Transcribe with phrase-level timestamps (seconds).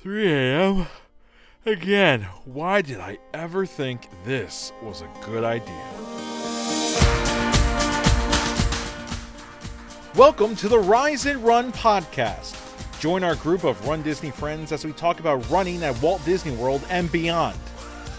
[0.00, 0.86] 3 a.m.
[1.66, 5.74] Again, why did I ever think this was a good idea?
[10.14, 12.54] Welcome to the Rise and Run podcast.
[13.00, 16.52] Join our group of Run Disney friends as we talk about running at Walt Disney
[16.54, 17.58] World and beyond.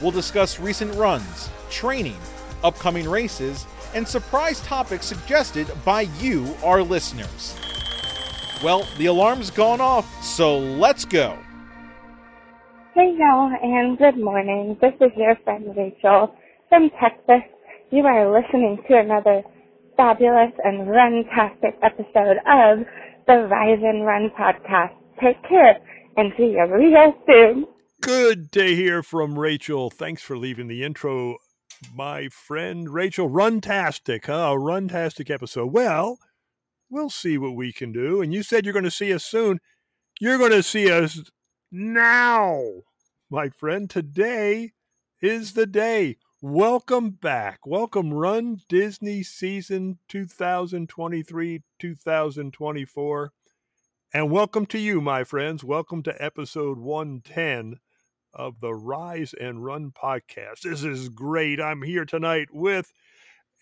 [0.02, 2.20] We'll discuss recent runs, training,
[2.62, 7.58] upcoming races, and surprise topics suggested by you, our listeners.
[8.62, 11.40] Well, the alarm's gone off, so let's go.
[13.00, 14.78] Hey y'all, and good morning.
[14.82, 16.36] This is your friend Rachel
[16.68, 17.50] from Texas.
[17.92, 19.42] You are listening to another
[19.96, 22.86] fabulous and runtastic episode of
[23.26, 24.92] the Rise and Run podcast.
[25.24, 25.78] Take care
[26.18, 27.68] and see you real soon.
[28.02, 29.90] Good to hear from Rachel.
[29.90, 31.38] Thanks for leaving the intro,
[31.96, 33.30] my friend Rachel.
[33.30, 34.34] Runtastic, huh?
[34.34, 35.72] A runtastic episode.
[35.72, 36.18] Well,
[36.90, 38.22] we'll see what we can do.
[38.22, 39.62] And you said you're going to see us soon.
[40.20, 41.22] You're going to see us
[41.72, 42.62] now,
[43.30, 43.90] my friend.
[43.90, 44.72] Today
[45.22, 46.18] is the day.
[46.42, 47.60] Welcome back.
[47.66, 53.32] Welcome, Run Disney season 2023 2024.
[54.14, 55.64] And welcome to you, my friends.
[55.64, 57.80] Welcome to episode 110
[58.34, 60.62] of the Rise and Run podcast.
[60.64, 61.62] This is great.
[61.62, 62.92] I'm here tonight with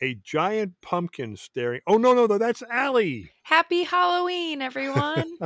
[0.01, 1.81] a giant pumpkin staring.
[1.85, 3.31] Oh, no, no, no, that's Allie.
[3.43, 5.37] Happy Halloween, everyone.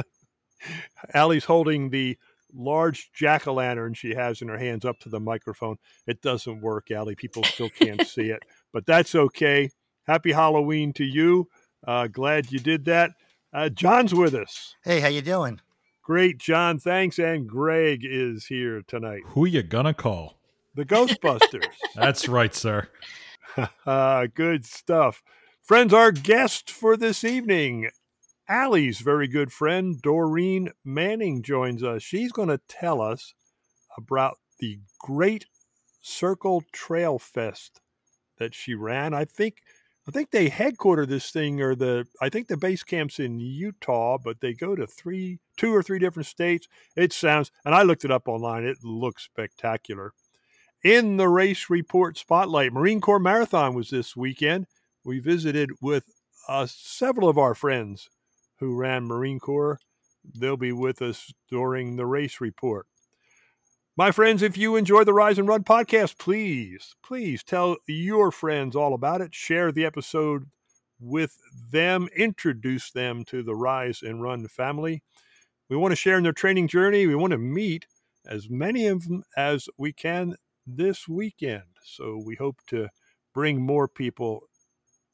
[1.13, 2.17] Allie's holding the
[2.55, 5.77] large jack o' lantern she has in her hands up to the microphone.
[6.07, 7.15] It doesn't work, Allie.
[7.15, 8.43] People still can't see it,
[8.73, 9.69] but that's okay.
[10.07, 11.47] Happy Halloween to you.
[11.85, 13.11] Uh, glad you did that.
[13.53, 14.75] Uh, John's with us.
[14.83, 15.59] Hey, how you doing?
[16.03, 16.79] Great, John.
[16.79, 17.19] Thanks.
[17.19, 19.21] And Greg is here tonight.
[19.27, 20.39] Who you gonna call?
[20.75, 21.65] The Ghostbusters.
[21.95, 22.87] That's right, sir.
[23.85, 25.21] uh, good stuff.
[25.61, 27.89] Friends, our guest for this evening,
[28.51, 32.03] Allie's very good friend, Doreen Manning, joins us.
[32.03, 33.33] She's going to tell us
[33.97, 35.45] about the Grand
[36.01, 37.79] Circle Trail Fest
[38.39, 39.13] that she ran.
[39.13, 39.61] I think
[40.05, 44.17] I think they headquarter this thing or the I think the base camp's in Utah,
[44.21, 46.67] but they go to three two or three different states.
[46.97, 48.65] It sounds and I looked it up online.
[48.65, 50.11] It looks spectacular.
[50.83, 54.67] In the race report spotlight, Marine Corps Marathon was this weekend.
[55.05, 56.03] We visited with
[56.49, 58.09] uh, several of our friends
[58.61, 59.79] who ran Marine Corps.
[60.23, 62.85] They'll be with us during the race report.
[63.97, 68.75] My friends, if you enjoy the Rise and Run podcast, please, please tell your friends
[68.75, 69.35] all about it.
[69.35, 70.45] Share the episode
[70.99, 71.37] with
[71.71, 75.01] them, introduce them to the Rise and Run family.
[75.69, 77.07] We want to share in their training journey.
[77.07, 77.87] We want to meet
[78.25, 80.35] as many of them as we can
[80.67, 81.63] this weekend.
[81.83, 82.89] So we hope to
[83.33, 84.43] bring more people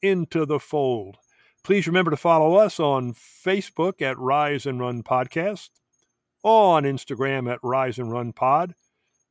[0.02, 1.16] into the fold.
[1.62, 5.68] Please remember to follow us on Facebook at Rise and Run Podcast,
[6.42, 8.74] on Instagram at Rise and Run Pod.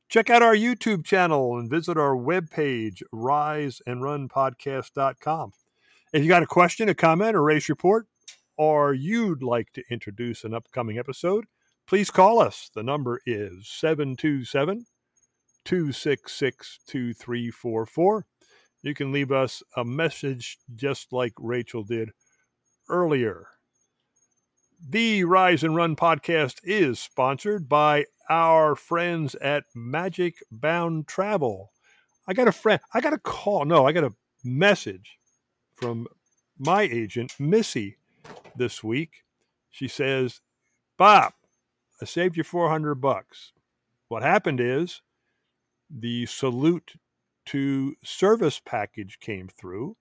[0.10, 5.52] Check out our YouTube channel and visit our webpage, riseandrunpodcast.com.
[6.14, 8.08] If you got a question, a comment, or race report,
[8.56, 11.44] or you'd like to introduce an upcoming episode,
[11.86, 12.72] please call us.
[12.74, 14.86] The number is 727
[15.66, 18.26] 266 2344.
[18.82, 22.12] You can leave us a message just like Rachel did
[22.90, 23.48] earlier.
[24.88, 31.72] The Rise and Run podcast is sponsored by our friends at Magic Bound Travel.
[32.28, 35.18] I got a friend, I got a call, no, I got a message
[35.76, 36.08] from
[36.58, 37.98] my agent, Missy,
[38.56, 39.24] this week.
[39.72, 40.42] She says,
[40.98, 41.34] Bob,
[42.02, 43.54] I saved you 400 bucks.
[44.08, 45.02] What happened is
[45.90, 46.94] the salute
[47.48, 49.96] to service package came through.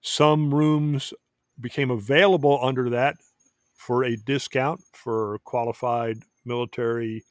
[0.00, 1.12] Some rooms
[1.60, 3.16] became available under that
[3.74, 7.24] for a discount for qualified military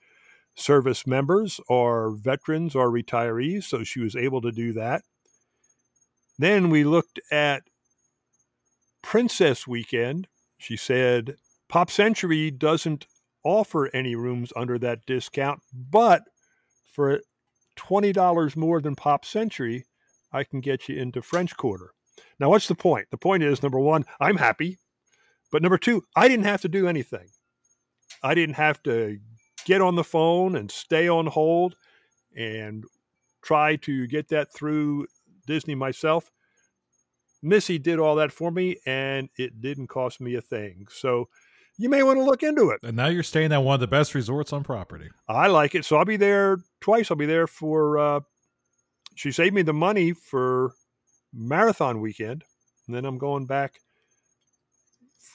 [0.55, 3.63] service members or veterans or retirees.
[3.63, 5.03] So she was able to do that.
[6.37, 7.63] Then we looked at
[9.01, 10.27] Princess Weekend.
[10.57, 11.35] She said
[11.67, 13.05] Pop Century doesn't
[13.43, 16.23] offer any rooms under that discount, but
[16.91, 17.21] for
[17.79, 19.85] $20 more than Pop Century,
[20.31, 21.93] I can get you into French Quarter.
[22.39, 23.07] Now, what's the point?
[23.11, 24.79] The point is number one, I'm happy.
[25.51, 27.27] But number two, I didn't have to do anything.
[28.21, 29.19] I didn't have to
[29.65, 31.75] get on the phone and stay on hold
[32.35, 32.83] and
[33.41, 35.07] try to get that through
[35.47, 36.31] Disney myself.
[37.41, 40.87] Missy did all that for me and it didn't cost me a thing.
[40.91, 41.29] So
[41.79, 42.81] you may want to look into it.
[42.83, 45.07] And now you're staying at one of the best resorts on property.
[45.29, 45.85] I like it.
[45.85, 47.09] So I'll be there twice.
[47.09, 48.19] I'll be there for, uh,
[49.15, 50.73] she saved me the money for
[51.33, 52.43] marathon weekend.
[52.85, 53.79] And then I'm going back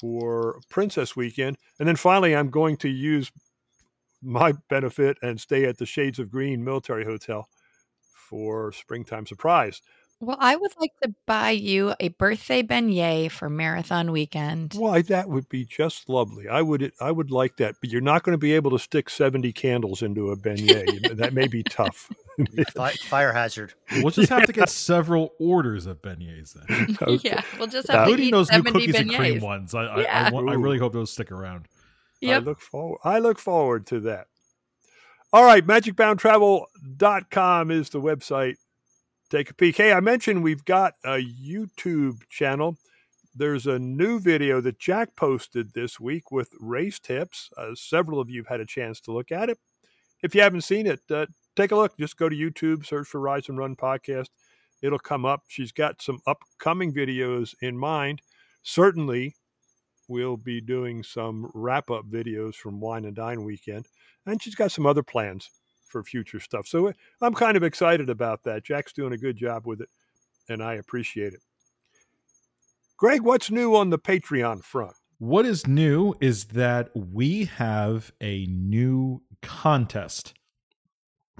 [0.00, 1.56] for Princess Weekend.
[1.78, 3.32] And then finally, I'm going to use
[4.22, 7.48] my benefit and stay at the Shades of Green Military Hotel
[8.12, 9.80] for springtime surprise.
[10.24, 14.74] Well, I would like to buy you a birthday beignet for marathon weekend.
[14.74, 16.48] Why, that would be just lovely.
[16.48, 19.10] I would I would like that, but you're not going to be able to stick
[19.10, 21.16] 70 candles into a beignet.
[21.16, 22.10] that may be tough.
[23.02, 23.74] Fire hazard.
[23.92, 27.28] We'll just have to get several orders of beignets then, Okay.
[27.28, 29.42] Yeah, we'll just have to including eat those new 70 cookies and cream beignets.
[29.42, 29.72] ones.
[29.74, 30.30] I, I, I, Yeah.
[30.30, 31.66] want, I really hope those stick around.
[32.22, 32.44] I Yep.
[32.44, 32.98] look forward.
[33.04, 34.26] I look forward to that.
[35.32, 38.56] All right, magicboundtravel.com is the website.
[39.30, 39.78] Take a peek.
[39.78, 42.76] Hey, I mentioned we've got a YouTube channel.
[43.34, 47.48] There's a new video that Jack posted this week with race tips.
[47.56, 49.58] Uh, several of you have had a chance to look at it.
[50.22, 51.26] If you haven't seen it, uh,
[51.56, 51.96] take a look.
[51.98, 54.28] Just go to YouTube, search for Rise and Run podcast.
[54.82, 55.44] It'll come up.
[55.48, 58.20] She's got some upcoming videos in mind.
[58.62, 59.34] Certainly,
[60.06, 63.86] we'll be doing some wrap up videos from Wine and Dine weekend.
[64.26, 65.48] And she's got some other plans
[65.94, 66.66] for future stuff.
[66.66, 68.64] So I'm kind of excited about that.
[68.64, 69.88] Jack's doing a good job with it,
[70.48, 71.40] and I appreciate it.
[72.96, 74.94] Greg, what's new on the Patreon front?
[75.18, 80.34] What is new is that we have a new contest.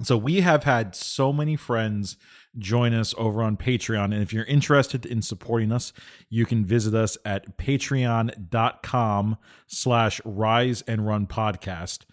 [0.01, 2.15] So we have had so many friends
[2.57, 4.05] join us over on Patreon.
[4.05, 5.91] And if you're interested in supporting us,
[6.29, 9.37] you can visit us at patreon.com
[9.67, 12.05] slash rise and run podcast.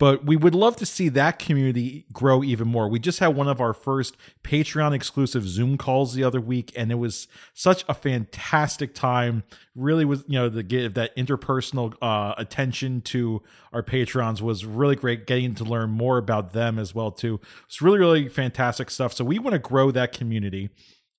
[0.00, 2.88] But we would love to see that community grow even more.
[2.88, 6.90] We just had one of our first Patreon exclusive Zoom calls the other week, and
[6.90, 9.44] it was such a fantastic time.
[9.74, 13.42] Really was, you know, to give that interpersonal uh, attention to
[13.74, 15.26] our patrons was really great.
[15.26, 17.38] Getting to learn more about them as well too.
[17.66, 19.12] It's really, really fantastic stuff.
[19.12, 20.70] So we want to grow that community.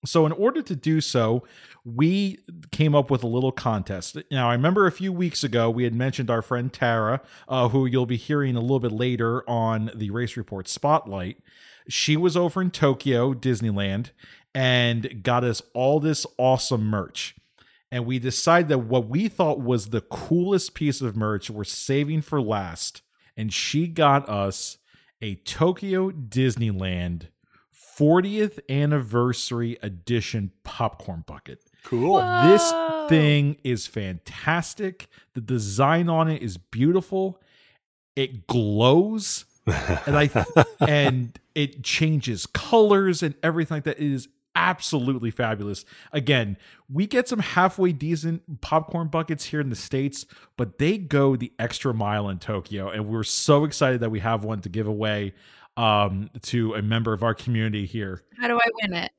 [0.04, 1.44] So, in order to do so,
[1.86, 2.40] we
[2.72, 4.18] came up with a little contest.
[4.32, 7.86] Now, I remember a few weeks ago we had mentioned our friend Tara, uh, who
[7.86, 11.38] you'll be hearing a little bit later on the Race Report Spotlight.
[11.88, 14.10] She was over in Tokyo, Disneyland,
[14.56, 17.36] and got us all this awesome merch.
[17.92, 22.22] And we decided that what we thought was the coolest piece of merch we're saving
[22.22, 23.02] for last.
[23.36, 24.78] And she got us
[25.22, 27.28] a Tokyo Disneyland
[28.02, 31.62] 40th anniversary edition popcorn bucket.
[31.84, 32.18] Cool.
[32.46, 32.74] This
[33.08, 35.08] thing is fantastic.
[35.36, 37.40] The design on it is beautiful.
[38.16, 40.32] It glows and I
[40.80, 44.00] and it changes colors and everything like that.
[44.00, 45.86] It is absolutely fabulous.
[46.12, 46.58] Again,
[46.92, 50.26] we get some halfway decent popcorn buckets here in the states,
[50.58, 54.44] but they go the extra mile in Tokyo, and we're so excited that we have
[54.44, 55.34] one to give away
[55.78, 58.24] um, to a member of our community here.
[58.40, 59.12] How do I win it?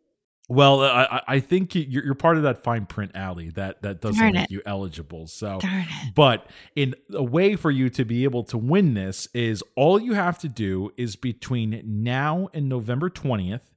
[0.49, 3.81] Well, I, I- I think you- you're, you're part of that fine print alley that
[3.83, 4.51] that doesn't Darn make it.
[4.51, 5.27] you eligible.
[5.29, 5.61] So
[6.15, 6.47] but
[6.77, 10.39] in a way for you to be able to win this is all you have
[10.41, 13.72] to do is between now and November 20th,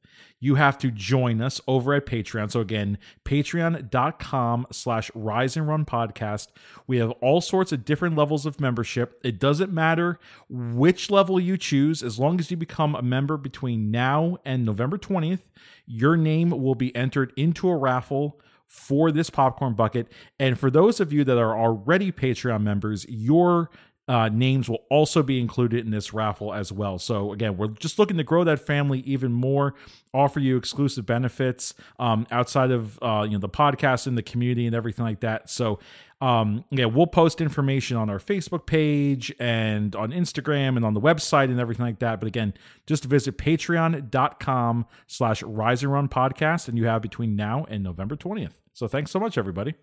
[0.46, 2.52] you have to join us over at Patreon.
[2.52, 6.50] So again, patreon.com slash rise and run podcast.
[6.86, 9.20] We have all sorts of different levels of membership.
[9.24, 13.90] It doesn't matter which level you choose, as long as you become a member between
[13.90, 15.50] now and November 20th,
[15.88, 20.12] your name will be entered into a raffle for this popcorn bucket.
[20.40, 23.72] And for those of you that are already Patreon members, your
[24.08, 27.00] uh, names will also be included in this raffle as well.
[27.00, 29.74] So again, we're just looking to grow that family even more,
[30.14, 34.68] offer you exclusive benefits um, outside of uh, you know the podcast and the community
[34.68, 35.50] and everything like that.
[35.50, 35.80] So
[36.22, 41.02] um, yeah, we'll post information on our Facebook page and on Instagram and on the
[41.02, 42.20] website and everything like that.
[42.20, 42.54] But again,
[42.86, 48.16] just visit patreon.com slash rise and run podcast and you have between now and November
[48.16, 48.54] 20th.
[48.74, 49.76] So thanks so much, everybody.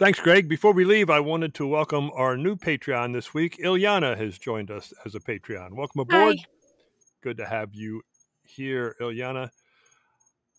[0.00, 0.48] Thanks, Greg.
[0.48, 3.58] Before we leave, I wanted to welcome our new Patreon this week.
[3.58, 5.74] Ilyana has joined us as a Patreon.
[5.74, 6.38] Welcome aboard.
[6.38, 6.44] Hi.
[7.22, 8.00] Good to have you
[8.42, 9.50] here, Ilyana.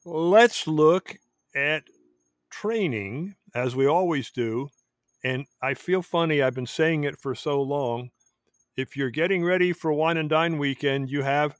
[0.06, 1.18] Let's look
[1.56, 1.86] at
[2.52, 4.70] training as we always do.
[5.24, 8.12] And I feel funny, I've been saying it for so long.
[8.78, 11.56] If you're getting ready for wine and dine weekend, you have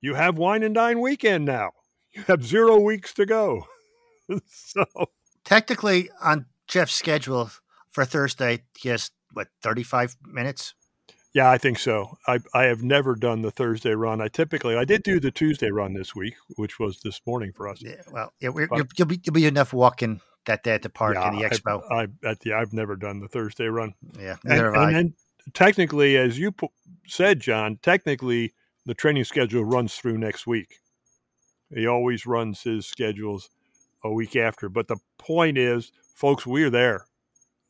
[0.00, 1.72] you have wine and dine weekend now.
[2.12, 3.66] You have zero weeks to go.
[4.46, 4.86] so
[5.46, 7.50] Technically, on Jeff's schedule
[7.90, 10.74] for Thursday, he has what thirty-five minutes.
[11.32, 12.18] Yeah, I think so.
[12.26, 14.20] I I have never done the Thursday run.
[14.20, 17.68] I typically I did do the Tuesday run this week, which was this morning for
[17.68, 17.80] us.
[17.80, 20.82] Yeah, well, yeah, we're, But- you'll, you'll be you'll be enough walking that day at
[20.82, 21.82] the park Yeah, and the expo.
[21.90, 23.94] I, at the I've never done the Thursday run.
[24.18, 25.14] yeah, And, neither have and then
[25.54, 26.72] technically, as you po-
[27.06, 30.76] said, John, technically the training schedule runs through next week.
[31.74, 33.50] He always runs his schedules
[34.04, 34.68] a week after.
[34.68, 37.06] But the point is, folks, we're there.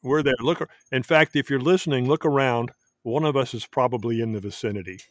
[0.02, 0.34] We're there.
[0.40, 2.70] Look, in fact, if you're listening, look around.
[3.02, 4.98] one of us is probably in the vicinity.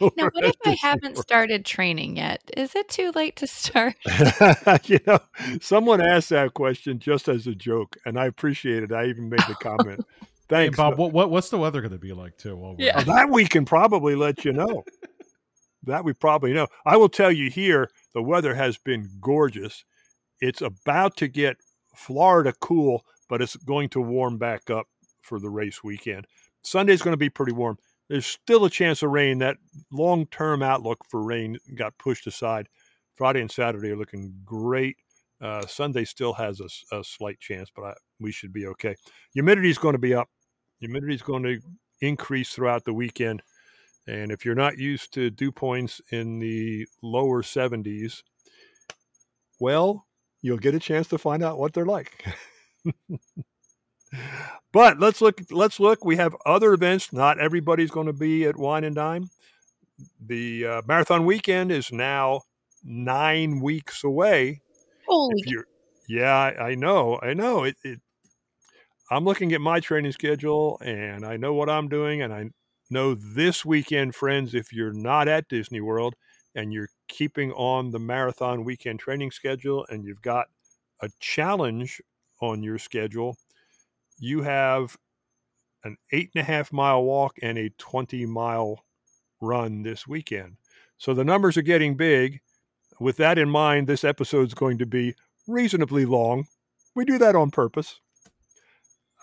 [0.00, 2.40] Now, what if I haven't started training yet?
[2.56, 3.94] Is it too late to start?
[4.84, 5.18] you know,
[5.60, 8.90] someone asked that question just as a joke, and I appreciate it.
[8.90, 10.00] I even made the comment.
[10.18, 12.56] Hey, Thanks, Bob, what, what what's the weather going to be like too?
[12.56, 13.00] While we're- Yeah.
[13.00, 14.82] Oh, that we can probably let you know.
[15.82, 16.68] that we probably know.
[16.86, 19.84] I will tell you here, the weather has been gorgeous.
[20.42, 21.56] It's about to get
[21.94, 24.88] Florida cool, but it's going to warm back up
[25.22, 26.26] for the race weekend.
[26.64, 27.78] Sunday's going to be pretty warm.
[28.08, 29.38] There's still a chance of rain.
[29.38, 29.56] That
[29.92, 32.68] long term outlook for rain got pushed aside.
[33.14, 34.96] Friday and Saturday are looking great.
[35.40, 38.96] Uh, Sunday still has a slight chance, but I, we should be okay.
[39.34, 40.28] Humidity is going to be up.
[40.80, 41.60] Humidity is going to
[42.00, 43.42] increase throughout the weekend.
[44.08, 48.22] And if you're not used to dew points in the lower 70s,
[49.60, 50.06] well,
[50.42, 52.24] you'll get a chance to find out what they're like.
[54.72, 55.40] but let's look.
[55.50, 56.04] Let's look.
[56.04, 57.12] We have other events.
[57.12, 59.30] Not everybody's going to be at Wine and Dine.
[60.20, 62.42] The uh, marathon weekend is now
[62.84, 64.60] nine weeks away.
[65.06, 65.42] Holy
[66.08, 67.64] yeah, I, I know, I know.
[67.64, 68.00] It, it.
[69.10, 72.50] I'm looking at my training schedule, and I know what I'm doing, and I
[72.90, 74.54] know this weekend, friends.
[74.54, 76.14] If you're not at Disney World
[76.54, 80.46] and you're keeping on the marathon weekend training schedule, and you've got
[81.00, 82.00] a challenge
[82.40, 83.36] on your schedule,
[84.18, 84.96] you have
[85.84, 88.84] an eight and a half mile walk and a 20 mile
[89.40, 90.56] run this weekend.
[90.96, 92.40] So the numbers are getting big.
[93.00, 95.14] With that in mind, this episode is going to be
[95.48, 96.46] reasonably long.
[96.94, 98.00] We do that on purpose.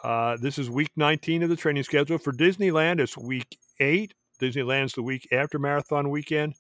[0.03, 2.17] Uh, this is week 19 of the training schedule.
[2.17, 4.13] For Disneyland, it's week eight.
[4.41, 6.55] Disneyland's the week after marathon weekend.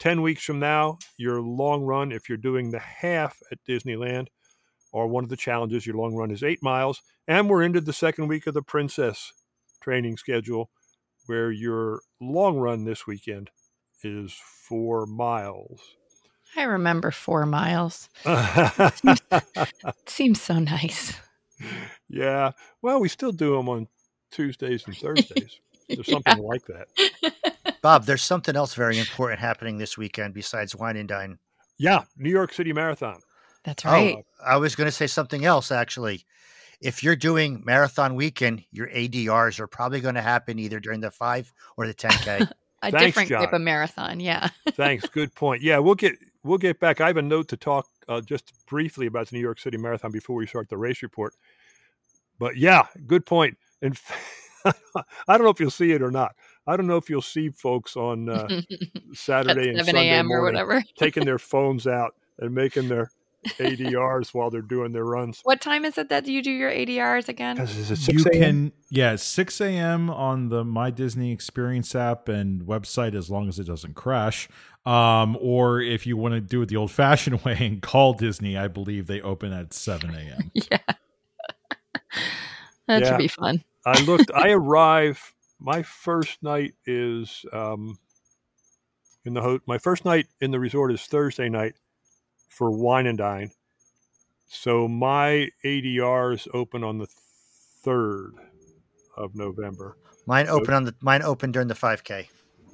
[0.00, 4.28] 10 weeks from now, your long run, if you're doing the half at Disneyland,
[4.92, 7.00] or one of the challenges, your long run is eight miles.
[7.28, 9.32] And we're into the second week of the Princess
[9.82, 10.70] training schedule,
[11.26, 13.50] where your long run this weekend
[14.02, 14.34] is
[14.68, 15.80] four miles.
[16.56, 18.08] I remember four miles.
[20.06, 21.14] Seems so nice.
[22.08, 22.52] yeah.
[22.82, 23.86] Well, we still do them on
[24.32, 25.60] Tuesdays and Thursdays.
[25.88, 26.88] There's something like that.
[27.82, 31.38] Bob, there's something else very important happening this weekend besides Wine and Dine.
[31.78, 32.04] Yeah.
[32.16, 33.20] New York City Marathon.
[33.64, 34.16] That's right.
[34.18, 36.24] Oh, I was going to say something else actually.
[36.80, 41.10] If you're doing marathon weekend, your ADRs are probably going to happen either during the
[41.10, 42.50] five or the 10K.
[42.82, 44.20] a thanks, different type of marathon.
[44.20, 44.48] Yeah.
[44.70, 45.06] Thanks.
[45.08, 45.62] Good point.
[45.62, 47.00] Yeah, we'll get we'll get back.
[47.00, 50.10] I have a note to talk uh, just briefly about the New York City Marathon
[50.10, 51.34] before we start the race report.
[52.38, 53.58] But yeah, good point.
[53.82, 53.98] And
[54.64, 54.72] I
[55.28, 56.34] don't know if you'll see it or not.
[56.70, 58.46] I don't know if you'll see folks on uh,
[59.12, 60.26] Saturday and 7 Sunday a.m.
[60.30, 60.84] or morning whatever.
[60.96, 63.10] taking their phones out and making their
[63.58, 65.40] ADRs while they're doing their runs.
[65.44, 67.58] What time is it that you do your ADRs again?
[67.58, 68.40] Is it you 6 a.m.?
[68.42, 73.58] can yeah 6 a.m on the my disney experience app and website as long as
[73.58, 74.48] it doesn't crash
[74.84, 78.58] um or if you want to do it the old fashioned way and call disney
[78.58, 80.78] i believe they open at 7 a.m yeah.
[82.88, 83.08] that Yeah.
[83.08, 83.62] should be fun.
[83.86, 84.30] I looked.
[84.34, 85.32] I arrive.
[85.60, 87.98] My first night is um,
[89.24, 91.74] in the ho- my first night in the resort is Thursday night
[92.48, 93.50] for wine and dine.
[94.48, 97.06] So my ADRs open on the
[97.84, 98.32] third
[99.16, 99.96] of November.
[100.26, 102.28] mine open on the mine open during the 5K.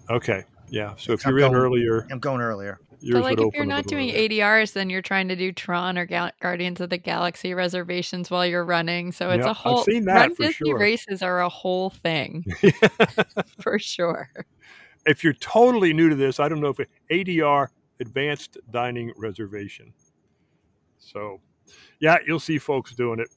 [0.09, 0.95] Okay, yeah.
[0.97, 2.78] So if I'm you're in earlier, I'm going earlier.
[3.00, 4.29] Yours But like, if you're not doing earlier.
[4.29, 8.47] ADRs, then you're trying to do Tron or Gal- Guardians of the Galaxy reservations while
[8.47, 9.12] you're running.
[9.12, 9.83] So it's Yeah, a I've whole.
[9.85, 10.79] seen that Run for Disney sure.
[10.79, 12.45] races are a whole thing
[13.61, 14.31] for sure.
[15.07, 17.69] if you're totally new to this, I don't know if it, ADR
[18.00, 19.93] advanced dining reservation.
[20.99, 21.41] So,
[22.00, 23.29] yeah, you'll see folks doing it.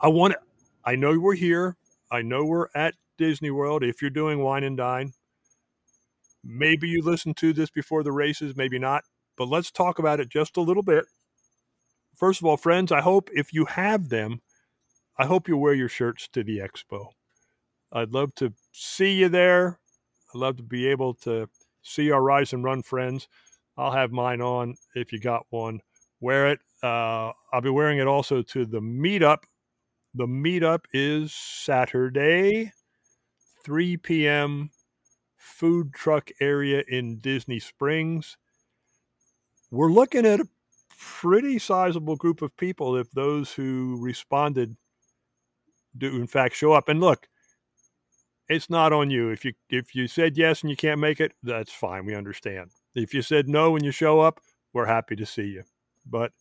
[0.00, 0.32] I want.
[0.34, 0.38] To,
[0.84, 1.76] I know we're here.
[2.10, 3.82] I know we're at Disney World.
[3.84, 5.12] If you're doing wine and dine,
[6.44, 9.04] maybe you listened to this before the races, maybe not.
[9.36, 11.04] But let's talk about it just a little bit.
[12.16, 14.42] First of all, friends, I hope if you have them,
[15.18, 17.08] I hope you wear your shirts to the expo.
[17.92, 19.78] I'd love to see you there.
[20.34, 21.48] I'd love to be able to
[21.82, 23.28] see our Rise and Run friends.
[23.76, 25.80] I'll have mine on if you got one.
[26.20, 26.60] Wear it.
[26.82, 29.44] Uh, I'll be wearing it also to the meetup.
[30.14, 32.72] The meetup is Saturday,
[33.64, 34.70] 3 p.m.
[35.42, 38.36] food truck area in Disney Springs.
[39.72, 40.48] We're looking at a
[40.96, 44.76] pretty sizable group of people if those who responded
[45.98, 46.88] do in fact show up.
[46.88, 47.26] And look,
[48.48, 49.30] it's not on you.
[49.30, 52.06] If you if you said yes and you can't make it, that's fine.
[52.06, 52.70] We understand.
[52.94, 54.40] If you said no when you show up,
[54.72, 55.64] we're happy to see you.
[56.06, 56.32] But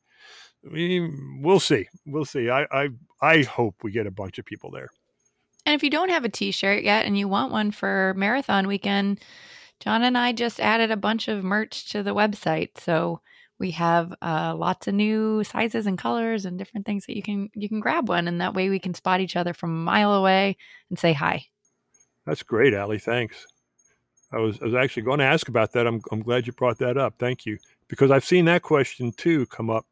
[0.63, 1.87] we we'll see.
[2.05, 2.51] We'll see.
[2.51, 2.89] I I
[3.19, 4.89] I hope we get a bunch of people there.
[5.71, 8.67] And if you don't have a t shirt yet and you want one for marathon
[8.67, 9.21] weekend,
[9.79, 12.77] John and I just added a bunch of merch to the website.
[12.77, 13.21] So
[13.57, 17.49] we have uh, lots of new sizes and colors and different things that you can
[17.55, 20.13] you can grab one and that way we can spot each other from a mile
[20.13, 20.57] away
[20.89, 21.45] and say hi.
[22.25, 22.99] That's great, Allie.
[22.99, 23.47] Thanks.
[24.33, 25.87] I was I was actually going to ask about that.
[25.87, 27.13] I'm I'm glad you brought that up.
[27.17, 29.85] Thank you because I've seen that question too come up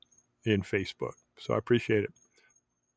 [0.44, 1.14] in Facebook.
[1.38, 2.12] So I appreciate it.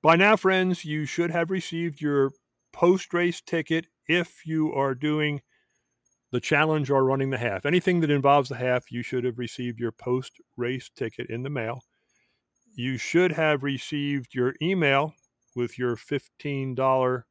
[0.03, 2.33] By now, friends, you should have received your
[2.73, 5.43] post race ticket if you are doing
[6.31, 7.67] the challenge or running the half.
[7.67, 11.51] Anything that involves the half, you should have received your post race ticket in the
[11.51, 11.83] mail.
[12.75, 15.15] You should have received your email
[15.55, 17.23] with your $15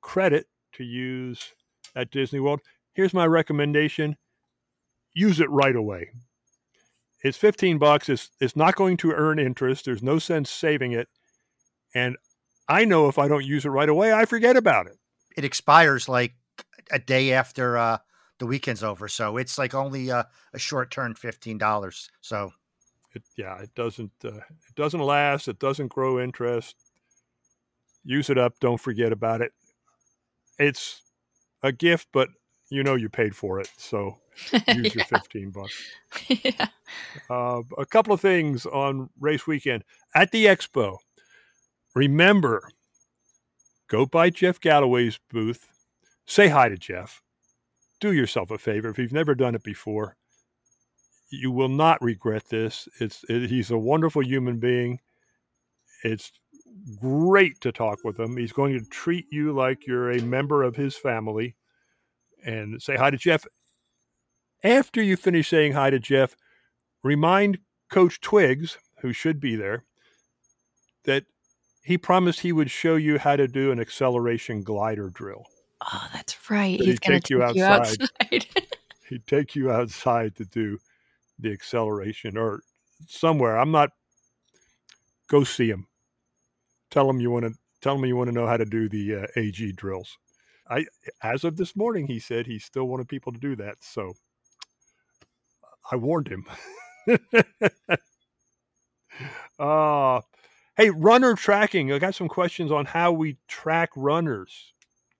[0.00, 1.52] credit to use
[1.96, 2.60] at Disney World.
[2.94, 4.16] Here's my recommendation
[5.12, 6.10] use it right away.
[7.24, 8.08] It's 15 bucks.
[8.08, 9.86] It's, it's not going to earn interest.
[9.86, 11.08] There's no sense saving it.
[11.94, 12.16] And
[12.68, 14.98] I know if I don't use it right away, I forget about it.
[15.36, 16.34] It expires like
[16.90, 17.98] a day after uh,
[18.38, 22.10] the weekend's over, so it's like only uh, a short term fifteen dollars.
[22.20, 22.52] So,
[23.14, 25.48] it, yeah, it doesn't uh, it doesn't last.
[25.48, 26.76] It doesn't grow interest.
[28.04, 28.54] Use it up.
[28.60, 29.52] Don't forget about it.
[30.58, 31.02] It's
[31.62, 32.28] a gift, but
[32.70, 34.16] you know you paid for it, so
[34.68, 35.82] use your fifteen bucks.
[36.28, 36.68] yeah.
[37.30, 40.98] Uh, a couple of things on race weekend at the expo.
[41.96, 42.68] Remember,
[43.88, 45.66] go by Jeff Galloway's booth.
[46.26, 47.22] Say hi to Jeff.
[48.00, 50.18] Do yourself a favor if you've never done it before.
[51.30, 52.86] You will not regret this.
[53.00, 55.00] It's it, he's a wonderful human being.
[56.04, 56.32] It's
[57.00, 58.36] great to talk with him.
[58.36, 61.56] He's going to treat you like you're a member of his family.
[62.44, 63.46] And say hi to Jeff.
[64.62, 66.36] After you finish saying hi to Jeff,
[67.02, 67.56] remind
[67.90, 69.84] Coach Twigs, who should be there,
[71.04, 71.24] that
[71.86, 75.46] he promised he would show you how to do an acceleration glider drill.
[75.80, 76.76] Oh, that's right.
[76.76, 78.02] But He's going to you take you outside.
[78.02, 78.46] outside.
[79.08, 80.78] He'd take you outside to do
[81.38, 82.62] the acceleration or
[83.06, 83.56] somewhere.
[83.56, 83.90] I'm not.
[85.28, 85.86] Go see him.
[86.90, 87.54] Tell him you want to.
[87.80, 90.18] Tell him you want to know how to do the uh, AG drills.
[90.68, 90.86] I,
[91.22, 93.76] as of this morning, he said he still wanted people to do that.
[93.80, 94.14] So
[95.92, 96.46] I warned him.
[99.60, 100.20] uh,
[100.76, 101.92] hey, runner tracking.
[101.92, 104.72] I got some questions on how we track runners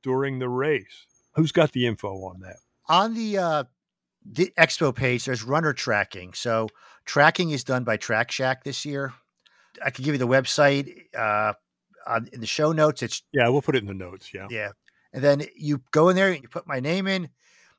[0.03, 1.07] during the race.
[1.35, 2.57] Who's got the info on that?
[2.89, 3.65] on the uh,
[4.25, 6.33] the expo page, there's runner tracking.
[6.35, 6.69] So
[7.05, 9.15] tracking is done by Track Shack this year.
[9.85, 11.53] I can give you the website uh,
[12.07, 13.03] on, in the show notes.
[13.03, 14.33] It's Yeah, we'll put it in the notes.
[14.33, 14.49] Yeah.
[14.51, 14.71] Yeah.
[15.13, 17.29] And then you go in there and you put my name in,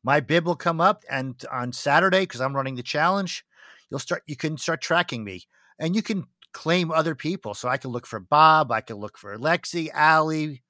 [0.03, 1.03] my bib will come up.
[1.09, 3.45] And on Saturday, because I'm running the challenge,
[3.89, 5.43] you'll start, you can start tracking me
[5.79, 7.53] and you can claim other people.
[7.53, 10.63] So I can look for Bob, I can look for Lexi, Allie,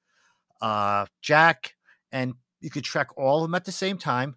[0.60, 1.74] uh, Jack,
[2.12, 4.36] and you could track all of them at the same time.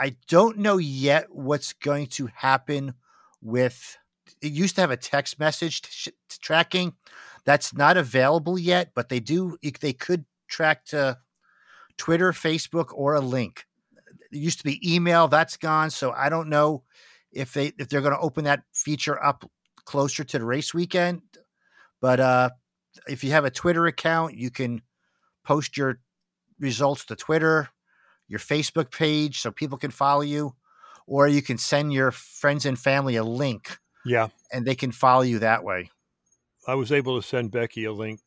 [0.00, 2.94] I don't know yet what's going to happen
[3.40, 3.96] with
[4.40, 6.94] it used to have a text message t- t- tracking
[7.44, 11.18] that's not available yet, but they do they could track to
[11.96, 13.66] Twitter, Facebook, or a link.
[14.32, 15.90] It used to be email, that's gone.
[15.90, 16.82] So I don't know
[17.32, 19.48] if they if they're going to open that feature up
[19.84, 21.22] closer to the race weekend.
[22.00, 22.50] But uh,
[23.08, 24.82] if you have a Twitter account, you can
[25.44, 26.00] post your
[26.58, 27.68] results to Twitter,
[28.28, 30.54] your Facebook page, so people can follow you,
[31.06, 34.28] or you can send your friends and family a link Yeah.
[34.52, 35.90] and they can follow you that way.
[36.66, 38.20] I was able to send Becky a link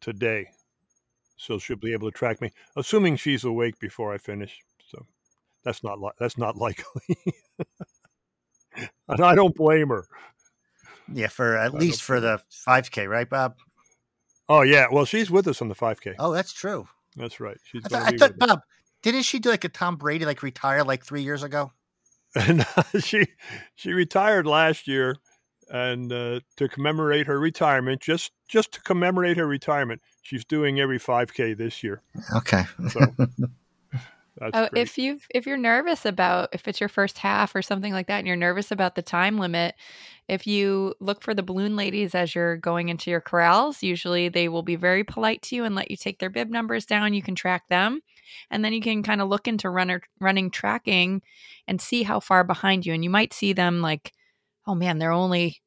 [0.00, 0.48] today,
[1.36, 4.58] so she'll be able to track me, assuming she's awake before I finish.
[4.88, 5.06] So
[5.64, 7.16] that's not li- that's not likely,
[9.08, 10.06] and I don't blame her.
[11.12, 13.56] Yeah, for at I least for the 5K, right, Bob?
[14.48, 16.14] Oh yeah, well she's with us on the 5K.
[16.18, 16.88] Oh, that's true.
[17.16, 17.58] That's right.
[17.64, 18.38] She's I, thought, I thought.
[18.38, 18.60] Bob,
[19.02, 21.72] didn't she do like a Tom Brady, like retire like three years ago?
[22.34, 22.66] and
[23.00, 23.26] she
[23.74, 25.16] she retired last year
[25.68, 30.98] and uh, to commemorate her retirement just just to commemorate her retirement she's doing every
[30.98, 32.00] 5k this year
[32.34, 32.64] Okay.
[32.88, 33.00] so
[34.42, 34.82] that's Oh, great.
[34.82, 38.18] if you if you're nervous about if it's your first half or something like that,
[38.18, 39.74] and you're nervous about the time limit,
[40.28, 44.48] if you look for the balloon ladies as you're going into your corrals, usually they
[44.48, 47.14] will be very polite to you and let you take their bib numbers down.
[47.14, 48.00] You can track them,
[48.50, 51.22] and then you can kind of look into runner running tracking
[51.68, 52.92] and see how far behind you.
[52.94, 54.12] And you might see them like,
[54.66, 55.62] oh man, they're only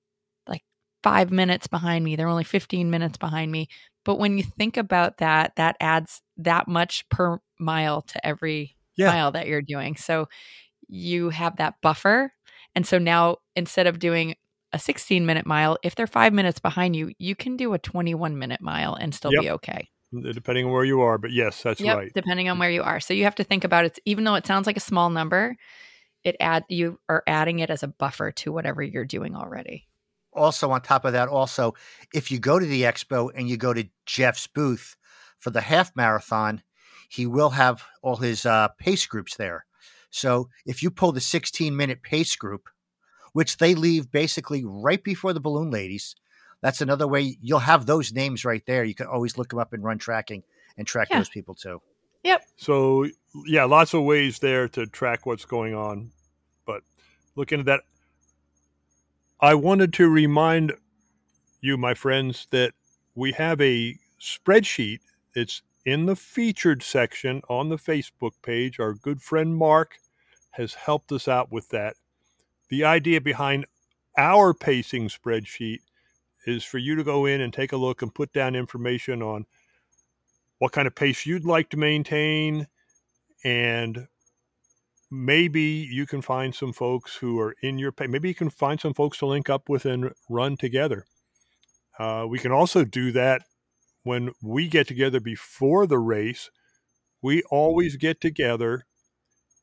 [0.48, 0.64] like
[1.04, 2.16] five minutes behind me.
[2.16, 3.68] They're only 15 minutes behind me.
[4.04, 9.12] But when you think about that, that adds that much per mile to every Yeah.
[9.12, 9.96] mile that you're doing.
[9.98, 10.28] So
[10.88, 12.34] you have that buffer.
[12.76, 14.36] And so now instead of doing
[14.74, 18.38] a 16 minute mile, if they're five minutes behind you, you can do a 21
[18.38, 19.41] minute mile and still Yep.
[19.41, 19.89] be okay.
[20.34, 21.18] depending on where you are.
[21.18, 22.12] But yes, that's Yep, right.
[22.13, 23.00] depending on where you are.
[23.02, 24.00] So you have to think about it.
[24.06, 25.58] Even though it sounds like a small number,
[26.24, 29.88] it add you are adding it as a buffer to whatever you're doing already.
[30.34, 31.74] also on top of that also
[32.13, 34.98] if you go to the expo and you go to jeff's booth
[35.39, 36.62] for the half marathon
[37.10, 39.65] he will have all his uh, pace groups there
[40.10, 42.70] so if you pull the 16 minute pace group
[43.34, 46.15] which they leave basically right before the balloon ladies
[46.62, 49.74] that's another way you'll have those names right there you can always look them up
[49.74, 50.44] and run tracking
[50.78, 51.20] and track Yeah.
[51.20, 51.82] those people too
[52.26, 52.41] Yep.
[52.58, 53.06] So
[53.46, 56.10] yeah, lots of ways there to track what's going on.
[56.65, 56.82] But
[57.36, 57.82] looking at that,
[59.39, 60.74] I wanted to remind
[61.62, 62.74] you, my friends, that
[63.13, 65.02] we have a spreadsheet.
[65.36, 68.80] It's in the featured section on the Facebook page.
[68.80, 69.98] Our good friend Mark
[70.52, 71.95] has helped us out with that.
[72.69, 73.65] The idea behind
[74.17, 75.80] our pacing spreadsheet
[76.45, 79.45] is for you to go in and take a look and put down information on
[80.60, 82.67] what kind of pace you'd like to maintain
[83.43, 84.08] and
[85.12, 88.80] maybe you can find some folks who are in your pay maybe you can find
[88.80, 91.06] some folks to link up with and run together
[92.00, 93.43] uh, we can also do that
[94.06, 96.50] when we get together before the race
[97.22, 98.86] we always get together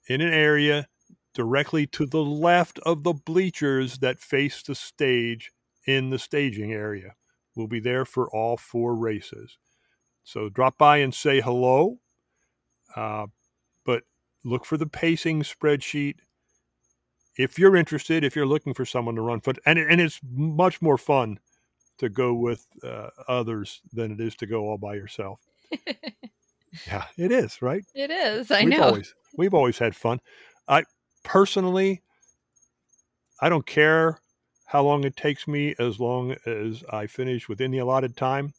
[0.09, 0.89] in an area
[1.33, 5.51] directly to the left of the bleachers that face the stage
[5.87, 7.15] in the staging area
[7.57, 9.57] we'll be there for all four races
[10.25, 11.99] so drop by and say hello.
[12.95, 13.27] Uh,
[13.85, 14.05] but
[14.45, 16.17] look for the pacing spreadsheet.
[17.37, 20.83] If you're interested, if you're looking for someone to run foot, and, and it's much
[20.83, 21.39] more fun
[21.99, 25.41] to go with uh, others than it is to go all by yourself.
[26.87, 27.85] Yeah, it is, right?
[27.95, 28.51] It is.
[28.51, 28.85] I we've know.
[28.85, 30.21] Always, we've always had fun.
[30.69, 30.85] I
[31.23, 32.03] personally,
[33.41, 34.21] I don't care
[34.67, 38.55] how long it takes me as long as I finish within the allotted time.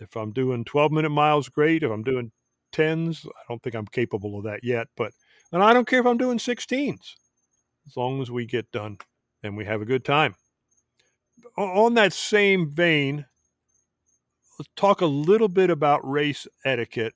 [0.00, 1.82] If I'm doing 12 minute miles, great.
[1.82, 2.32] If I'm doing
[2.72, 4.86] 10s, I don't think I'm capable of that yet.
[4.96, 5.12] But,
[5.52, 7.16] and I don't care if I'm doing 16s,
[7.86, 8.96] as long as we get done
[9.42, 10.36] and we have a good time.
[11.56, 13.26] On that same vein,
[14.58, 17.14] let's talk a little bit about race etiquette.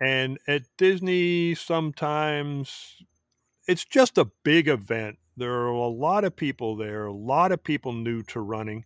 [0.00, 2.96] And at Disney, sometimes
[3.66, 5.18] it's just a big event.
[5.36, 8.84] There are a lot of people there, a lot of people new to running,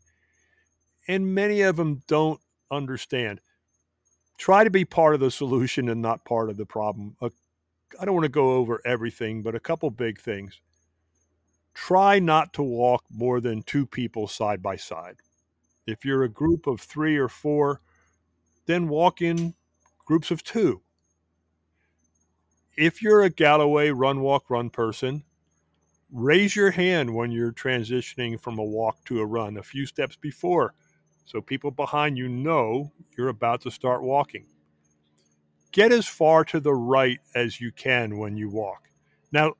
[1.07, 3.41] and many of them don't understand.
[4.39, 7.17] Try to be part of the solution and not part of the problem.
[7.21, 10.61] I don't want to go over everything, but a couple big things.
[11.75, 15.17] Try not to walk more than two people side by side.
[15.87, 17.81] If you're a group of three or four,
[18.67, 19.55] then walk in
[20.05, 20.83] groups of two.
[22.77, 25.25] If you're a Galloway run, walk, run person,
[26.13, 30.17] raise your hand when you're transitioning from a walk to a run a few steps
[30.17, 30.75] before
[31.31, 34.47] so people behind you know you're about to start walking.
[35.71, 38.89] Get as far to the right as you can when you walk.
[39.31, 39.53] Now,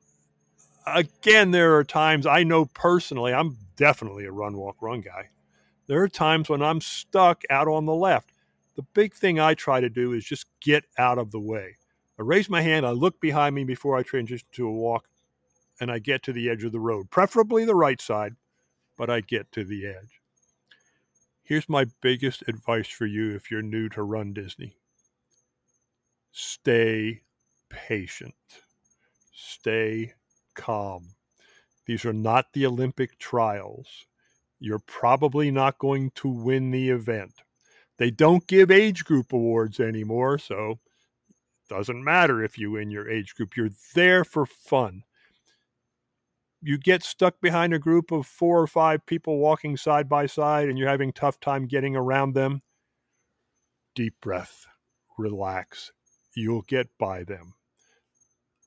[0.85, 5.29] again, there are times I know personally, I'm definitely a run, walk, run guy.
[5.87, 8.31] There are times when I'm stuck out on the left.
[8.75, 11.77] The big thing I try to do is just get out of the way.
[12.17, 15.07] I raise my hand, I look behind me before I transition to a walk,
[15.79, 18.35] and I get to the edge of the road, preferably the right side,
[18.97, 20.21] but I get to the edge.
[21.43, 24.75] Here's my biggest advice for you if you're new to Run Disney
[26.31, 27.21] stay
[27.69, 28.35] patient,
[29.33, 30.13] stay
[30.61, 31.15] calm.
[31.87, 34.05] These are not the Olympic trials.
[34.59, 37.41] You're probably not going to win the event.
[37.97, 40.79] They don't give age group awards anymore, so
[41.29, 43.57] it doesn't matter if you win your age group.
[43.57, 45.03] You're there for fun.
[46.61, 50.69] You get stuck behind a group of four or five people walking side by side
[50.69, 52.61] and you're having tough time getting around them.
[53.95, 54.67] Deep breath,
[55.17, 55.91] relax.
[56.35, 57.55] You'll get by them.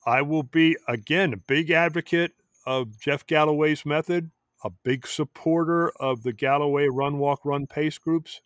[0.05, 2.33] I will be, again, a big advocate
[2.65, 4.31] of Jeff Galloway's method,
[4.63, 8.41] a big supporter of the Galloway run, walk, run pace groups.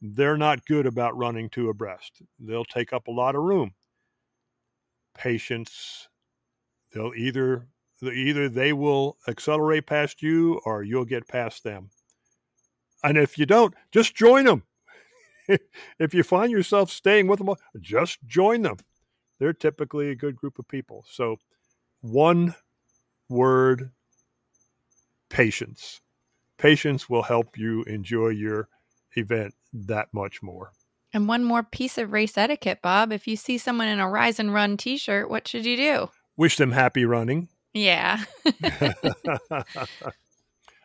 [0.00, 2.22] They're not good about running two abreast.
[2.38, 3.74] They'll take up a lot of room.
[5.14, 6.08] Patience.
[6.92, 7.68] They'll either
[8.02, 11.90] either they will accelerate past you or you'll get past them.
[13.02, 14.64] And if you don't, just join them.
[15.98, 18.76] if you find yourself staying with them, just join them.
[19.38, 21.04] They're typically a good group of people.
[21.08, 21.36] So,
[22.00, 22.54] one
[23.28, 23.90] word
[25.28, 26.00] patience.
[26.58, 28.68] Patience will help you enjoy your
[29.16, 30.72] event that much more.
[31.12, 33.12] And one more piece of race etiquette, Bob.
[33.12, 36.10] If you see someone in a Rise and Run t shirt, what should you do?
[36.36, 37.48] Wish them happy running.
[37.72, 38.24] Yeah.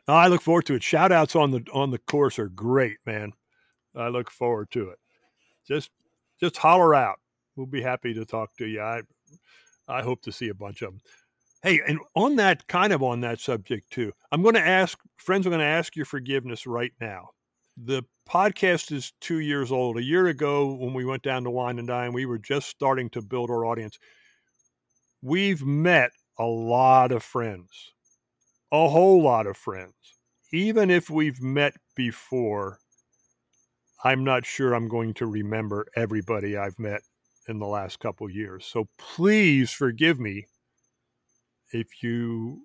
[0.08, 0.84] I look forward to it.
[0.84, 3.34] Shout outs on the on the course are great, man.
[3.96, 5.00] I look forward to it.
[5.68, 5.92] Just
[6.40, 7.20] just holler out.
[7.60, 8.82] We'll be happy to talk to you.
[8.82, 9.02] I
[9.86, 11.02] I hope to see a bunch of them.
[11.62, 15.46] Hey, and on that kind of on that subject too, I'm going to ask friends.
[15.46, 17.32] I'm going to ask your forgiveness right now.
[17.76, 19.98] The podcast is two years old.
[19.98, 23.10] A year ago, when we went down to Wine and Dine, we were just starting
[23.10, 24.00] to build our audience.
[25.22, 27.92] We've met a lot of friends,
[28.72, 29.96] a whole lot of friends.
[30.54, 32.80] Even if we've met before,
[34.06, 37.02] I'm not sure I'm going to remember everybody I've met
[37.50, 38.66] in the last couple years.
[38.66, 40.46] So please forgive me
[41.72, 42.62] if you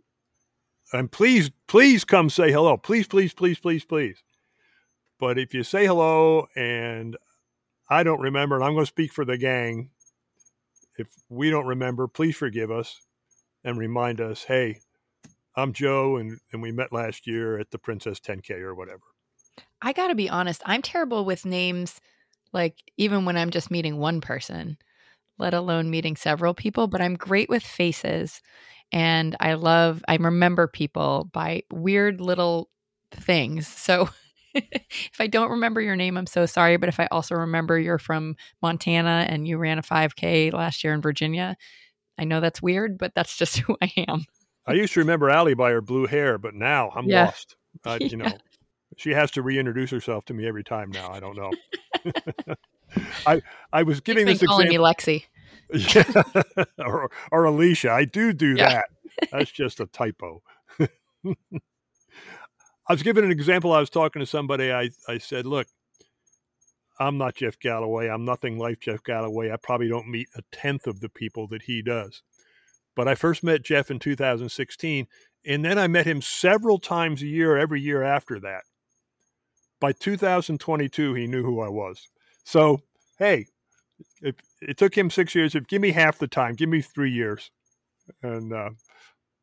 [0.93, 2.77] and please please come say hello.
[2.77, 4.23] Please please please please please.
[5.19, 7.17] But if you say hello and
[7.89, 9.91] I don't remember and I'm going to speak for the gang,
[10.99, 13.01] if we don't remember, please forgive us
[13.65, 14.81] and remind us, "Hey,
[15.57, 19.03] I'm Joe and and we met last year at the Princess 10K or whatever."
[19.81, 22.01] I got to be honest, I'm terrible with names
[22.55, 24.79] like even when I'm just meeting one person,
[25.39, 28.41] let alone meeting several people, but I'm great with faces.
[28.93, 32.71] And I love, I remember people by weird little
[33.11, 33.67] things.
[33.67, 34.09] So
[34.55, 36.77] if I don't remember your name, I'm so sorry.
[36.77, 40.95] But if I also remember you're from Montana and you ran a 5K last year
[40.95, 41.57] in Virginia,
[42.17, 44.25] I know that's weird, but that's just who I am.
[44.67, 47.25] I used to remember Allie by her blue hair, but now I'm yeah.
[47.25, 47.57] lost.
[47.85, 48.39] Uh, you know,
[48.97, 51.11] she has to reintroduce herself to me every time now.
[51.11, 51.53] I don't know.
[53.27, 54.87] I I was giving this calling example.
[54.87, 55.25] me Lexi.
[55.73, 56.05] Yeah.
[56.79, 57.91] or, or Alicia.
[57.91, 58.69] I do do yeah.
[58.69, 58.85] that.
[59.33, 60.43] That's just a typo.
[60.79, 60.89] I
[62.93, 63.73] was giving an example.
[63.73, 64.71] I was talking to somebody.
[64.71, 65.67] I, I said, look,
[67.01, 68.09] I'm not Jeff Galloway.
[68.09, 69.51] I'm nothing like Jeff Galloway.
[69.51, 72.23] I probably don't meet a tenth of the people that he does.
[72.95, 75.07] But I first met Jeff in 2016,
[75.45, 78.63] and then I met him several times a year, every year after that.
[79.81, 82.09] By 2022, he knew who I was.
[82.45, 82.81] So,
[83.19, 83.47] hey,
[84.21, 85.55] it, it took him six years.
[85.55, 87.51] If give me half the time, give me three years,
[88.23, 88.71] and uh,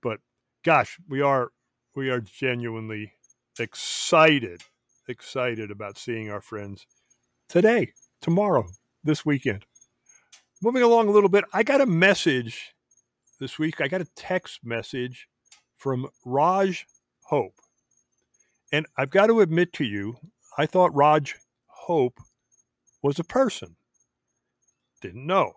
[0.02, 0.20] but
[0.64, 1.52] gosh, we are
[1.96, 3.14] we are genuinely
[3.60, 4.62] excited,
[5.08, 6.86] excited about seeing our friends
[7.48, 8.68] today, tomorrow,
[9.04, 9.66] this weekend.
[10.62, 12.74] Moving along a little bit, I got a message
[13.40, 13.82] this week.
[13.82, 15.28] I got a text message
[15.76, 16.86] from Raj
[17.26, 17.61] Hope.
[18.72, 20.18] And I've got to admit to you,
[20.58, 21.36] I thought Raj
[21.68, 22.20] Hope
[23.02, 23.76] was a person.
[25.02, 25.54] Didn't know.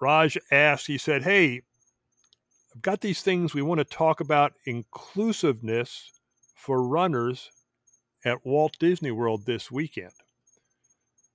[0.00, 1.62] Raj asked, he said, Hey,
[2.74, 6.12] I've got these things we want to talk about inclusiveness
[6.54, 7.50] for runners
[8.24, 10.12] at Walt Disney World this weekend.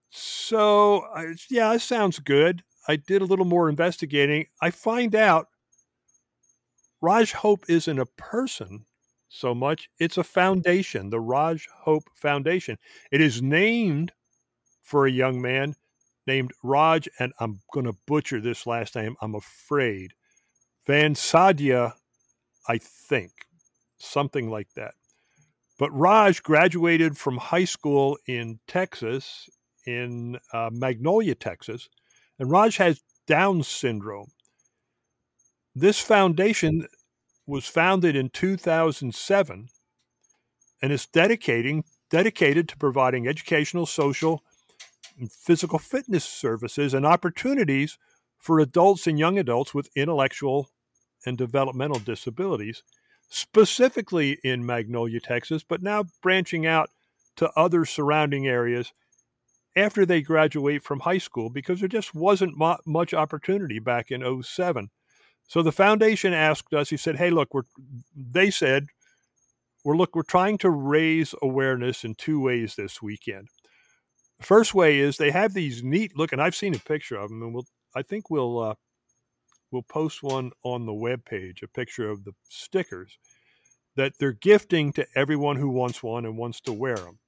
[0.09, 1.05] So,
[1.49, 2.63] yeah, sounds good.
[2.87, 4.45] I did a little more investigating.
[4.61, 5.47] I find out
[7.01, 8.85] Raj Hope isn't a person
[9.35, 12.77] so much, it's a foundation, the Raj Hope Foundation.
[13.11, 14.13] It is named
[14.81, 15.75] for a young man
[16.25, 20.13] named Raj, and I'm going to butcher this last name, I'm afraid.
[20.87, 21.93] Van Sadia,
[22.67, 23.31] I think,
[23.97, 24.93] something like that.
[25.77, 29.49] But Raj graduated from high school in Texas,
[29.85, 31.89] in uh, Magnolia, Texas,
[32.39, 34.31] and Raj has Down syndrome.
[35.75, 36.87] This foundation
[37.47, 39.69] was founded in 2007
[40.81, 44.43] and is dedicating dedicated to providing educational, social,
[45.19, 47.97] and physical fitness services and opportunities
[48.37, 50.69] for adults and young adults with intellectual
[51.25, 52.83] and developmental disabilities,
[53.29, 56.89] specifically in Magnolia, Texas, but now branching out
[57.37, 58.93] to other surrounding areas
[59.75, 62.55] after they graduate from high school because there just wasn't
[62.85, 64.89] much opportunity back in 07.
[65.47, 67.63] So the foundation asked us, he said, Hey, look, we're,
[68.15, 68.87] they said,
[69.83, 73.49] we're look, we're trying to raise awareness in two ways this weekend.
[74.39, 77.43] The first way is they have these neat looking, I've seen a picture of them
[77.43, 78.75] and we'll, I think we'll, uh,
[79.71, 83.17] we'll post one on the web page, a picture of the stickers
[83.95, 87.19] that they're gifting to everyone who wants one and wants to wear them.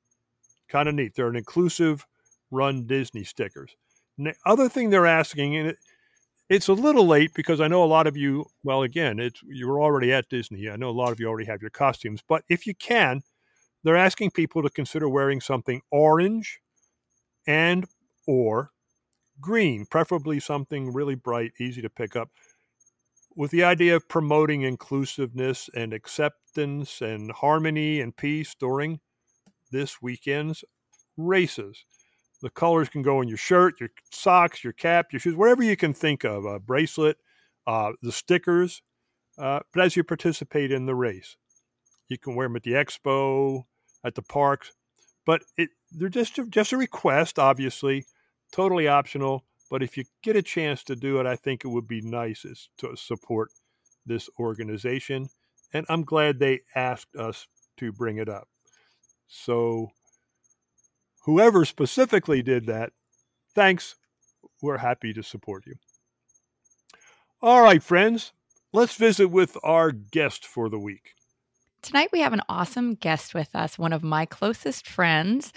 [0.68, 1.16] Kind of neat.
[1.16, 2.06] They're an inclusive
[2.52, 3.76] run Disney stickers.
[4.18, 5.78] The other thing they're asking, and it,
[6.50, 9.82] it's a little late because I know a lot of you, well, again, it's you're
[9.82, 10.70] already at Disney.
[10.70, 13.22] I know a lot of you already have your costumes, but if you can,
[13.84, 16.60] they're asking people to consider wearing something orange
[17.46, 17.86] and
[18.26, 18.72] or
[19.40, 22.30] green, preferably something really bright, easy to pick up,
[23.36, 29.00] with the idea of promoting inclusiveness and acceptance and harmony and peace during
[29.72, 30.64] this weekend's
[31.18, 31.86] races.
[32.41, 35.76] The colors can go in your shirt, your socks, your cap, your shoes, whatever you
[35.76, 37.17] can think of, a bracelet,
[37.65, 38.82] uh, the stickers.
[39.38, 41.36] Uh, but as you participate in the race,
[42.10, 43.63] you can wear them at the expo,
[44.04, 44.71] at the parks.
[45.26, 48.06] But it, they're just a, just a request, obviously,
[48.52, 49.43] totally optional.
[49.69, 52.45] But if you get a chance to do it, I think it would be nice
[52.45, 53.50] is to support
[54.06, 55.30] this organization.
[55.73, 57.45] And I'm glad they asked us
[57.78, 58.47] to bring it up.
[59.28, 59.91] So,
[61.28, 62.94] whoever specifically did that,
[63.54, 63.96] thanks.
[64.62, 65.76] We're happy to support you.
[67.42, 68.32] All right, friends,
[68.72, 71.17] let's visit with our guest for the week.
[71.88, 75.54] Tonight, we have an awesome guest with us, one of my closest friends.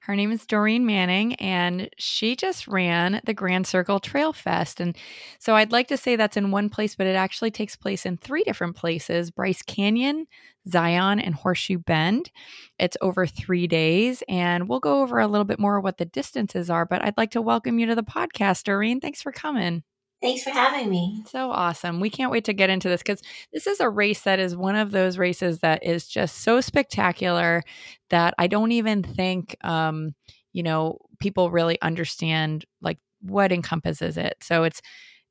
[0.00, 4.80] Her name is Doreen Manning, and she just ran the Grand Circle Trail Fest.
[4.80, 4.96] And
[5.38, 8.16] so I'd like to say that's in one place, but it actually takes place in
[8.16, 10.26] three different places Bryce Canyon,
[10.66, 12.30] Zion, and Horseshoe Bend.
[12.78, 16.70] It's over three days, and we'll go over a little bit more what the distances
[16.70, 16.86] are.
[16.86, 19.00] But I'd like to welcome you to the podcast, Doreen.
[19.00, 19.82] Thanks for coming.
[20.24, 21.22] Thanks for having me.
[21.28, 22.00] So awesome.
[22.00, 23.20] We can't wait to get into this because
[23.52, 27.62] this is a race that is one of those races that is just so spectacular
[28.08, 30.14] that I don't even think, um,
[30.54, 34.38] you know, people really understand like what encompasses it.
[34.40, 34.80] So it's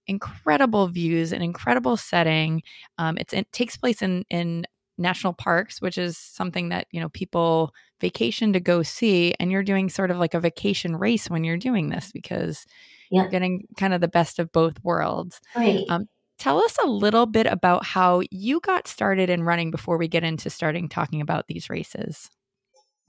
[0.06, 2.62] incredible views, an incredible setting.
[3.00, 4.64] Um, it takes place in, in
[5.00, 9.34] national parks, which is something that, you know, people vacation to go see.
[9.40, 12.68] And you're doing sort of like a vacation race when you're doing this because
[13.14, 15.40] you're getting kind of the best of both worlds.
[15.56, 15.86] Right.
[15.90, 20.08] Um, tell us a little bit about how you got started in running before we
[20.08, 22.30] get into starting talking about these races.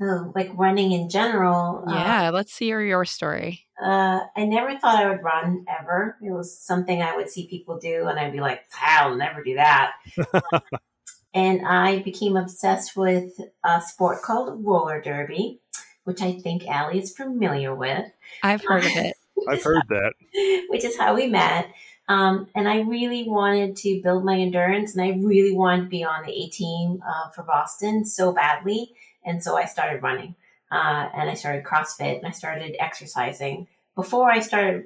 [0.00, 1.84] Oh, like running in general.
[1.88, 3.66] Uh, yeah, uh, let's hear your story.
[3.80, 6.16] Uh, I never thought I would run ever.
[6.20, 9.54] It was something I would see people do, and I'd be like, "I'll never do
[9.54, 9.92] that."
[11.34, 15.60] and I became obsessed with a sport called roller derby,
[16.02, 18.06] which I think Allie is familiar with.
[18.42, 19.16] I've heard of it.
[19.48, 20.12] I've heard that.
[20.68, 21.72] Which is how we met.
[22.08, 26.04] Um, and I really wanted to build my endurance and I really wanted to be
[26.04, 28.94] on the A team uh, for Boston so badly.
[29.24, 30.34] And so I started running
[30.70, 33.68] uh, and I started CrossFit and I started exercising.
[33.94, 34.84] Before I started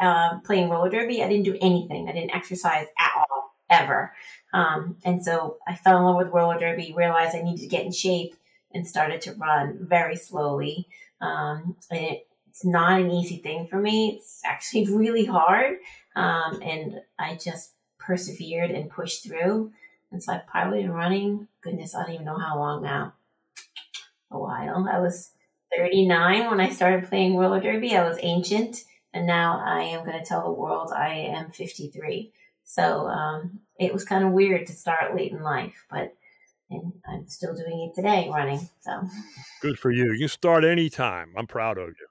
[0.00, 2.08] uh, playing roller derby, I didn't do anything.
[2.08, 4.12] I didn't exercise at all, ever.
[4.54, 7.84] Um, and so I fell in love with roller derby, realized I needed to get
[7.84, 8.36] in shape
[8.72, 10.88] and started to run very slowly.
[11.20, 14.14] Um, and it it's not an easy thing for me.
[14.14, 15.78] It's actually really hard.
[16.14, 19.72] Um, and I just persevered and pushed through.
[20.12, 23.14] And so I've probably been running, goodness, I don't even know how long now.
[24.30, 24.88] A while.
[24.88, 25.32] I was
[25.76, 27.96] 39 when I started playing roller derby.
[27.96, 28.84] I was ancient.
[29.12, 32.32] And now I am going to tell the world I am 53.
[32.62, 36.14] So um, it was kind of weird to start late in life, but
[36.70, 38.68] and I'm still doing it today, running.
[38.80, 39.06] So
[39.60, 40.12] good for you.
[40.12, 41.34] You start anytime.
[41.36, 42.06] I'm proud of you.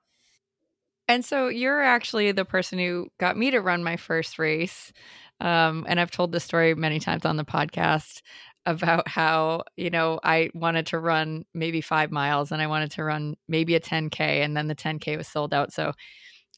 [1.08, 4.94] And so you're actually the person who got me to run my first race.
[5.40, 8.22] Um, and I've told this story many times on the podcast
[8.66, 13.04] about how, you know, I wanted to run maybe five miles and I wanted to
[13.04, 15.74] run maybe a 10K and then the 10K was sold out.
[15.74, 15.92] So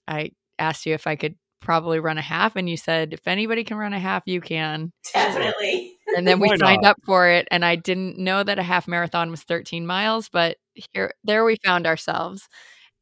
[0.08, 3.63] I asked you if I could probably run a half and you said, if anybody
[3.63, 4.91] can run a half, you can.
[5.13, 5.97] Definitely.
[6.15, 9.31] And then we signed up for it and I didn't know that a half marathon
[9.31, 10.58] was 13 miles, but
[10.93, 12.47] here there we found ourselves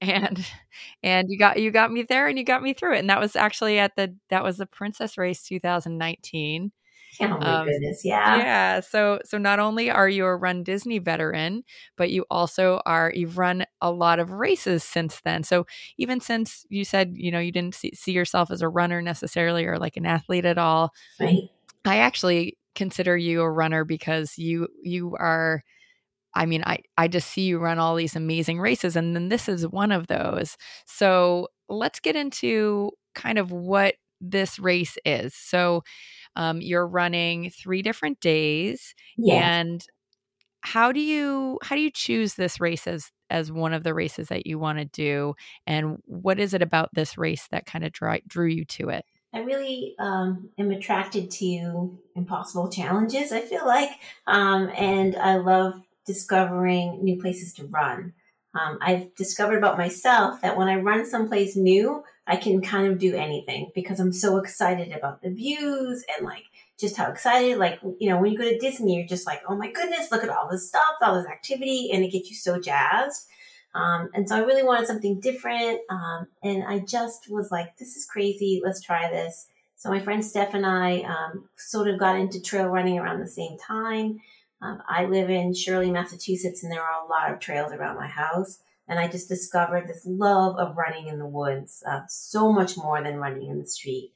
[0.03, 0.45] and
[1.01, 3.19] and you got you got me there and you got me through it and that
[3.19, 6.71] was actually at the that was the princess race 2019
[7.21, 8.37] oh my um, goodness yeah.
[8.37, 11.63] yeah so so not only are you a run disney veteran
[11.95, 15.65] but you also are you've run a lot of races since then so
[15.97, 19.65] even since you said you know you didn't see, see yourself as a runner necessarily
[19.65, 21.49] or like an athlete at all right.
[21.85, 25.63] I actually consider you a runner because you you are
[26.35, 29.47] I mean, I, I just see you run all these amazing races, and then this
[29.47, 30.57] is one of those.
[30.85, 35.35] So let's get into kind of what this race is.
[35.35, 35.83] So
[36.35, 39.59] um, you're running three different days, yeah.
[39.59, 39.85] and
[40.61, 44.29] how do you how do you choose this race as as one of the races
[44.29, 45.35] that you want to do,
[45.67, 49.05] and what is it about this race that kind of drew, drew you to it?
[49.33, 53.31] I really um, am attracted to impossible challenges.
[53.31, 53.89] I feel like,
[54.27, 58.13] um, and I love discovering new places to run.
[58.55, 62.99] Um, I've discovered about myself that when I run someplace new, I can kind of
[62.99, 66.43] do anything because I'm so excited about the views and like
[66.79, 69.55] just how excited, like, you know, when you go to Disney, you're just like, oh
[69.55, 72.59] my goodness, look at all this stuff, all this activity, and it gets you so
[72.59, 73.27] jazzed.
[73.75, 75.79] Um, and so I really wanted something different.
[75.89, 78.61] Um, and I just was like, this is crazy.
[78.63, 79.47] Let's try this.
[79.77, 83.27] So my friend Steph and I um, sort of got into trail running around the
[83.27, 84.19] same time.
[84.63, 88.07] Um, I live in Shirley, Massachusetts, and there are a lot of trails around my
[88.07, 88.59] house.
[88.87, 93.03] And I just discovered this love of running in the woods, uh, so much more
[93.03, 94.13] than running in the street.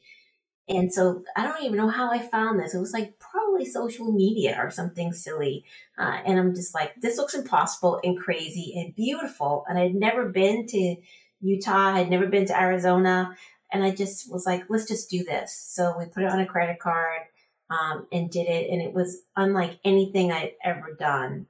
[0.70, 2.74] And so I don't even know how I found this.
[2.74, 5.66] It was like probably social media or something silly.
[5.98, 9.66] Uh, and I'm just like, this looks impossible and crazy and beautiful.
[9.68, 10.96] And I'd never been to
[11.42, 11.96] Utah.
[11.96, 13.36] I'd never been to Arizona.
[13.72, 15.54] And I just was like, let's just do this.
[15.54, 17.22] So we put it on a credit card
[17.70, 18.70] um, and did it.
[18.70, 21.48] And it was unlike anything I'd ever done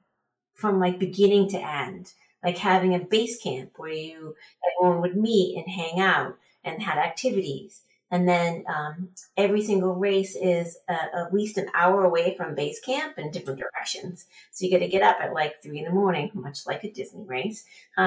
[0.54, 2.12] from like beginning to end,
[2.42, 4.34] like having a base camp where you,
[4.78, 7.82] everyone would meet and hang out and had activities.
[8.10, 12.80] And then um, every single race is uh, at least an hour away from base
[12.80, 14.26] camp in different directions.
[14.50, 16.90] So you got to get up at like three in the morning, much like a
[16.90, 17.64] Disney race.
[17.98, 18.06] Uh,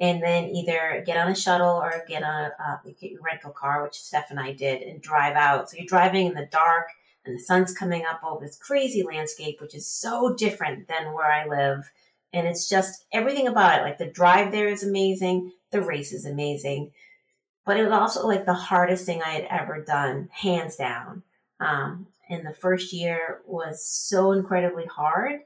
[0.00, 3.50] and then either get on a shuttle or get on a uh, get your rental
[3.50, 5.70] car, which Steph and I did, and drive out.
[5.70, 6.88] So you're driving in the dark,
[7.28, 11.30] and the sun's coming up over this crazy landscape, which is so different than where
[11.30, 11.90] I live.
[12.32, 13.82] And it's just everything about it.
[13.82, 16.92] Like the drive there is amazing, the race is amazing,
[17.64, 21.22] but it was also like the hardest thing I had ever done, hands down.
[21.60, 25.40] Um, and the first year was so incredibly hard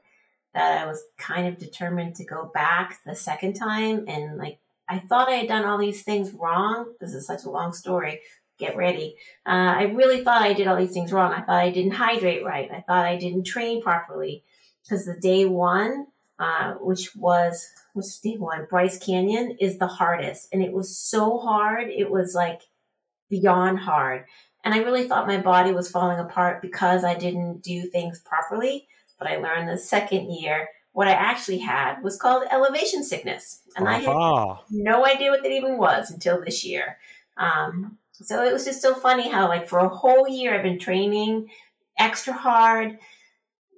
[0.53, 4.05] that I was kind of determined to go back the second time.
[4.07, 6.93] And like, I thought I had done all these things wrong.
[6.99, 8.19] This is such a long story.
[8.63, 9.17] Get ready.
[9.45, 11.33] Uh, I really thought I did all these things wrong.
[11.33, 12.71] I thought I didn't hydrate right.
[12.71, 14.43] I thought I didn't train properly
[14.83, 16.07] because the day one,
[16.39, 21.37] uh, which was was day one, Bryce Canyon is the hardest, and it was so
[21.39, 21.89] hard.
[21.89, 22.61] It was like
[23.29, 24.25] beyond hard,
[24.63, 28.87] and I really thought my body was falling apart because I didn't do things properly
[29.23, 33.61] but I learned the second year what I actually had was called elevation sickness.
[33.75, 33.95] And uh-huh.
[33.95, 36.97] I had no idea what that even was until this year.
[37.37, 40.79] Um, so it was just so funny how, like, for a whole year, I've been
[40.79, 41.49] training
[41.97, 42.97] extra hard,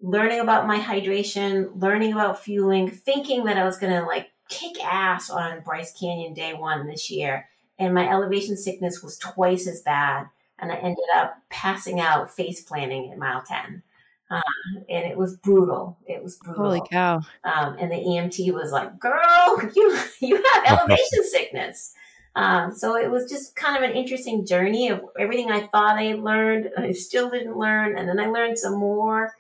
[0.02, 4.84] learning about my hydration, learning about fueling, thinking that I was going to, like, kick
[4.84, 7.50] ass on Bryce Canyon day one this year.
[7.78, 10.28] And my elevation sickness was twice as bad.
[10.60, 13.84] And I ended up passing out face planting at mile 10.
[14.30, 14.42] Um,
[14.90, 15.98] and it was brutal.
[16.08, 16.64] It was brutal.
[16.64, 17.18] Holy cow!
[17.44, 21.94] Um, and the EMT was like, "Girl, you you have elevation sickness."
[22.36, 26.14] Um, so it was just kind of an interesting journey of everything I thought I
[26.14, 29.34] learned, I still didn't learn, and then I learned some more.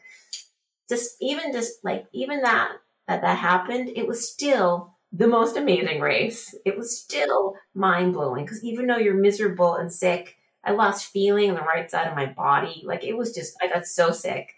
[0.87, 2.71] Just even just like even that
[3.07, 6.55] that that happened, it was still the most amazing race.
[6.65, 11.49] It was still mind blowing because even though you're miserable and sick, I lost feeling
[11.49, 12.83] on the right side of my body.
[12.85, 14.55] Like it was just I got so sick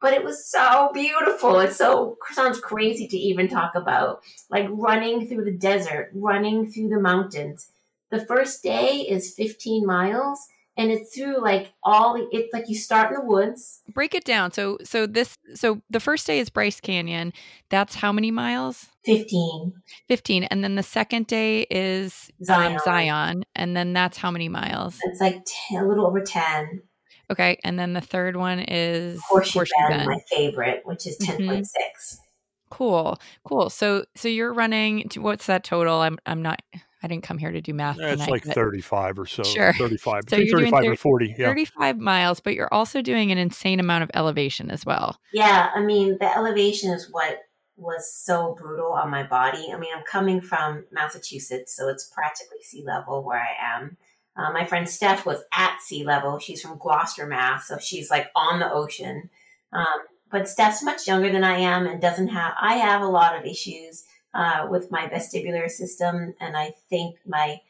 [0.00, 1.58] but it was so beautiful.
[1.60, 4.22] It so sounds crazy to even talk about.
[4.50, 7.72] Like running through the desert, running through the mountains.
[8.10, 10.40] The first day is 15 miles
[10.76, 13.80] and it's through like all the, it's like you start in the woods.
[13.92, 14.52] Break it down.
[14.52, 17.32] So so this so the first day is Bryce Canyon.
[17.70, 18.86] That's how many miles?
[19.04, 19.72] 15.
[20.08, 24.48] 15 and then the second day is Zion, um, Zion and then that's how many
[24.48, 24.98] miles?
[25.04, 26.82] It's like 10, a little over 10.
[27.28, 31.18] Okay, and then the third one is Horseshoe, Horseshoe Bend, Bend, my favorite, which is
[31.18, 31.40] 10.6.
[31.40, 32.22] Mm-hmm.
[32.70, 33.18] Cool.
[33.44, 33.70] Cool.
[33.70, 36.00] So so you're running to, what's that total?
[36.00, 36.62] I'm I'm not
[37.06, 37.98] I didn't come here to do math.
[37.98, 39.44] Yeah, it's tonight, like 35 or so.
[39.44, 39.72] Sure.
[39.74, 40.24] 35.
[40.28, 41.34] So you're 35 30, and 40.
[41.38, 41.46] Yeah.
[41.46, 45.20] 35 miles, but you're also doing an insane amount of elevation as well.
[45.32, 45.70] Yeah.
[45.72, 47.38] I mean, the elevation is what
[47.76, 49.68] was so brutal on my body.
[49.72, 53.96] I mean, I'm coming from Massachusetts, so it's practically sea level where I am.
[54.36, 56.40] Uh, my friend Steph was at sea level.
[56.40, 59.30] She's from Gloucester, Mass, so she's like on the ocean.
[59.72, 62.54] Um, but Steph's much younger than I am and doesn't have.
[62.60, 64.05] I have a lot of issues
[64.36, 67.60] uh, with my vestibular system, and I think my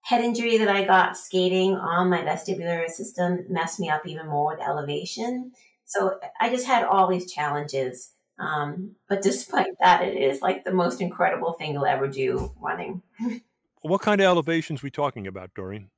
[0.00, 4.54] head injury that I got skating on my vestibular system messed me up even more
[4.54, 5.52] with elevation.
[5.84, 8.12] So I just had all these challenges.
[8.38, 13.02] Um, but despite that, it is like the most incredible thing you'll ever do running.
[13.82, 15.90] what kind of elevations we talking about, Doreen?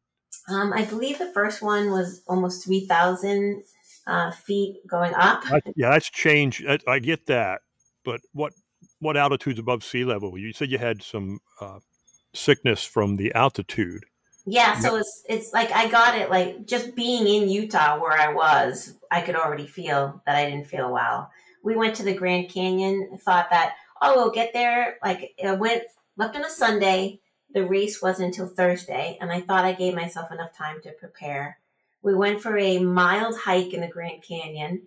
[0.49, 3.63] Um, I believe the first one was almost 3,000
[4.07, 5.45] uh, feet going up.
[5.77, 6.65] yeah, that's change.
[6.89, 7.61] I get that.
[8.05, 8.55] But what
[9.01, 10.39] what altitude's above sea level?
[10.39, 11.81] You said you had some uh,
[12.35, 14.05] sickness from the altitude.
[14.47, 18.33] Yeah, so it's it's like I got it like just being in Utah where I
[18.33, 21.31] was, I could already feel that I didn't feel well.
[21.63, 24.97] We went to the Grand Canyon, thought that oh we'll get there.
[25.05, 25.83] Like it went
[26.17, 27.21] left on a Sunday,
[27.53, 31.59] the race wasn't until Thursday, and I thought I gave myself enough time to prepare.
[32.03, 34.87] We went for a mild hike in the Grand Canyon.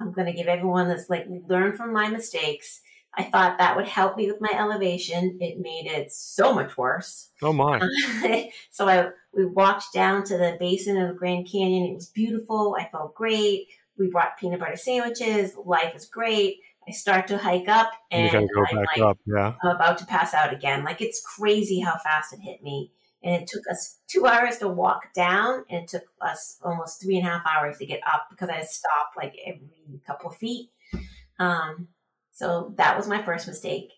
[0.00, 2.80] I'm going to give everyone this, like, learn from my mistakes.
[3.16, 5.38] I thought that would help me with my elevation.
[5.40, 7.30] It made it so much worse.
[7.42, 7.80] Oh my!
[8.70, 11.90] so I we walked down to the basin of the Grand Canyon.
[11.90, 12.76] It was beautiful.
[12.78, 13.66] I felt great.
[13.98, 15.56] We brought peanut butter sandwiches.
[15.56, 16.58] Life is great.
[16.86, 19.18] I start to hike up and you gotta go I'm back like, up.
[19.26, 19.54] Yeah.
[19.62, 20.84] I'm about to pass out again.
[20.84, 22.92] Like it's crazy how fast it hit me.
[23.22, 27.16] and it took us two hours to walk down, and it took us almost three
[27.18, 30.70] and a half hours to get up because I stopped like every couple of feet.
[31.38, 31.88] Um,
[32.38, 33.90] so that was my first mistake.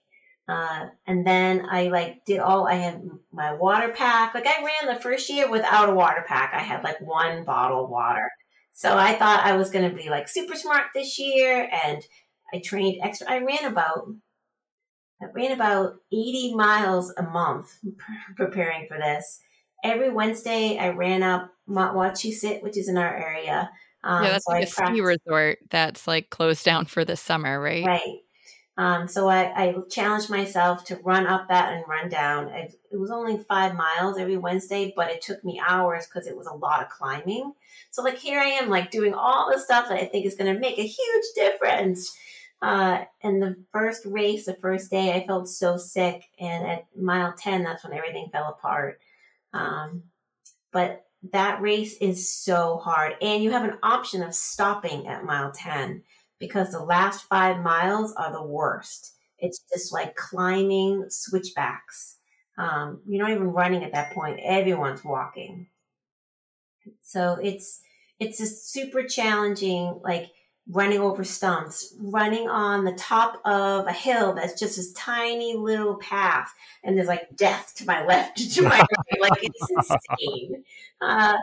[0.48, 4.34] Uh, and then I like did all I had my water pack.
[4.34, 6.52] Like I ran the first year without a water pack.
[6.54, 8.30] I had like one bottle of water.
[8.72, 12.02] So I thought I was going to be like super smart this year, and
[12.54, 13.30] I trained extra.
[13.30, 14.08] I ran about
[15.22, 17.78] I ran about 80 miles a month
[18.36, 19.40] preparing for this.
[19.84, 23.70] Every Wednesday, I ran up Mount Wachusett, which is in our area.
[24.02, 27.16] Um, yeah, that's so like I a ski resort that's like closed down for the
[27.16, 27.84] summer, right?
[27.84, 28.20] Right.
[28.80, 32.48] Um, so I, I, challenged myself to run up that and run down.
[32.48, 36.46] It was only five miles every Wednesday, but it took me hours because it was
[36.46, 37.52] a lot of climbing.
[37.90, 40.54] So like here I am, like doing all the stuff that I think is going
[40.54, 42.16] to make a huge difference.
[42.62, 46.30] Uh, and the first race, the first day, I felt so sick.
[46.38, 48.98] And at mile 10, that's when everything fell apart.
[49.52, 50.04] Um,
[50.72, 53.16] but that race is so hard.
[53.20, 56.02] And you have an option of stopping at mile 10
[56.40, 59.14] because the last five miles are the worst.
[59.38, 62.16] It's just like climbing switchbacks.
[62.58, 64.40] Um, you're not even running at that point.
[64.42, 65.68] Everyone's walking.
[67.02, 67.80] So it's,
[68.18, 70.30] it's a super challenging, like,
[70.68, 75.96] running over stumps, running on the top of a hill that's just this tiny little
[75.96, 76.52] path,
[76.84, 79.20] and there's like death to my left, to my right.
[79.20, 80.64] Like it's insane.
[81.00, 81.36] Uh,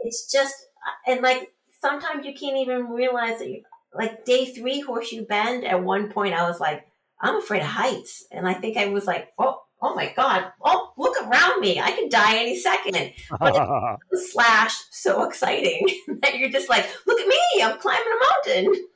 [0.00, 0.66] it's just,
[1.06, 3.62] and like sometimes you can't even realize that you,
[3.94, 6.86] like day three, Horseshoe Bend, at one point I was like,
[7.20, 8.24] I'm afraid of heights.
[8.30, 11.78] And I think I was like, oh, oh my God, oh, look around me.
[11.80, 13.12] I could die any second.
[13.38, 15.86] But slash so exciting
[16.22, 18.86] that you're just like, look at me, I'm climbing a mountain.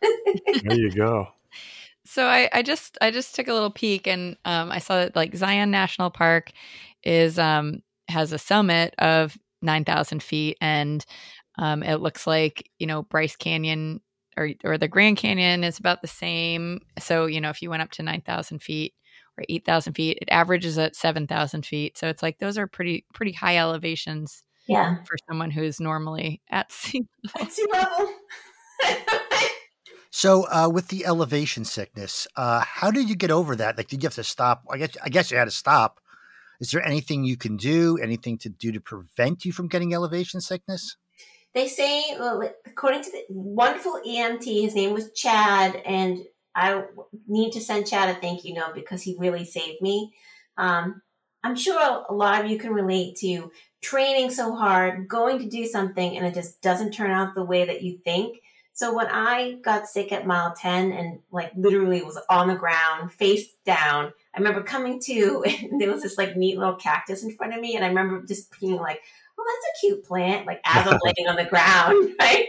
[0.64, 1.28] there you go.
[2.04, 5.14] So I, I just I just took a little peek and um, I saw that
[5.14, 6.52] like Zion National Park
[7.02, 11.04] is um, has a summit of nine thousand feet and
[11.58, 14.00] um, it looks like you know Bryce Canyon
[14.38, 16.80] or or the Grand Canyon is about the same.
[16.98, 18.94] So you know if you went up to nine thousand feet,
[19.38, 20.18] or 8,000 feet.
[20.20, 21.96] It averages at 7,000 feet.
[21.96, 24.96] So it's like those are pretty, pretty high elevations yeah.
[25.04, 27.46] for someone who's normally at sea level.
[27.46, 28.12] At sea level.
[30.10, 33.76] so uh, with the elevation sickness, uh, how did you get over that?
[33.76, 34.64] Like, did you have to stop?
[34.70, 36.00] I guess, I guess you had to stop.
[36.60, 40.40] Is there anything you can do, anything to do to prevent you from getting elevation
[40.40, 40.96] sickness?
[41.58, 42.16] They say,
[42.66, 46.20] according to the wonderful EMT, his name was Chad, and
[46.54, 46.84] I
[47.26, 50.14] need to send Chad a thank you note because he really saved me.
[50.56, 51.02] Um,
[51.42, 53.50] I'm sure a lot of you can relate to
[53.82, 57.64] training so hard, going to do something, and it just doesn't turn out the way
[57.64, 58.38] that you think.
[58.72, 63.10] So when I got sick at mile 10 and like literally was on the ground,
[63.10, 67.34] face down, I remember coming to and there was this like neat little cactus in
[67.34, 67.74] front of me.
[67.74, 69.00] And I remember just being like,
[69.48, 72.46] that's a cute plant, like as I'm laying on the ground, right?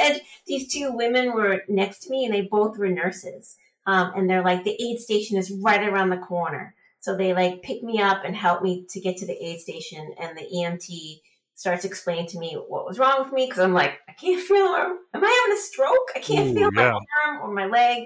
[0.00, 3.56] and these two women were next to me and they both were nurses.
[3.86, 6.74] Um, and they're like, the aid station is right around the corner.
[7.00, 10.14] So they like pick me up and help me to get to the aid station.
[10.20, 11.20] And the EMT
[11.54, 14.66] starts explaining to me what was wrong with me because I'm like, I can't feel
[14.66, 14.98] arm.
[15.14, 16.10] Am I having a stroke?
[16.14, 16.92] I can't Ooh, feel yeah.
[16.92, 18.04] my arm or my leg.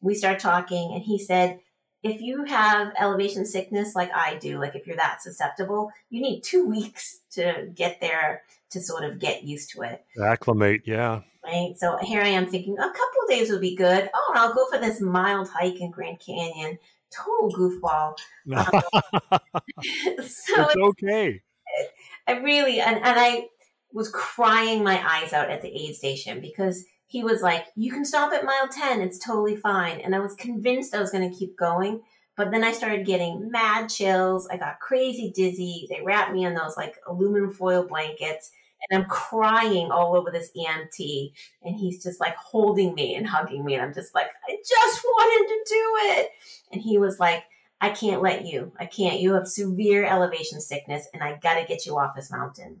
[0.00, 1.58] We start talking, and he said,
[2.02, 6.42] if you have elevation sickness like I do, like if you're that susceptible, you need
[6.42, 10.04] two weeks to get there to sort of get used to it.
[10.22, 11.20] Acclimate, yeah.
[11.44, 11.74] Right.
[11.76, 14.10] So here I am thinking a couple of days would be good.
[14.12, 16.78] Oh, and I'll go for this mild hike in Grand Canyon.
[17.10, 18.16] Total goofball.
[18.52, 18.82] Um,
[20.24, 21.40] so it's okay.
[22.26, 23.46] I really and, and I
[23.92, 28.04] was crying my eyes out at the aid station because he was like, You can
[28.04, 30.00] stop at mile 10, it's totally fine.
[30.00, 32.02] And I was convinced I was going to keep going.
[32.36, 34.46] But then I started getting mad chills.
[34.48, 35.86] I got crazy dizzy.
[35.88, 38.50] They wrapped me in those like aluminum foil blankets.
[38.90, 41.32] And I'm crying all over this EMT.
[41.62, 43.74] And he's just like holding me and hugging me.
[43.74, 46.30] And I'm just like, I just wanted to do it.
[46.72, 47.44] And he was like,
[47.80, 48.72] I can't let you.
[48.78, 49.20] I can't.
[49.20, 52.80] You have severe elevation sickness, and I got to get you off this mountain.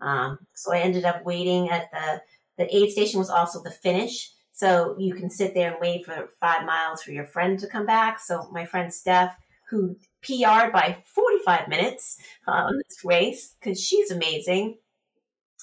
[0.00, 2.22] Um, so I ended up waiting at the
[2.58, 4.30] the aid station was also the finish.
[4.52, 7.84] So you can sit there and wait for five miles for your friend to come
[7.84, 8.20] back.
[8.20, 9.36] So my friend Steph,
[9.68, 14.78] who PR'd by 45 minutes on um, this race, because she's amazing.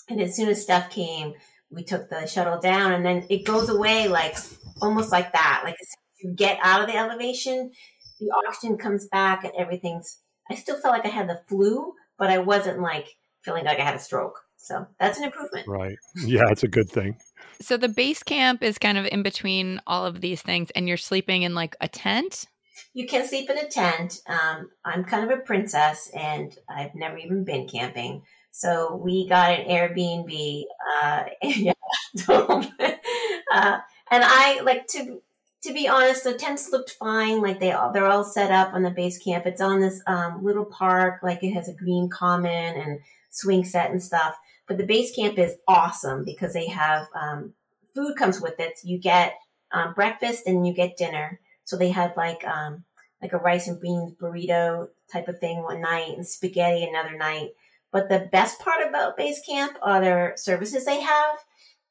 [0.09, 1.33] And as soon as Steph came,
[1.71, 4.37] we took the shuttle down and then it goes away like
[4.81, 5.61] almost like that.
[5.63, 5.77] Like
[6.21, 7.71] you get out of the elevation,
[8.19, 10.19] the oxygen comes back and everything's,
[10.51, 13.07] I still felt like I had the flu, but I wasn't like
[13.41, 14.42] feeling like I had a stroke.
[14.63, 15.67] So that's an improvement.
[15.67, 15.97] Right.
[16.15, 17.17] Yeah, it's a good thing.
[17.59, 20.95] So the base camp is kind of in between all of these things, and you're
[20.95, 22.45] sleeping in like a tent.
[22.93, 24.21] You can sleep in a tent.
[24.25, 28.23] Um, I'm kind of a princess, and I've never even been camping.
[28.51, 30.63] So we got an Airbnb.
[30.95, 31.73] Uh, yeah,
[32.29, 33.79] uh,
[34.11, 35.21] and I like to
[35.63, 37.41] to be honest, the tents looked fine.
[37.41, 39.45] Like they all, they're all set up on the base camp.
[39.45, 41.19] It's on this um, little park.
[41.21, 42.99] Like it has a green common and
[43.29, 44.37] swing set and stuff.
[44.67, 47.53] But the base camp is awesome because they have um,
[47.93, 48.77] food comes with it.
[48.77, 49.35] So you get
[49.71, 51.39] um, breakfast and you get dinner.
[51.65, 52.83] So they had like um,
[53.21, 57.51] like a rice and beans burrito type of thing one night and spaghetti another night.
[57.91, 61.37] But the best part about base camp are their services they have.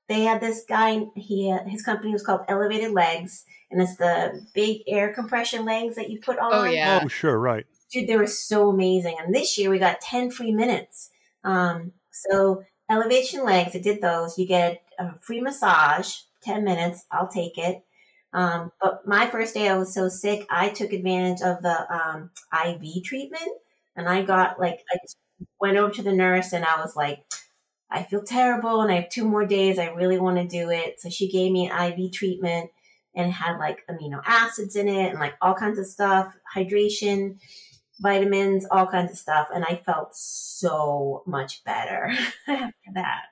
[0.08, 1.04] They had this guy.
[1.14, 6.10] He his company was called Elevated Legs, and it's the big air compression legs that
[6.10, 6.52] you put on.
[6.52, 7.00] Oh yeah.
[7.02, 7.64] Oh, sure, right.
[7.90, 9.16] Dude, they were so amazing.
[9.22, 11.10] And this year we got ten free minutes.
[11.44, 14.38] Um, so elevation legs, I did those.
[14.38, 17.04] You get a free massage, 10 minutes.
[17.10, 17.84] I'll take it.
[18.32, 22.30] Um, but my first day I was so sick, I took advantage of the um,
[22.52, 23.50] IV treatment
[23.94, 24.96] and I got like, I
[25.60, 27.24] went over to the nurse and I was like,
[27.90, 29.78] I feel terrible and I have two more days.
[29.78, 31.00] I really want to do it.
[31.00, 32.70] So she gave me an IV treatment
[33.14, 37.38] and had like amino acids in it and like all kinds of stuff, hydration
[38.02, 39.48] vitamins, all kinds of stuff.
[39.54, 42.12] And I felt so much better
[42.48, 43.22] after that.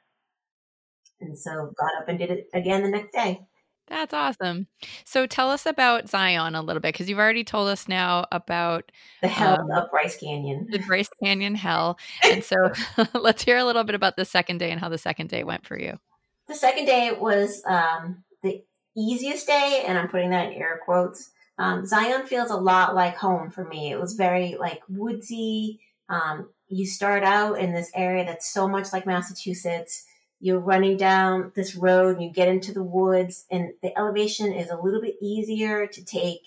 [1.20, 3.40] And so got up and did it again the next day.
[3.88, 4.68] That's awesome.
[5.04, 8.92] So tell us about Zion a little bit because you've already told us now about
[9.20, 11.98] the hell um, of Bryce Canyon, the Bryce Canyon hell.
[12.24, 12.56] And so
[13.14, 15.66] let's hear a little bit about the second day and how the second day went
[15.66, 15.98] for you.
[16.46, 18.62] The second day was um, the
[18.96, 21.30] easiest day, and I'm putting that in air quotes.
[21.60, 23.92] Um, Zion feels a lot like home for me.
[23.92, 25.78] It was very like woodsy.
[26.08, 30.06] Um, you start out in this area that's so much like Massachusetts.
[30.40, 34.70] You're running down this road and you get into the woods, and the elevation is
[34.70, 36.40] a little bit easier to take.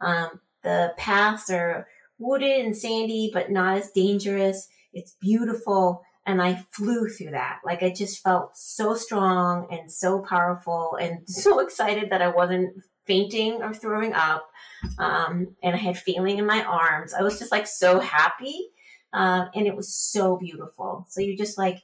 [0.00, 1.88] Um, the paths are
[2.18, 4.68] wooded and sandy, but not as dangerous.
[4.92, 6.04] It's beautiful.
[6.24, 7.58] And I flew through that.
[7.64, 12.76] Like I just felt so strong and so powerful and so excited that I wasn't
[13.06, 14.50] fainting or throwing up.
[14.98, 17.14] Um, and I had feeling in my arms.
[17.14, 18.68] I was just like so happy.
[19.12, 21.06] Um, and it was so beautiful.
[21.10, 21.82] So you just like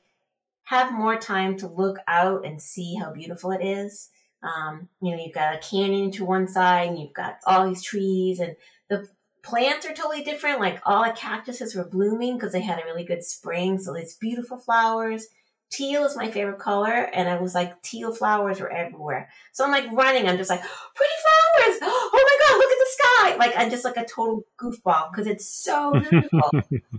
[0.65, 4.11] have more time to look out and see how beautiful it is.
[4.43, 7.83] Um, you know, you've got a canyon to one side and you've got all these
[7.83, 8.55] trees and
[8.89, 9.09] the
[9.43, 10.61] plants are totally different.
[10.61, 13.79] Like all the cactuses were blooming because they had a really good spring.
[13.79, 15.27] So these beautiful flowers
[15.71, 19.29] teal is my favorite color and i was like teal flowers were everywhere.
[19.53, 20.61] So i'm like running i'm just like
[20.95, 21.79] pretty flowers!
[22.11, 23.37] Oh my god look at the sky!
[23.37, 26.51] Like i'm just like a total goofball because it's so beautiful.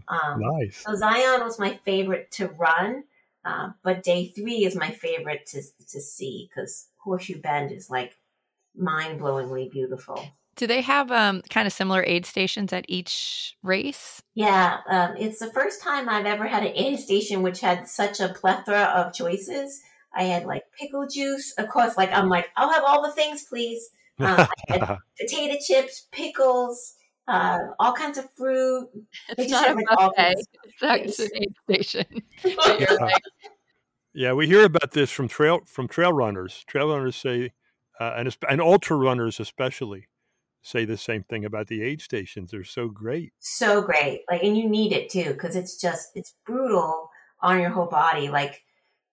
[0.08, 0.84] Um, nice.
[0.86, 3.04] so zion was my favorite to run
[3.46, 8.18] uh, but day three is my favorite to, to see because horseshoe bend is like
[8.76, 10.22] mind-blowingly beautiful
[10.60, 14.22] do they have um, kind of similar aid stations at each race?
[14.36, 18.20] Yeah, um, it's the first time I've ever had an aid station which had such
[18.20, 19.82] a plethora of choices.
[20.14, 21.96] I had like pickle juice, of course.
[21.96, 23.90] Like I'm like, I'll have all the things, please.
[24.22, 26.96] Um, potato chips, pickles,
[27.30, 28.90] uh, all kinds of fruit.
[29.38, 30.36] It's not a buffet.
[30.82, 32.06] It's an aid station.
[32.44, 33.10] yeah.
[34.14, 36.66] yeah, we hear about this from trail from trail runners.
[36.68, 37.54] Trail runners say,
[37.98, 40.09] uh, and and ultra runners especially
[40.62, 42.52] say the same thing about the aid stations.
[42.52, 43.34] They're so great.
[43.40, 44.24] So great.
[44.30, 47.10] Like, and you need it too, because it's just, it's brutal
[47.42, 48.30] on your whole body.
[48.30, 48.64] Like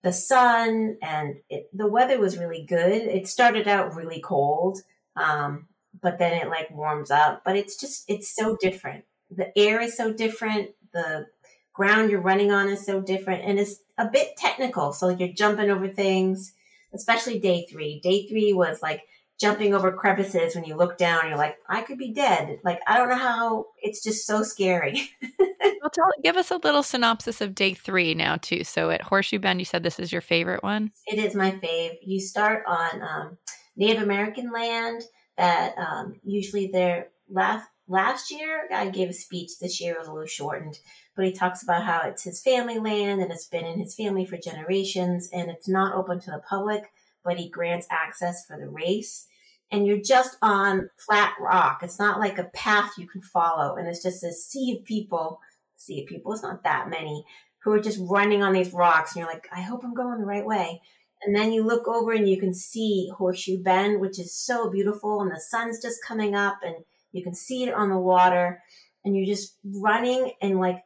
[0.02, 3.02] the sun and it, the weather was really good.
[3.02, 4.80] It started out really cold.
[5.14, 5.68] Um,
[6.02, 9.04] but then it like warms up, but it's just, it's so different.
[9.30, 10.70] The air is so different.
[10.92, 11.26] The
[11.72, 14.92] ground you're running on is so different and it's a bit technical.
[14.92, 16.52] So you're jumping over things,
[16.92, 18.00] especially day three.
[18.00, 19.02] Day three was like,
[19.40, 22.58] jumping over crevices when you look down you're like i could be dead.
[22.64, 25.10] Like i don't know how it's just so scary.
[25.82, 28.64] Well tell give us a little synopsis of day three now too.
[28.64, 30.90] So at horseshoe bend you said this is your favorite one?
[31.06, 31.98] It is my fave.
[32.02, 33.38] You start on um,
[33.76, 35.02] native american land
[35.36, 40.12] that um, usually they're last last year i gave a speech this year was a
[40.12, 40.78] little shortened
[41.14, 44.24] but he talks about how it's his family land and it's been in his family
[44.24, 46.90] for generations and it's not open to the public
[47.26, 49.26] but he grants access for the race.
[49.70, 51.80] And you're just on flat rock.
[51.82, 53.74] It's not like a path you can follow.
[53.74, 55.40] And it's just a sea of people.
[55.74, 57.26] Sea of people, it's not that many,
[57.62, 59.14] who are just running on these rocks.
[59.14, 60.80] And you're like, I hope I'm going the right way.
[61.22, 65.20] And then you look over and you can see Horseshoe Bend, which is so beautiful.
[65.20, 66.76] And the sun's just coming up and
[67.12, 68.62] you can see it on the water.
[69.04, 70.82] And you're just running and like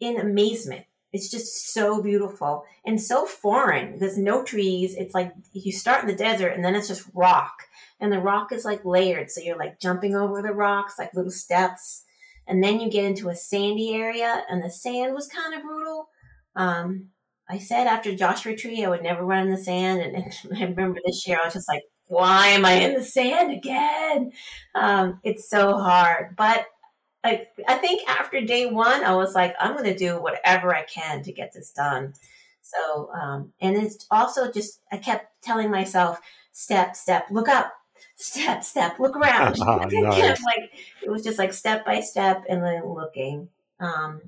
[0.00, 3.98] in amazement It's just so beautiful and so foreign.
[3.98, 4.94] There's no trees.
[4.96, 7.62] It's like you start in the desert and then it's just rock.
[8.00, 9.30] And the rock is like layered.
[9.30, 12.04] So you're like jumping over the rocks, like little steps.
[12.46, 16.08] And then you get into a sandy area and the sand was kind of brutal.
[16.56, 17.08] Um,
[17.48, 20.00] I said after Joshua Tree, I would never run in the sand.
[20.00, 23.52] And, I remember this year, I was just like, why am I in the sand
[23.52, 24.32] again?
[24.74, 26.36] Um, it's so hard.
[26.36, 26.66] But
[27.28, 30.82] I, I think after day one, I was like, I'm going to do whatever I
[30.84, 32.14] can to get this done.
[32.62, 36.20] So, um, and it's also just, I kept telling myself,
[36.52, 37.72] step, step, look up,
[38.16, 39.56] step, step, look around.
[39.90, 40.42] Nice.
[40.42, 40.70] like,
[41.02, 43.48] it was just like step by step and then looking.
[43.80, 44.22] Um,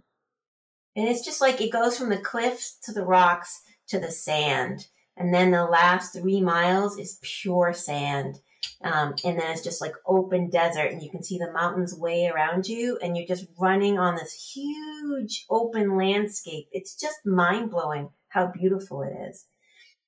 [0.96, 4.86] and it's just like it goes from the cliffs to the rocks to the sand.
[5.16, 8.40] And then the last three miles is pure sand.
[8.82, 12.28] Um, and then it's just like open desert, and you can see the mountains way
[12.28, 16.66] around you, and you're just running on this huge open landscape.
[16.72, 19.44] It's just mind blowing how beautiful it is.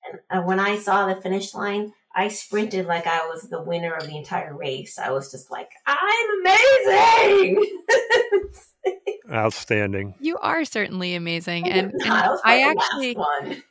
[0.05, 3.95] And uh, when I saw the finish line, I sprinted like I was the winner
[3.95, 4.99] of the entire race.
[4.99, 7.79] I was just like, I'm amazing.
[9.31, 10.15] Outstanding.
[10.21, 13.63] You are certainly amazing, and, and I, I like the last actually one.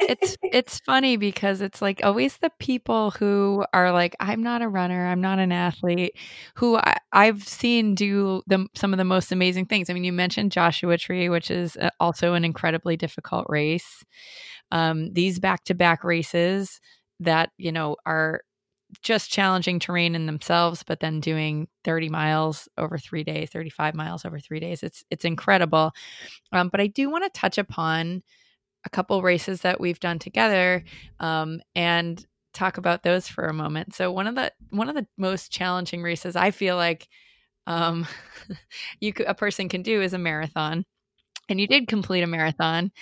[0.00, 4.68] It's it's funny because it's like always the people who are like I'm not a
[4.68, 6.16] runner, I'm not an athlete,
[6.56, 9.90] who I, I've seen do the, some of the most amazing things.
[9.90, 14.04] I mean, you mentioned Joshua Tree, which is uh, also an incredibly difficult race.
[14.72, 16.80] Um, these back to back races
[17.20, 18.42] that you know are
[19.02, 24.24] just challenging terrain in themselves, but then doing 30 miles over three days, 35 miles
[24.24, 24.82] over three days.
[24.82, 25.92] It's it's incredible.
[26.52, 28.22] Um, but I do want to touch upon
[28.84, 30.84] a couple races that we've done together
[31.18, 33.94] um, and talk about those for a moment.
[33.94, 37.08] So one of the one of the most challenging races I feel like
[37.66, 38.06] um,
[39.00, 40.84] you a person can do is a marathon.
[41.48, 42.92] And you did complete a marathon,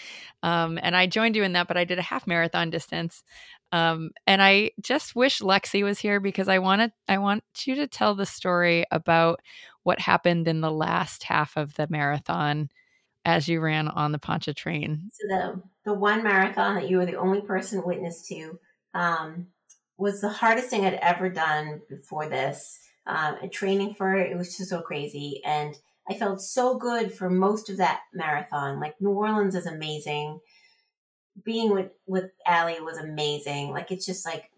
[0.43, 3.23] um, and I joined you in that, but I did a half marathon distance.
[3.73, 7.87] Um, and I just wish Lexi was here because I wanted I want you to
[7.87, 9.41] tell the story about
[9.83, 12.71] what happened in the last half of the marathon
[13.25, 15.11] as you ran on the Pontchartrain.
[15.13, 18.59] So the the one marathon that you were the only person witness to
[18.95, 19.49] um,
[19.97, 22.79] was the hardest thing I'd ever done before this.
[23.07, 25.75] Um, and training for it, it was just so crazy, and
[26.11, 28.81] I felt so good for most of that marathon.
[28.81, 30.41] Like New Orleans is amazing.
[31.45, 33.71] Being with with Allie was amazing.
[33.71, 34.51] Like it's just like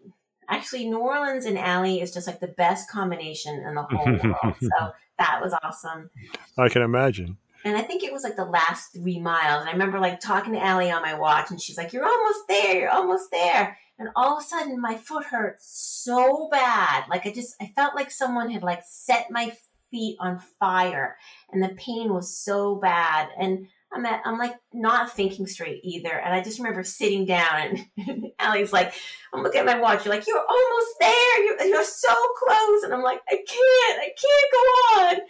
[0.49, 4.55] actually New Orleans and Allie is just like the best combination in the whole world.
[4.59, 6.09] So that was awesome.
[6.57, 7.37] I can imagine.
[7.63, 9.61] And I think it was like the last three miles.
[9.61, 12.47] And I remember like talking to Allie on my watch, and she's like, You're almost
[12.47, 13.77] there, you're almost there.
[13.99, 17.05] And all of a sudden, my foot hurt so bad.
[17.09, 19.53] Like I just, I felt like someone had like set my
[19.91, 21.17] feet on fire,
[21.51, 23.29] and the pain was so bad.
[23.37, 26.17] And I'm at, I'm like not thinking straight either.
[26.17, 28.93] And I just remember sitting down, and Allie's like,
[29.33, 30.05] I'm looking at my watch.
[30.05, 31.45] You're like, You're almost there.
[31.45, 32.83] You're, you're so close.
[32.83, 35.27] And I'm like, I can't, I can't go on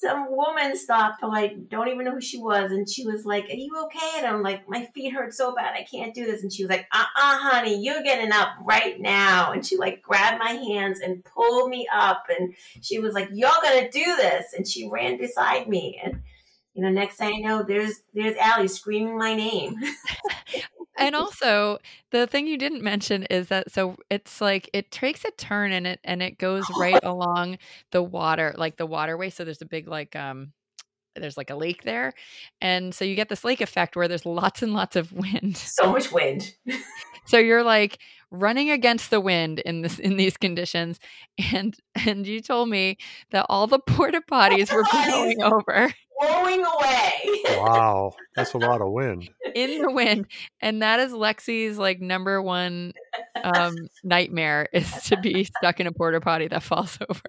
[0.00, 3.44] some woman stopped who I don't even know who she was, and she was like,
[3.50, 6.42] "Are you okay?" And I'm like, "My feet hurt so bad, I can't do this."
[6.42, 10.02] And she was like, "Uh, uh honey, you're getting up right now." And she like
[10.02, 14.54] grabbed my hands and pulled me up, and she was like, "You're gonna do this."
[14.56, 16.22] And she ran beside me, and
[16.74, 19.76] you know, next thing I know, there's there's Allie screaming my name.
[21.00, 21.78] and also
[22.10, 25.86] the thing you didn't mention is that so it's like it takes a turn and
[25.86, 27.58] it and it goes right along
[27.90, 29.30] the water like the waterway.
[29.30, 30.52] So there's a big like um
[31.16, 32.12] there's like a lake there.
[32.60, 35.56] And so you get this lake effect where there's lots and lots of wind.
[35.80, 36.54] So much wind.
[37.26, 37.98] So you're like
[38.30, 40.98] running against the wind in this in these conditions.
[41.52, 42.98] And and you told me
[43.30, 47.12] that all the porta potties were blowing over blowing away.
[47.58, 49.28] Wow, that's a lot of wind.
[49.54, 50.26] in the wind
[50.60, 52.92] and that is lexi's like number one
[53.42, 57.20] um nightmare is to be stuck in a porta potty that falls over.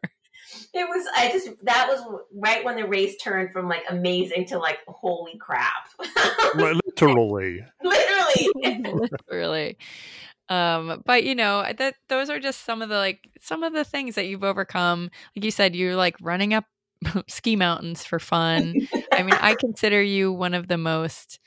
[0.74, 4.60] It was i just that was right when the race turned from like amazing to
[4.60, 5.88] like holy crap.
[6.56, 7.66] Literally.
[7.84, 8.50] literally.
[9.30, 9.78] Literally.
[10.50, 13.84] Um but you know that those are just some of the like some of the
[13.86, 15.10] things that you've overcome.
[15.36, 16.66] Like you said you're like running up
[17.28, 18.88] ski mountains for fun.
[19.12, 21.40] I mean i consider you one of the most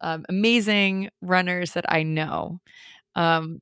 [0.00, 2.60] um, amazing runners that i know.
[3.14, 3.60] Um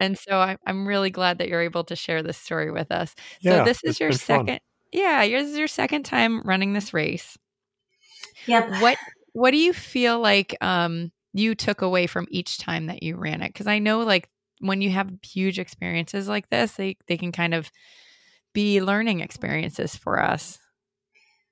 [0.00, 3.14] and so I, i'm really glad that you're able to share this story with us.
[3.40, 4.38] Yeah, so this is your been fun.
[4.38, 4.60] second
[4.92, 7.36] yeah yours is your second time running this race.
[8.46, 8.82] Yep.
[8.82, 8.98] What
[9.32, 13.42] what do you feel like um you took away from each time that you ran
[13.42, 13.48] it?
[13.52, 14.28] Because i know like
[14.60, 17.70] when you have huge experiences like this they they can kind of
[18.58, 20.58] be learning experiences for us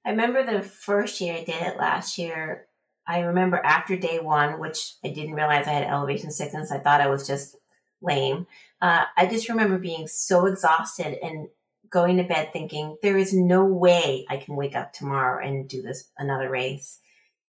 [0.06, 2.68] I remember the first year I did it last year.
[3.08, 6.70] I remember after day one, which I didn't realize I had elevation sickness.
[6.70, 7.56] I thought I was just
[8.00, 8.46] lame.
[8.80, 11.48] Uh, I just remember being so exhausted and
[11.90, 15.82] going to bed thinking there is no way I can wake up tomorrow and do
[15.82, 17.00] this another race.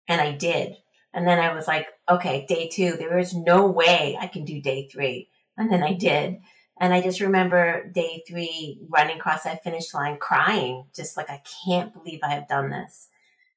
[0.06, 0.76] And I did.
[1.14, 4.60] And then I was like, okay, day two, there is no way I can do
[4.60, 5.30] day three.
[5.56, 6.36] And then I did.
[6.80, 11.42] And I just remember day three running across that finish line crying, just like, I
[11.64, 13.08] can't believe I have done this.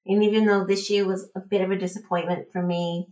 [0.05, 3.07] And even though this year was a bit of a disappointment for me,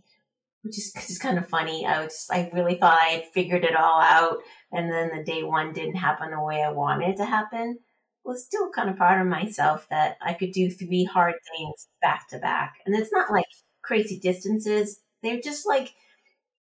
[0.62, 3.74] which is, is kind of funny, I was, I really thought I had figured it
[3.74, 4.38] all out.
[4.72, 7.78] And then the day one didn't happen the way I wanted it to happen.
[8.26, 11.88] I was still kind of proud of myself that I could do three hard things
[12.00, 12.74] back to back.
[12.86, 13.46] And it's not like
[13.82, 15.00] crazy distances.
[15.22, 15.94] They're just like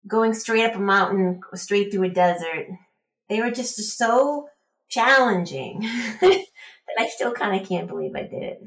[0.07, 2.67] going straight up a mountain, straight through a desert.
[3.29, 4.47] They were just so
[4.89, 5.79] challenging
[6.21, 6.45] that
[6.97, 8.63] I still kind of can't believe I did it.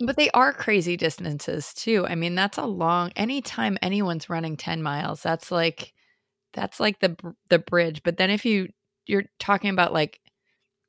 [0.00, 2.04] But they are crazy distances too.
[2.08, 5.92] I mean, that's a long anytime anyone's running 10 miles, that's like
[6.52, 7.16] that's like the
[7.48, 8.02] the bridge.
[8.02, 8.68] But then if you
[9.06, 10.18] you're talking about like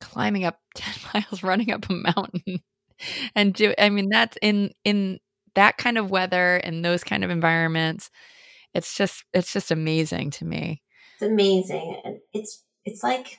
[0.02, 2.60] climbing up 10 miles, running up a mountain
[3.36, 5.20] and do I mean that's in in
[5.54, 8.10] that kind of weather and those kind of environments.
[8.74, 10.82] It's just it's just amazing to me.
[11.14, 12.20] It's amazing.
[12.34, 13.38] It's it's like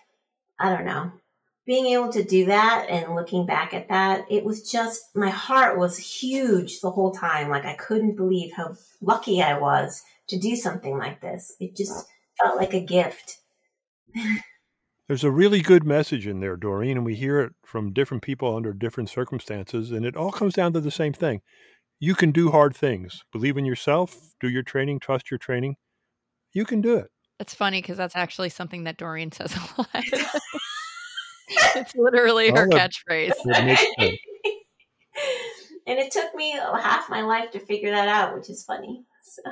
[0.58, 1.12] I don't know
[1.66, 5.76] being able to do that and looking back at that, it was just, my heart
[5.76, 7.50] was huge the whole time.
[7.50, 11.54] Like I couldn't believe how lucky I was to do something like this.
[11.58, 12.06] It just
[12.40, 13.38] felt like a gift.
[15.08, 18.56] There's a really good message in there, Doreen, and we hear it from different people
[18.56, 21.42] under different circumstances, and it all comes down to the same thing.
[21.98, 23.22] You can do hard things.
[23.32, 25.76] Believe in yourself, do your training, trust your training.
[26.52, 27.10] You can do it.
[27.38, 29.88] It's funny because that's actually something that Doreen says a lot.
[31.48, 33.32] it's literally her catchphrase.
[35.86, 39.04] and it took me half my life to figure that out, which is funny.
[39.22, 39.42] So.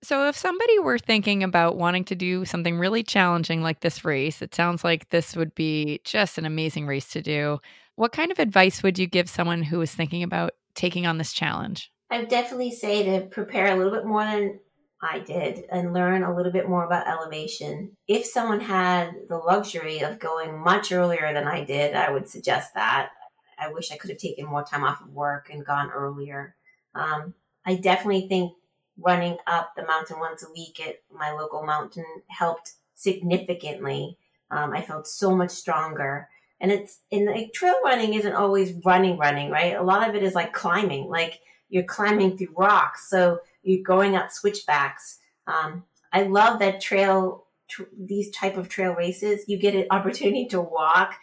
[0.00, 4.40] So, if somebody were thinking about wanting to do something really challenging like this race,
[4.40, 7.58] it sounds like this would be just an amazing race to do.
[7.96, 11.32] What kind of advice would you give someone who is thinking about taking on this
[11.32, 11.90] challenge?
[12.10, 14.60] I would definitely say to prepare a little bit more than
[15.00, 17.96] I did and learn a little bit more about elevation.
[18.08, 22.74] If someone had the luxury of going much earlier than I did, I would suggest
[22.74, 23.10] that.
[23.58, 26.56] I wish I could have taken more time off of work and gone earlier.
[26.94, 27.34] Um,
[27.64, 28.54] I definitely think
[28.98, 34.18] running up the mountain once a week at my local mountain helped significantly.
[34.50, 36.28] Um, I felt so much stronger.
[36.60, 39.76] And it's in like trail running isn't always running, running, right?
[39.76, 43.08] A lot of it is like climbing, like you're climbing through rocks.
[43.08, 45.18] So you're going up switchbacks.
[45.46, 50.46] Um, I love that trail, tr- these type of trail races, you get an opportunity
[50.46, 51.14] to walk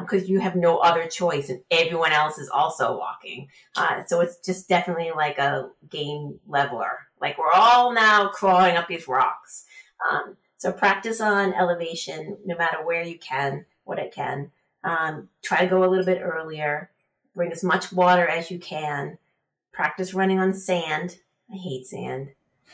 [0.00, 3.48] because um, you have no other choice and everyone else is also walking.
[3.76, 7.06] Uh, so it's just definitely like a game leveler.
[7.20, 9.64] Like we're all now crawling up these rocks.
[10.10, 14.50] Um, so practice on elevation no matter where you can, what it can.
[14.84, 16.90] Um, try to go a little bit earlier.
[17.34, 19.18] Bring as much water as you can.
[19.72, 21.18] Practice running on sand
[21.52, 22.30] I hate sand.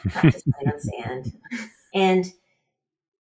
[0.09, 1.33] Practice playing on sand.
[1.97, 2.27] And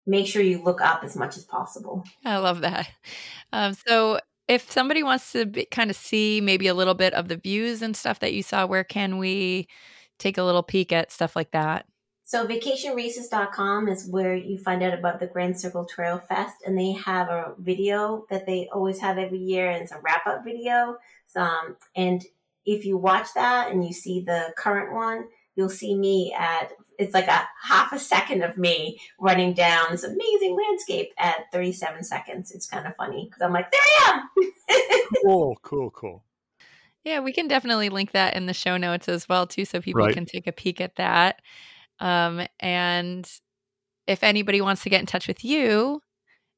[0.08, 2.02] make sure you look up as much as possible.
[2.24, 2.90] I love that.
[3.52, 4.18] Um, so,
[4.48, 7.80] if somebody wants to be, kind of see maybe a little bit of the views
[7.80, 9.68] and stuff that you saw, where can we
[10.18, 11.86] take a little peek at stuff like that?
[12.24, 16.90] So vacationraces.com is where you find out about the Grand Circle Trail Fest and they
[16.90, 20.96] have a video that they always have every year and it's a wrap up video.
[21.36, 22.24] Um, and
[22.64, 27.14] if you watch that and you see the current one, you'll see me at it's
[27.14, 32.52] like a half a second of me running down this amazing landscape at 37 seconds.
[32.52, 35.08] It's kind of funny because I'm like, there I am.
[35.24, 36.24] cool, cool, cool.
[37.04, 40.02] Yeah, we can definitely link that in the show notes as well too, so people
[40.02, 40.14] right.
[40.14, 41.40] can take a peek at that.
[42.00, 43.30] Um, and
[44.06, 46.00] if anybody wants to get in touch with you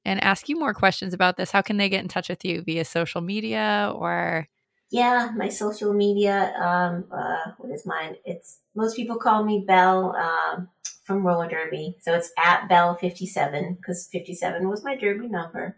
[0.05, 2.63] and ask you more questions about this, how can they get in touch with you
[2.63, 4.49] via social media or?
[4.91, 6.55] Yeah, my social media.
[6.57, 8.17] Um, uh, what is mine?
[8.25, 10.69] It's most people call me Belle um,
[11.05, 15.29] from roller derby, so it's at Belle fifty seven because fifty seven was my derby
[15.29, 15.77] number.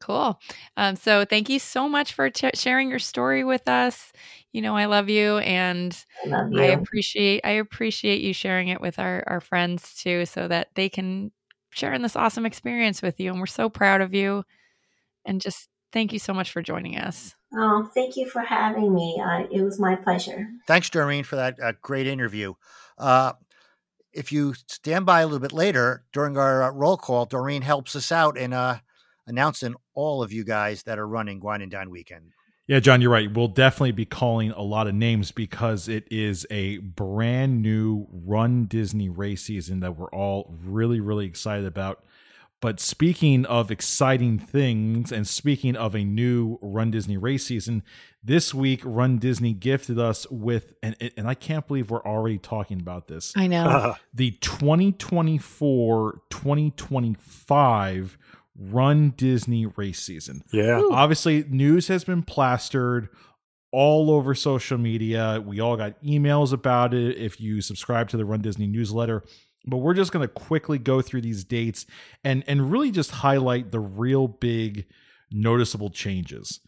[0.00, 0.38] Cool.
[0.76, 4.12] Um, so thank you so much for t- sharing your story with us.
[4.52, 6.60] You know, I love you, and I, love you.
[6.60, 10.88] I appreciate I appreciate you sharing it with our our friends too, so that they
[10.88, 11.32] can
[11.70, 13.30] share in this awesome experience with you.
[13.30, 14.44] And we're so proud of you.
[15.24, 17.34] And just thank you so much for joining us.
[17.54, 19.22] Oh, thank you for having me.
[19.22, 20.48] Uh, it was my pleasure.
[20.66, 22.54] Thanks, Doreen, for that uh, great interview.
[22.98, 23.32] Uh,
[24.12, 27.94] if you stand by a little bit later during our uh, roll call, Doreen helps
[27.94, 28.78] us out in uh,
[29.26, 32.32] announcing all of you guys that are running Wine and Dine Weekend.
[32.66, 33.32] Yeah, John, you're right.
[33.32, 38.66] We'll definitely be calling a lot of names because it is a brand new Run
[38.66, 42.04] Disney race season that we're all really, really excited about.
[42.62, 47.82] But speaking of exciting things and speaking of a new Run Disney race season,
[48.22, 52.80] this week Run Disney gifted us with, and, and I can't believe we're already talking
[52.80, 53.96] about this, I know.
[54.14, 58.18] the 2024 2025
[58.56, 60.44] Run Disney race season.
[60.52, 60.80] yeah.
[60.92, 63.08] Obviously, news has been plastered
[63.72, 65.42] all over social media.
[65.44, 69.24] We all got emails about it if you subscribe to the Run Disney newsletter.
[69.64, 71.86] But we're just going to quickly go through these dates
[72.24, 74.86] and and really just highlight the real big
[75.30, 76.60] noticeable changes.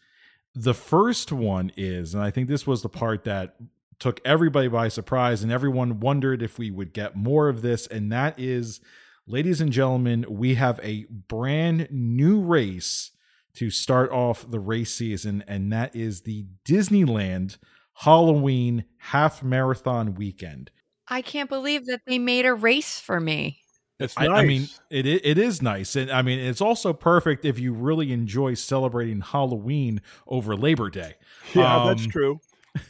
[0.53, 3.55] The first one is, and I think this was the part that
[3.99, 8.11] took everybody by surprise and everyone wondered if we would get more of this and
[8.11, 8.81] that is
[9.27, 13.11] ladies and gentlemen, we have a brand new race
[13.55, 17.57] to start off the race season, and that is the Disneyland
[17.99, 20.71] Halloween Half Marathon Weekend.
[21.07, 23.59] I can't believe that they made a race for me.
[23.99, 24.37] It's I, nice.
[24.37, 28.11] I mean, it it is nice, and I mean, it's also perfect if you really
[28.11, 31.15] enjoy celebrating Halloween over Labor Day.
[31.53, 32.39] yeah, that's um, true.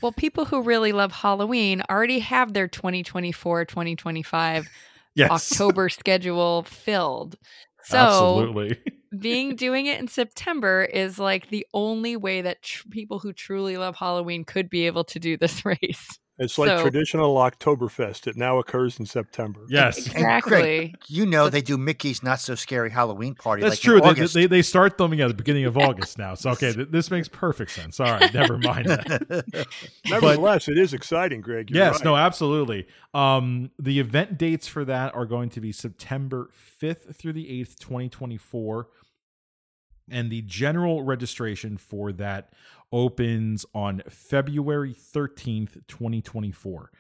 [0.02, 4.68] Well, people who really love Halloween already have their 2024 2025
[5.16, 7.38] Yes, October schedule filled.
[7.84, 8.78] So absolutely.
[9.20, 13.78] being doing it in September is like the only way that tr- people who truly
[13.78, 16.20] love Halloween could be able to do this race.
[16.38, 18.28] It's like so- traditional Oktoberfest.
[18.28, 19.62] It now occurs in September.
[19.70, 20.52] Yes, Exactly.
[20.52, 23.62] Greg, you know they do Mickey's Not So Scary Halloween Party.
[23.62, 23.96] That's like true.
[23.98, 24.34] In They, August.
[24.34, 26.34] they they start them at the beginning of August now.
[26.36, 28.00] So okay, th- this makes perfect sense.
[28.02, 29.68] All right, never mind that.
[30.10, 31.70] Nevertheless, it is exciting, Greg.
[31.70, 32.04] You're yes, right.
[32.06, 32.88] no, absolutely.
[33.14, 36.50] Um, the event dates for that are going to be September
[36.82, 38.88] 5th through the 8th, 2024.
[40.10, 42.54] And the general registration for that
[42.92, 46.92] opens on February 13th, 2024.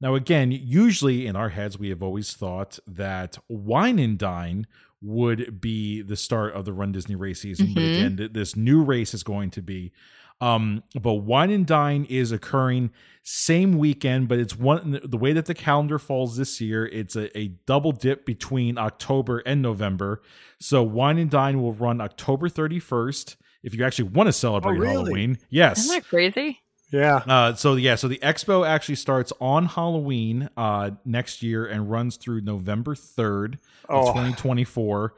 [0.00, 4.66] Now, again, usually in our heads, we have always thought that Wine and Dine
[5.00, 7.74] would be the start of the Run Disney race season.
[7.74, 7.94] But Mhm.
[7.98, 9.92] again, th- this new race is going to be.
[10.40, 12.90] Um, but Wine and Dine is occurring
[13.22, 16.84] same weekend, but it's one the way that the calendar falls this year.
[16.86, 20.20] It's a, a double dip between October and November.
[20.60, 23.36] So Wine and Dine will run October 31st.
[23.62, 24.92] If you actually want to celebrate Oh, really?
[24.92, 25.78] Halloween, yes.
[25.78, 26.60] Isn't that crazy?
[26.92, 27.22] Yeah.
[27.26, 32.16] Uh, so yeah, so the expo actually starts on Halloween uh, next year and runs
[32.16, 33.58] through November third
[33.88, 34.12] of Oh.
[34.12, 35.14] 2024.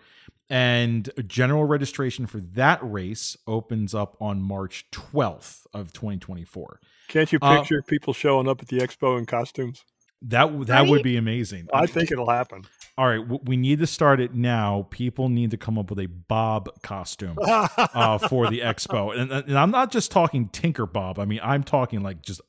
[0.49, 6.80] And general registration for that race opens up on March 12th of 2024.
[7.09, 9.82] Can't you Uh, picture people showing up at the expo in costumes?
[10.22, 10.88] That that Right?
[10.88, 11.68] would be amazing.
[11.74, 12.62] I think it'll happen.
[12.97, 14.86] All right, we need to start it now.
[14.90, 19.59] People need to come up with a Bob costume uh, for the expo, and, and
[19.59, 21.18] I'm not just talking Tinker Bob.
[21.18, 22.40] I mean, I'm talking like just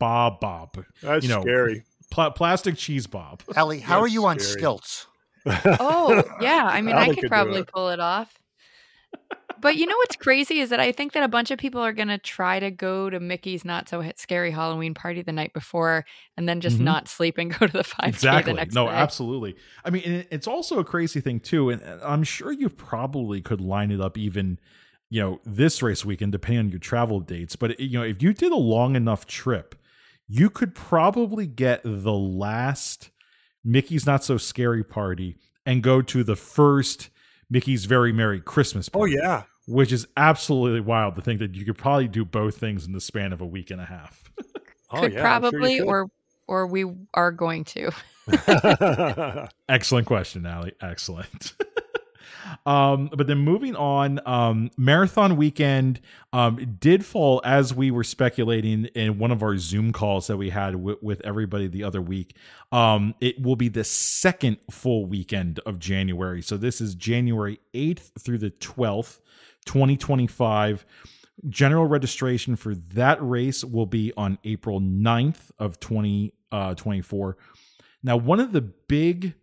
[0.00, 1.84] Bob Bob, That's you know, scary.
[2.10, 3.42] Pla- plastic cheese Bob.
[3.54, 4.58] Ellie, how are That's you on scary.
[4.60, 5.06] stilts?
[5.46, 6.68] Oh, yeah.
[6.70, 7.68] I mean, I Allie could probably it.
[7.72, 8.38] pull it off.
[9.60, 11.92] But you know what's crazy is that I think that a bunch of people are
[11.92, 16.04] going to try to go to Mickey's Not So Scary Halloween party the night before
[16.36, 16.84] and then just Mhm.
[16.84, 18.52] not sleep and go to the 5K exactly.
[18.54, 18.92] the next no, day.
[18.94, 19.54] absolutely.
[19.84, 23.92] I mean, it's also a crazy thing too, and I'm sure you probably could line
[23.92, 24.58] it up even,
[25.10, 27.54] you know, this race weekend depending on your travel dates.
[27.54, 29.76] But you know, if you did a long enough trip,
[30.26, 33.10] you could probably get the last
[33.64, 37.10] Mickey's Not So Scary party and go to the first
[37.50, 39.18] Mickey's Very Merry Christmas oh, party.
[39.18, 39.42] Oh yeah.
[39.68, 43.00] Which is absolutely wild to think that you could probably do both things in the
[43.00, 44.24] span of a week and a half.
[44.94, 45.20] Oh could yeah.
[45.20, 46.10] I'm sure probably, or
[46.46, 46.84] or we
[47.14, 47.90] are going to.
[49.70, 50.74] Excellent question, Allie.
[50.82, 51.54] Excellent.
[52.66, 56.00] um, but then moving on, um, marathon weekend
[56.32, 60.50] um, did fall as we were speculating in one of our Zoom calls that we
[60.50, 62.36] had w- with everybody the other week.
[62.70, 66.42] Um, it will be the second full weekend of January.
[66.42, 69.20] So this is January 8th through the 12th,
[69.66, 70.86] 2025.
[71.48, 77.36] General registration for that race will be on April 9th of 2024.
[78.02, 79.34] Now, one of the big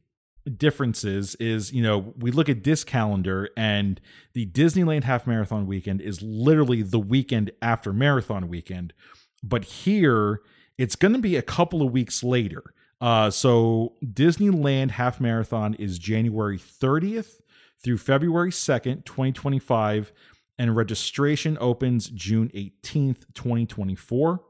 [0.58, 4.00] differences is, you know, we look at this calendar and
[4.34, 8.94] the Disneyland Half Marathon weekend is literally the weekend after Marathon weekend.
[9.44, 10.42] But here,
[10.78, 12.74] it's going to be a couple of weeks later.
[13.02, 17.40] Uh, so Disneyland Half Marathon is January 30th
[17.82, 20.12] through February 2nd, 2025,
[20.58, 24.42] and registration opens June 18th, 2024.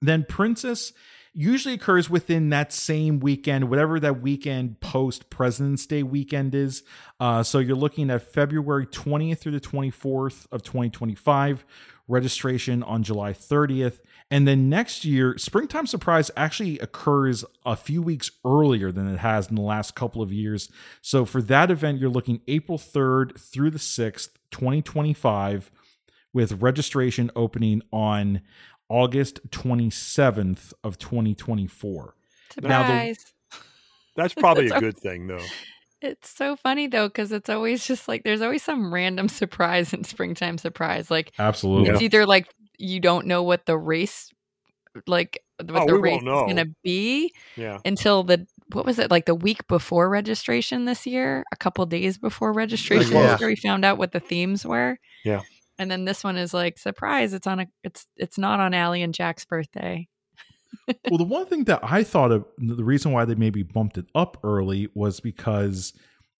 [0.00, 0.92] Then Princess
[1.32, 6.82] usually occurs within that same weekend, whatever that weekend post President's Day weekend is.
[7.20, 11.64] Uh, so you're looking at February 20th through the 24th of 2025,
[12.06, 14.00] registration on July 30th.
[14.30, 19.48] And then next year, Springtime Surprise actually occurs a few weeks earlier than it has
[19.48, 20.70] in the last couple of years.
[21.00, 25.70] So for that event, you're looking April 3rd through the 6th, 2025
[26.32, 28.42] with registration opening on
[28.88, 32.14] August 27th of 2024.
[32.54, 32.68] Surprise.
[32.68, 33.16] Now the-
[34.16, 35.44] That's probably a good thing, though.
[36.00, 40.04] It's so funny though, because it's always just like there's always some random surprise in
[40.04, 41.10] springtime surprise.
[41.10, 41.90] Like Absolutely.
[41.90, 44.30] it's either like you don't know what the race,
[45.08, 47.78] like what Oh, the race is gonna be Yeah.
[47.84, 52.16] until the what was it like the week before registration this year, a couple days
[52.18, 53.32] before registration, yeah.
[53.32, 54.98] after we found out what the themes were.
[55.24, 55.40] Yeah.
[55.78, 57.32] And then this one is like surprise.
[57.32, 57.66] It's on a.
[57.84, 60.08] It's it's not on Allie and Jack's birthday.
[61.08, 64.06] well, the one thing that I thought of the reason why they maybe bumped it
[64.14, 65.92] up early was because,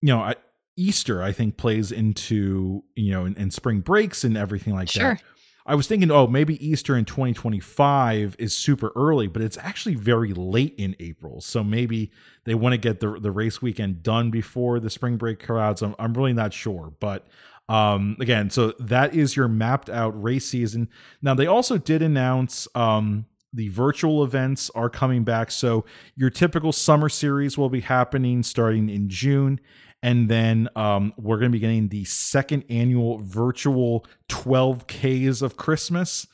[0.03, 0.35] you know, I,
[0.77, 5.15] Easter I think plays into you know and, and spring breaks and everything like Sure.
[5.15, 5.23] that.
[5.67, 10.33] I was thinking, oh, maybe Easter in 2025 is super early, but it's actually very
[10.33, 11.43] late in April.
[11.43, 12.11] So maybe
[12.45, 15.83] they want to get the the race weekend done before the spring break crowds.
[15.83, 17.27] I'm, I'm really not sure, but
[17.69, 20.89] um again, so that is your mapped out race season.
[21.23, 25.51] Now they also did announce um the virtual events are coming back.
[25.51, 25.85] So
[26.17, 29.61] your typical summer series will be happening starting in June.
[30.03, 36.27] And then um, we're going to be getting the second annual virtual 12Ks of Christmas.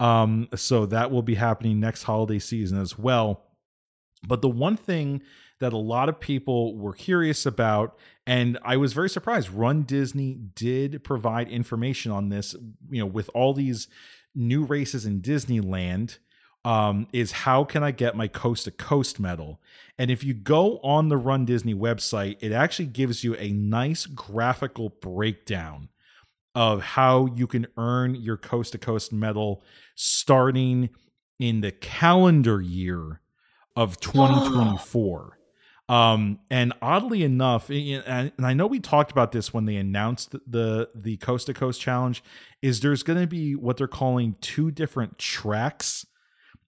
[0.00, 3.44] Um, so that will be happening next holiday season as well.
[4.26, 5.22] But the one thing
[5.62, 7.96] that a lot of people were curious about,
[8.26, 12.56] and I was very surprised, Run Disney did provide information on this,
[12.90, 13.86] you know, with all these
[14.34, 16.18] new races in Disneyland
[16.64, 19.60] um, is how can I get my coast to coast medal?
[19.96, 24.06] And if you go on the Run Disney website, it actually gives you a nice
[24.06, 25.90] graphical breakdown
[26.56, 29.62] of how you can earn your coast to coast medal
[29.94, 30.90] starting
[31.38, 33.20] in the calendar year
[33.76, 35.38] of 2024.
[35.88, 40.88] Um, and oddly enough, and I know we talked about this when they announced the
[40.94, 42.22] the coast to coast challenge,
[42.62, 46.06] is there's going to be what they're calling two different tracks.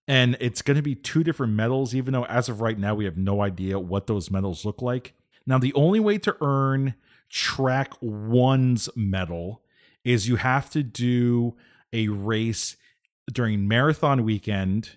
[0.07, 3.07] And it's going to be two different medals even though as of right now we
[3.07, 5.15] have no idea what those medals look like.
[5.47, 6.95] Now the only way to earn
[7.31, 9.63] track one's medal
[10.05, 11.57] is you have to do
[11.93, 12.77] a race
[13.33, 14.91] during marathon weekend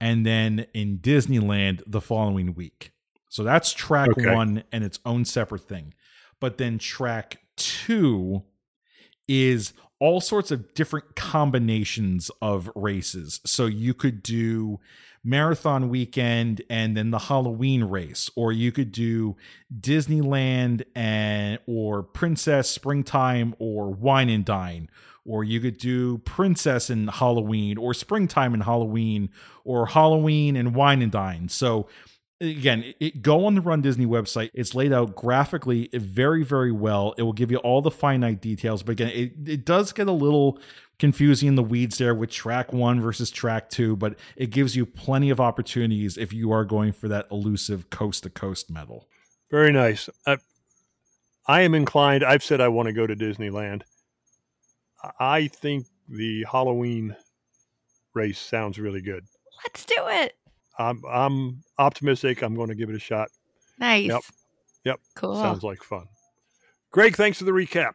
[0.00, 2.92] and then in disneyland the following week
[3.32, 4.34] so that's track Okay.
[4.34, 5.94] one and its own separate thing
[6.40, 8.42] but then track two
[9.28, 13.40] is all sorts of different combinations of races.
[13.46, 14.80] So you could do
[15.22, 19.36] marathon weekend and then the Halloween race, or you could do
[19.72, 24.90] Disneyland and or Princess Springtime or Wine and Dine,
[25.24, 29.30] or you could do Princess and Halloween or Springtime and Halloween
[29.64, 31.48] or Halloween and Wine and Dine.
[31.48, 31.86] So
[32.42, 36.72] again it, it- go on the run disney website it's laid out graphically very very
[36.72, 40.08] well it will give you all the finite details but again it, it does get
[40.08, 40.58] a little
[40.98, 44.84] confusing in the weeds there with track one versus track two but it gives you
[44.84, 49.08] plenty of opportunities if you are going for that elusive coast to coast medal
[49.50, 50.08] Very nice.
[50.26, 50.38] I,
[51.46, 52.22] I am inclined.
[52.24, 53.82] I've said I want to go to Disneyland.
[55.18, 57.16] I think the Halloween
[58.14, 59.24] race sounds really good.
[59.64, 60.34] Let's do it.
[60.82, 62.42] I'm, I'm optimistic.
[62.42, 63.28] I'm going to give it a shot.
[63.78, 64.08] Nice.
[64.08, 64.22] Yep.
[64.84, 65.00] Yep.
[65.14, 65.36] Cool.
[65.36, 66.06] Sounds like fun.
[66.90, 67.92] Greg, thanks for the recap.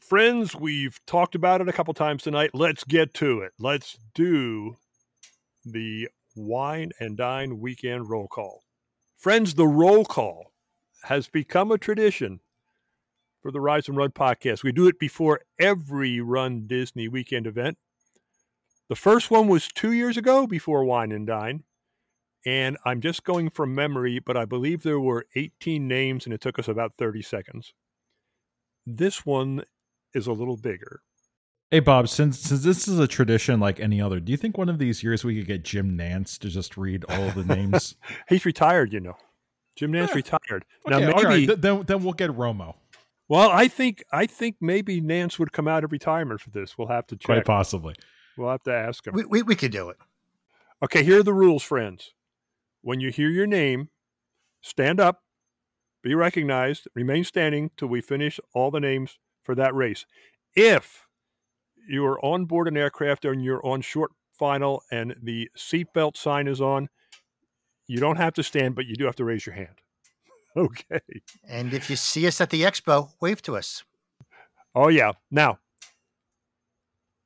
[0.00, 2.50] Friends, we've talked about it a couple times tonight.
[2.54, 3.52] Let's get to it.
[3.58, 4.78] Let's do
[5.64, 8.64] the wine and dine weekend roll call.
[9.16, 10.52] Friends, the roll call
[11.04, 12.40] has become a tradition
[13.42, 14.62] for the Rise and Run podcast.
[14.62, 17.78] We do it before every Run Disney weekend event.
[18.88, 21.64] The first one was two years ago before Wine and Dine.
[22.48, 26.40] And I'm just going from memory, but I believe there were 18 names and it
[26.40, 27.74] took us about 30 seconds.
[28.86, 29.64] This one
[30.14, 31.02] is a little bigger.
[31.70, 34.70] hey bob since since this is a tradition like any other do you think one
[34.70, 37.94] of these years we could get jim nantz to just read all the names
[38.30, 39.16] He's retired, you know.
[39.76, 40.14] Jim Nantz Huh.
[40.16, 40.64] retired.
[40.86, 42.74] Okay, now all right, maybe th- then, then we'll get romo
[43.28, 46.78] well, I think I think maybe Nantz would come out of retirement for this.
[46.78, 47.26] We'll have to check.
[47.26, 47.94] quite possibly
[48.38, 49.12] We'll have to ask him.
[49.14, 49.98] We, we, we could do it.
[50.82, 52.14] Okay, here are the rules, friends.
[52.88, 53.90] When you hear your name,
[54.62, 55.20] stand up,
[56.02, 60.06] be recognized, remain standing till we finish all the names for that race.
[60.56, 61.04] If
[61.86, 66.48] you are on board an aircraft and you're on short final and the seatbelt sign
[66.48, 66.88] is on,
[67.86, 69.82] You don't have to stand, but you do have to raise your hand.
[70.56, 71.00] Okay.
[71.46, 73.84] And if you see us at the expo, wave to us.
[74.74, 75.12] Oh, yeah.
[75.30, 75.58] Now,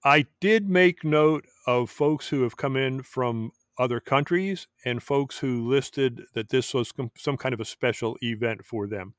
[0.05, 5.38] I did make note of folks who have come in from other countries and folks
[5.38, 9.14] who listed that this was com- some kind of a special event for them.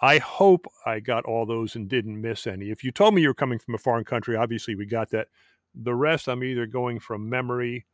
[0.00, 2.70] I hope I got all those and didn't miss any.
[2.70, 5.28] If you told me you were coming from a foreign country, obviously we got that.
[5.74, 7.86] The rest, I'm either going from memory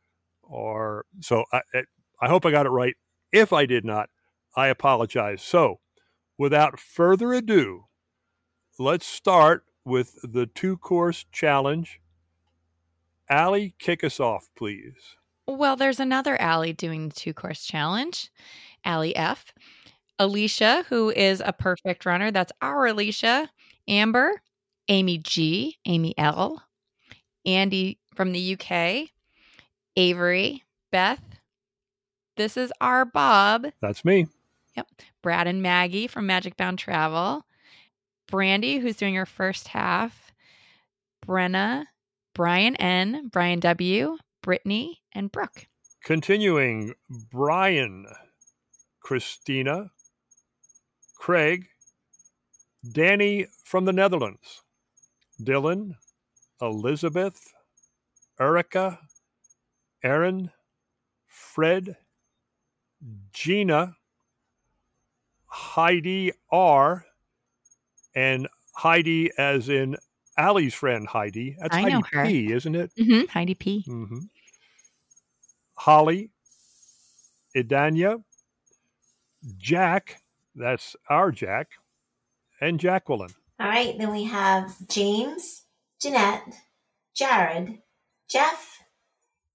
[0.42, 1.44] or so.
[1.52, 1.60] I,
[2.20, 2.94] I hope I got it right.
[3.32, 4.08] If I did not,
[4.56, 5.42] I apologize.
[5.42, 5.80] So,
[6.38, 7.86] without further ado,
[8.78, 12.00] let's start with the two course challenge.
[13.28, 15.16] Allie, kick us off, please.
[15.46, 18.30] Well, there's another Allie doing the two course challenge,
[18.84, 19.52] Allie F.
[20.18, 22.30] Alicia, who is a perfect runner.
[22.30, 23.50] That's our Alicia.
[23.88, 24.42] Amber,
[24.88, 26.62] Amy G, Amy L,
[27.44, 29.10] Andy from the UK,
[29.96, 31.22] Avery, Beth.
[32.36, 33.66] This is our Bob.
[33.80, 34.26] That's me.
[34.76, 34.88] Yep.
[35.22, 37.44] Brad and Maggie from Magic Bound Travel.
[38.28, 40.32] Brandy, who's doing her first half.
[41.26, 41.84] Brenna,
[42.34, 45.66] Brian N, Brian W, Brittany, and Brooke.
[46.04, 48.06] Continuing, Brian,
[49.00, 49.90] Christina,
[51.16, 51.66] Craig,
[52.92, 54.62] Danny from the Netherlands,
[55.42, 55.96] Dylan,
[56.62, 57.52] Elizabeth,
[58.38, 59.00] Erica,
[60.04, 60.52] Aaron,
[61.26, 61.96] Fred,
[63.32, 63.96] Gina,
[65.46, 67.04] Heidi R,
[68.14, 68.46] and
[68.76, 69.96] Heidi as in
[70.38, 71.56] Allie's friend Heidi.
[71.58, 72.46] That's I Heidi.
[72.46, 72.92] P, isn't it?
[72.96, 73.26] Mm-hmm.
[73.26, 73.82] Heidi P.
[73.82, 74.18] hmm
[75.76, 76.30] Holly,
[77.56, 78.22] Idania,
[79.58, 80.22] Jack,
[80.54, 81.68] that's our Jack,
[82.60, 83.34] and Jacqueline.
[83.60, 85.62] All right, then we have James,
[86.00, 86.54] Jeanette,
[87.14, 87.78] Jared,
[88.28, 88.82] Jeff,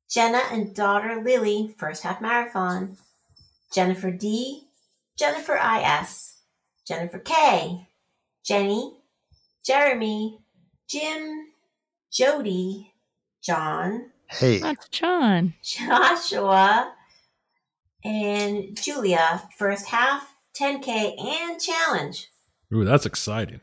[0.09, 2.97] Jenna and daughter Lily, first half marathon,
[3.73, 4.67] Jennifer D,
[5.17, 6.33] Jennifer IS,
[6.87, 7.87] Jennifer K,
[8.43, 8.93] Jenny,
[9.63, 10.39] Jeremy,
[10.87, 11.47] Jim,
[12.11, 12.93] Jody,
[13.41, 15.53] John, Hey, That's John.
[15.61, 16.93] Joshua,
[18.03, 22.29] and Julia, first half, 10K, and challenge.
[22.73, 23.61] Ooh, that's exciting.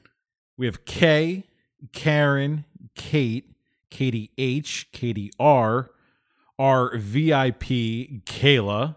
[0.57, 1.45] We have Kay,
[1.93, 2.65] Karen,
[2.95, 3.51] Kate,
[3.91, 5.91] Katie H, Katie R,
[6.59, 8.97] our VIP, Kayla,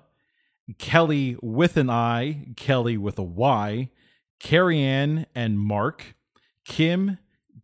[0.77, 3.89] Kelly with an I, Kelly with a Y,
[4.39, 6.15] Carrie Ann and Mark,
[6.65, 7.17] Kim,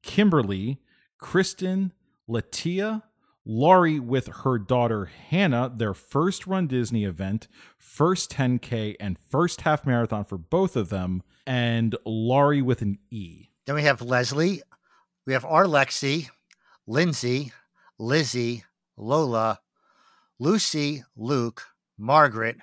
[0.03, 0.79] Kimberly,
[1.17, 1.91] Kristen,
[2.29, 3.03] Latia,
[3.49, 7.47] Laurie with her daughter Hannah, their first Run Disney event,
[7.77, 13.47] first 10K and first half marathon for both of them, and Laurie with an E.
[13.65, 14.61] then we have Leslie.
[15.25, 16.27] We have our Lexi,
[16.85, 17.53] Lindsay,
[17.97, 18.65] Lizzie,
[18.97, 19.61] Lola,
[20.39, 21.67] Lucy, Luke,
[21.97, 22.57] Margaret,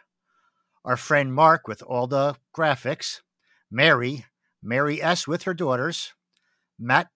[0.84, 3.22] our friend Mark with all the graphics,
[3.70, 4.26] Mary,
[4.62, 5.26] Mary S.
[5.26, 6.12] with her daughters,
[6.78, 7.08] Matt,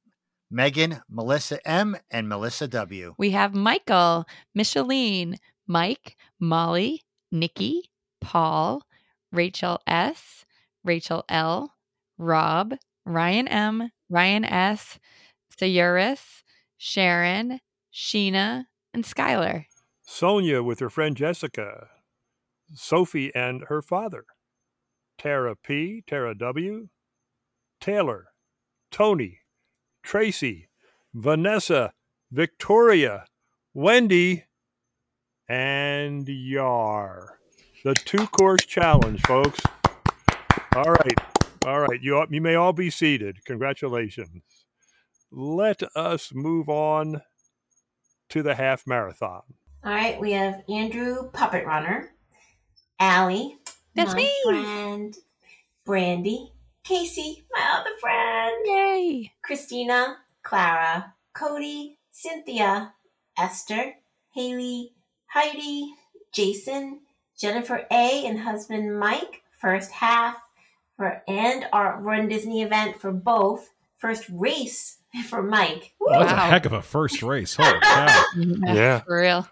[0.50, 3.14] Megan, Melissa M., and Melissa W.
[3.18, 8.82] We have Michael, Micheline, Mike, Molly, Nikki, Paul,
[9.30, 10.46] Rachel S,
[10.84, 11.74] Rachel L,
[12.16, 14.98] Rob, Ryan M, Ryan S,
[15.54, 16.42] Sayuris,
[16.78, 17.60] Sharon,
[17.92, 18.64] Sheena,
[18.94, 19.66] and Skylar.
[20.02, 21.88] Sonia with her friend Jessica,
[22.74, 24.24] Sophie and her father,
[25.18, 26.88] Tara P, Tara W,
[27.80, 28.28] Taylor,
[28.90, 29.40] Tony,
[30.02, 30.68] Tracy,
[31.14, 31.92] Vanessa,
[32.30, 33.24] Victoria,
[33.74, 34.44] Wendy,
[35.48, 37.38] and Yar.
[37.84, 39.60] The two course challenge, folks.
[40.76, 41.18] All right.
[41.66, 42.00] All right.
[42.02, 43.44] You, you may all be seated.
[43.44, 44.42] Congratulations.
[45.30, 47.22] Let us move on
[48.30, 49.42] to the half marathon.
[49.84, 52.10] All right, we have Andrew, puppet runner,
[52.98, 53.56] Allie,
[53.94, 54.32] That's my me.
[54.44, 55.16] friend,
[55.84, 56.52] Brandy,
[56.88, 59.30] Casey, my other friend, Yay!
[59.42, 62.94] Christina, Clara, Cody, Cynthia,
[63.36, 63.92] Esther,
[64.32, 64.94] Haley,
[65.26, 65.92] Heidi,
[66.32, 67.00] Jason,
[67.38, 70.38] Jennifer A, and husband Mike, first half
[70.96, 73.68] for and our Run Disney event for both.
[73.98, 74.96] First race
[75.28, 75.92] for Mike.
[76.00, 76.06] Woo!
[76.08, 77.54] Well, that's a heck of a first race.
[77.54, 78.24] Holy cow.
[78.34, 79.00] Yeah.
[79.00, 79.46] For real.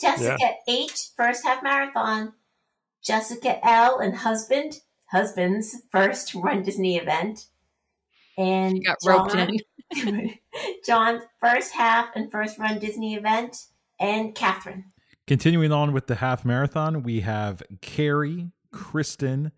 [0.00, 2.32] Jessica H, first half marathon.
[3.04, 4.80] Jessica L and husband,
[5.12, 7.46] husband's first Run Disney event.
[8.38, 9.58] And Got roped John-
[10.06, 10.34] in.
[10.86, 13.56] John's first half and first Run Disney event.
[14.00, 14.86] And Catherine.
[15.28, 19.52] Continuing on with the half marathon, we have Carrie, Kristen,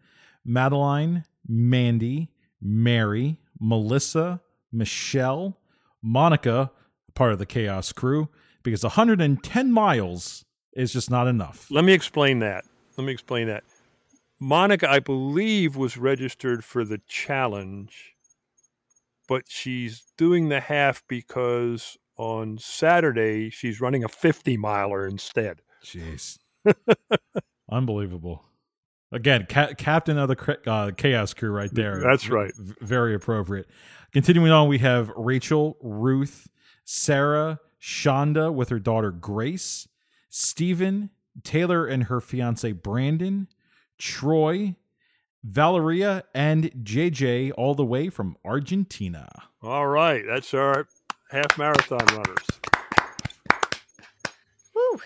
[0.44, 5.58] Madeline, Mandy, Mary, Melissa, Michelle,
[6.02, 6.70] Monica,
[7.14, 8.28] part of the Chaos crew,
[8.62, 10.44] because 110 miles
[10.74, 11.68] is just not enough.
[11.70, 12.64] Let me explain that.
[12.98, 13.64] let me explain that.
[14.40, 18.14] Monica, I believe, was registered for the challenge,
[19.28, 25.60] but she's doing the half because on Saturday she's running a 50 miler instead.
[25.84, 26.38] Jeez.
[27.70, 28.44] Unbelievable.
[29.12, 32.00] Again, ca- captain of the uh, chaos crew right there.
[32.00, 32.52] That's right.
[32.56, 33.68] V- very appropriate.
[34.12, 36.48] Continuing on, we have Rachel, Ruth,
[36.84, 39.86] Sarah, Shonda with her daughter Grace,
[40.30, 41.10] Stephen,
[41.42, 43.48] Taylor and her fiance Brandon,
[43.98, 44.76] Troy,
[45.42, 49.28] Valeria, and JJ, all the way from Argentina.
[49.62, 50.86] All right, that's our
[51.30, 52.46] half marathon runners.
[54.74, 55.00] Woo.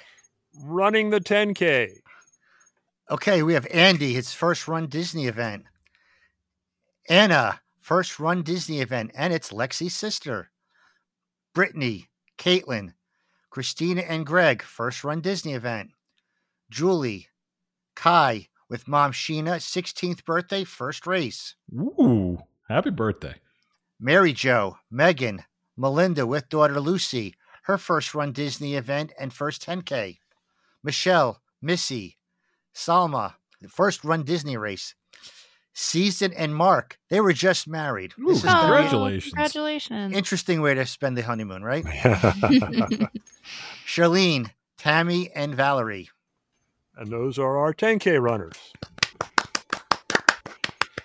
[0.62, 1.98] Running the 10K.
[3.10, 5.64] Okay, we have Andy, his first run Disney event.
[7.08, 10.50] Anna, first run Disney event, and it's Lexi's sister.
[11.54, 12.92] Brittany, Caitlin,
[13.48, 15.90] Christina, and Greg, first run Disney event.
[16.70, 17.28] Julie,
[17.94, 21.54] Kai, with mom Sheena, 16th birthday, first race.
[21.74, 22.38] Ooh,
[22.68, 23.36] happy birthday.
[24.00, 25.44] Mary Jo, Megan,
[25.76, 27.34] Melinda with daughter Lucy,
[27.64, 30.18] her first run Disney event and first 10K.
[30.82, 32.18] Michelle, Missy,
[32.74, 34.94] Salma, the first run Disney race.
[35.74, 38.12] Season and Mark, they were just married.
[38.18, 39.32] Ooh, This is gonna be an congratulations.
[39.34, 40.12] Congratulations.
[40.16, 41.84] interesting way to spend the honeymoon, right?
[43.86, 46.10] Charlene, Tammy, and Valerie.
[46.98, 48.56] And those are our 10K runners.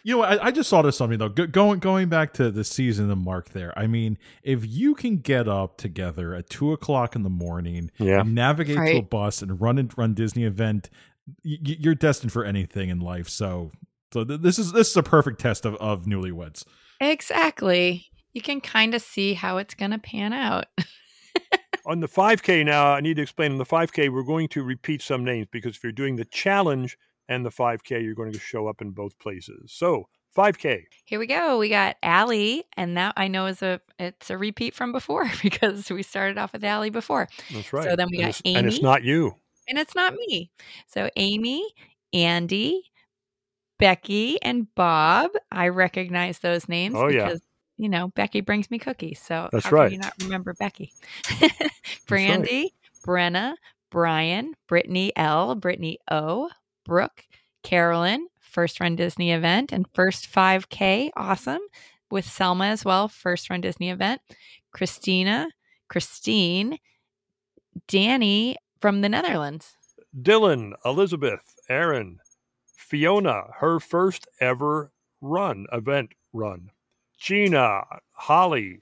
[0.06, 1.30] You know, I, I just thought of something though.
[1.30, 3.72] Go, going going back to the season and Mark there.
[3.80, 8.20] I mean, if you can get up together at two o'clock in the morning, Yeah.
[8.20, 10.90] and navigate to a bus and run and run Disney event,
[11.46, 13.30] y- y- you're destined for anything in life.
[13.30, 13.72] So,
[14.12, 16.66] so th- this is this is a perfect test of of newlyweds.
[17.00, 18.08] Exactly.
[18.34, 20.66] You can kind of see how it's going to pan out.
[21.86, 25.02] On the 5K now, I need to explain on the 5K, we're going to repeat
[25.02, 26.98] some names because if you're doing the challenge
[27.28, 29.72] and the 5K, you're going to show up in both places.
[29.74, 30.84] So, 5K.
[31.06, 31.60] Here we go.
[31.60, 35.92] We got Allie, and that I know is a it's a repeat from before because
[35.92, 37.84] we started off with Allie before, That's right.
[37.90, 39.36] So then we and got Amy, And it's not you.
[39.68, 40.50] and it's not me.
[40.88, 41.64] So Amy,
[42.14, 42.82] Andy,
[43.78, 45.32] Becky, and Bob.
[45.52, 47.36] I recognize those names Oh, yeah.
[47.78, 49.20] You know Becky brings me cookies.
[49.20, 49.92] So That's how can right.
[49.92, 50.94] you not remember Becky?
[52.08, 52.74] Brandy,
[53.06, 53.56] Brenna,
[53.90, 56.50] Brian, Brittany L, Brittany O,
[56.86, 57.26] Brooke,
[57.64, 61.62] Carolyn, first run Disney event and first 5K, awesome.
[62.12, 64.22] With Selma as well, first run Disney event.
[64.72, 65.50] Christina,
[65.90, 66.78] Christine,
[67.88, 69.76] Danny from the Netherlands.
[70.20, 72.20] Dylan, Elizabeth, Aaron,
[72.76, 74.92] Fiona, her first ever
[75.22, 76.70] run, event run.
[77.24, 78.82] Gina, Holly,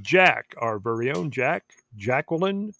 [0.00, 1.64] Jack, our very own Jack,
[1.94, 2.72] Jacqueline,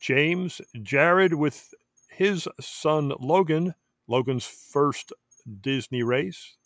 [0.00, 1.74] James, Jared with
[2.08, 3.74] his son Logan,
[4.08, 5.12] Logan's first
[5.60, 6.56] Disney race.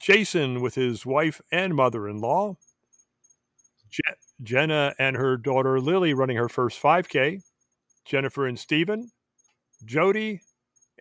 [0.00, 2.56] Jason with his wife and mother in law.
[3.88, 4.02] Je-
[4.42, 7.40] Jenna and her daughter Lily running her first 5K.
[8.04, 9.12] Jennifer and Stephen.
[9.84, 10.40] Jody,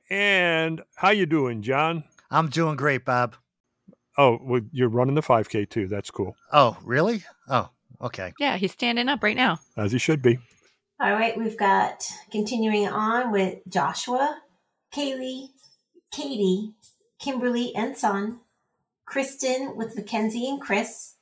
[0.07, 2.03] and how you doing, John?
[2.29, 3.35] I'm doing great, Bob.
[4.19, 5.87] Oh, well, you're running the 5K too.
[5.87, 7.23] That's cool, Oh, really?
[7.47, 7.69] Oh,
[8.01, 8.33] okay.
[8.37, 9.59] Yeah, he's standing up right now.
[9.77, 10.39] as he should be.
[10.99, 14.41] All right, we've got continuing on with Joshua,
[14.93, 15.51] Kaylee,
[16.11, 16.73] Katie,
[17.17, 18.41] Kimberly and Son,
[19.05, 21.15] Kristen with Mackenzie and Chris,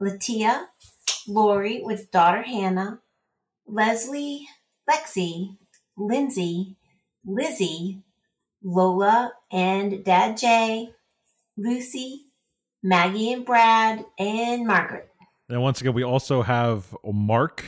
[0.00, 0.68] Latia,
[1.26, 3.00] Lori with daughter Hannah,
[3.66, 4.48] Leslie,
[4.88, 5.58] Lexi,
[5.98, 6.76] Lindsay,
[7.26, 8.00] Lizzie,
[8.62, 10.88] Lola and Dad Jay,
[11.58, 12.22] Lucy,
[12.82, 15.08] Maggie and Brad, and Margaret.
[15.48, 17.64] And once again, we also have Mark,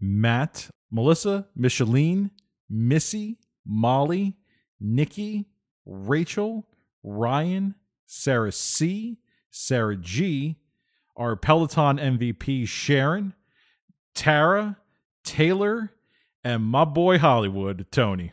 [0.00, 2.30] Matt, Melissa, Micheline,
[2.70, 4.36] Missy, Molly,
[4.80, 5.46] Nikki,
[5.84, 6.66] Rachel,
[7.02, 7.74] Ryan,
[8.06, 9.18] Sarah C,
[9.50, 10.56] Sarah G,
[11.16, 13.34] our Peloton MVP Sharon,
[14.14, 14.76] Tara,
[15.24, 15.92] Taylor,
[16.44, 18.32] and my boy Hollywood, Tony.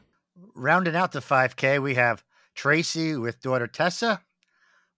[0.56, 2.24] Rounding out the 5K, we have
[2.54, 4.22] Tracy with daughter Tessa,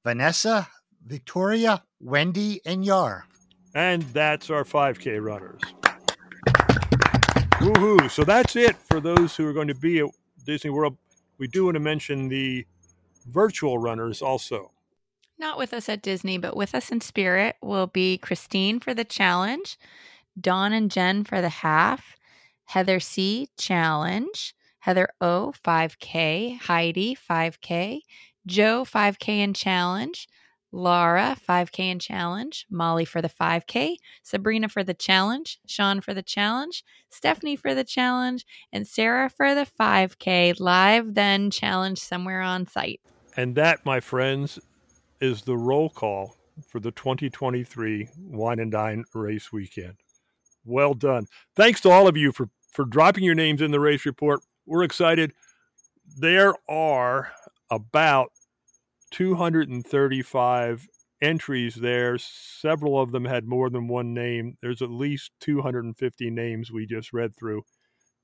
[0.04, 0.68] Vanessa,
[1.06, 3.28] Victoria, Wendy, and Yar.
[3.74, 5.62] And that's our 5K runners.
[7.60, 8.10] Woohoo!
[8.10, 10.10] So that's it for those who are going to be at
[10.46, 10.98] Disney World.
[11.38, 12.66] We do want to mention the
[13.28, 14.72] virtual runners also.
[15.38, 19.04] Not with us at Disney, but with us in spirit will be Christine for the
[19.04, 19.78] challenge,
[20.40, 22.16] Dawn and Jen for the half,
[22.66, 28.02] Heather C challenge, Heather O 5K, Heidi 5K,
[28.46, 30.28] Joe 5K and challenge,
[30.76, 36.22] Laura, 5K and challenge, Molly for the 5K, Sabrina for the challenge, Sean for the
[36.22, 42.68] challenge, Stephanie for the challenge, and Sarah for the 5K live then challenge somewhere on
[42.68, 43.00] site.
[43.38, 44.60] And that, my friends,
[45.22, 46.36] is the roll call
[46.68, 49.96] for the 2023 Wine and Dine race weekend.
[50.66, 51.28] Well done.
[51.56, 54.42] Thanks to all of you for, for dropping your names in the race report.
[54.66, 55.32] We're excited.
[56.18, 57.32] There are
[57.72, 58.32] about
[59.16, 60.88] 235
[61.22, 62.18] entries there.
[62.18, 64.58] Several of them had more than one name.
[64.62, 67.64] There's at least 250 names we just read through.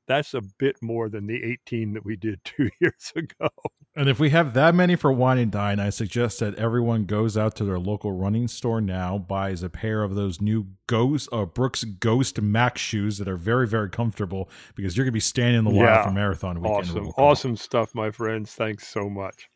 [0.08, 3.50] That's a bit more than the 18 that we did two years ago.
[3.96, 7.38] And if we have that many for wine and dine, I suggest that everyone goes
[7.38, 11.46] out to their local running store now, buys a pair of those new Ghost uh,
[11.46, 15.60] Brooks Ghost Max shoes that are very, very comfortable because you're going to be standing
[15.60, 16.04] in the line Yeah.
[16.04, 16.90] for marathon weekend.
[16.90, 17.08] Awesome.
[17.18, 18.54] Awesome stuff, my friends.
[18.54, 19.51] Thanks so much.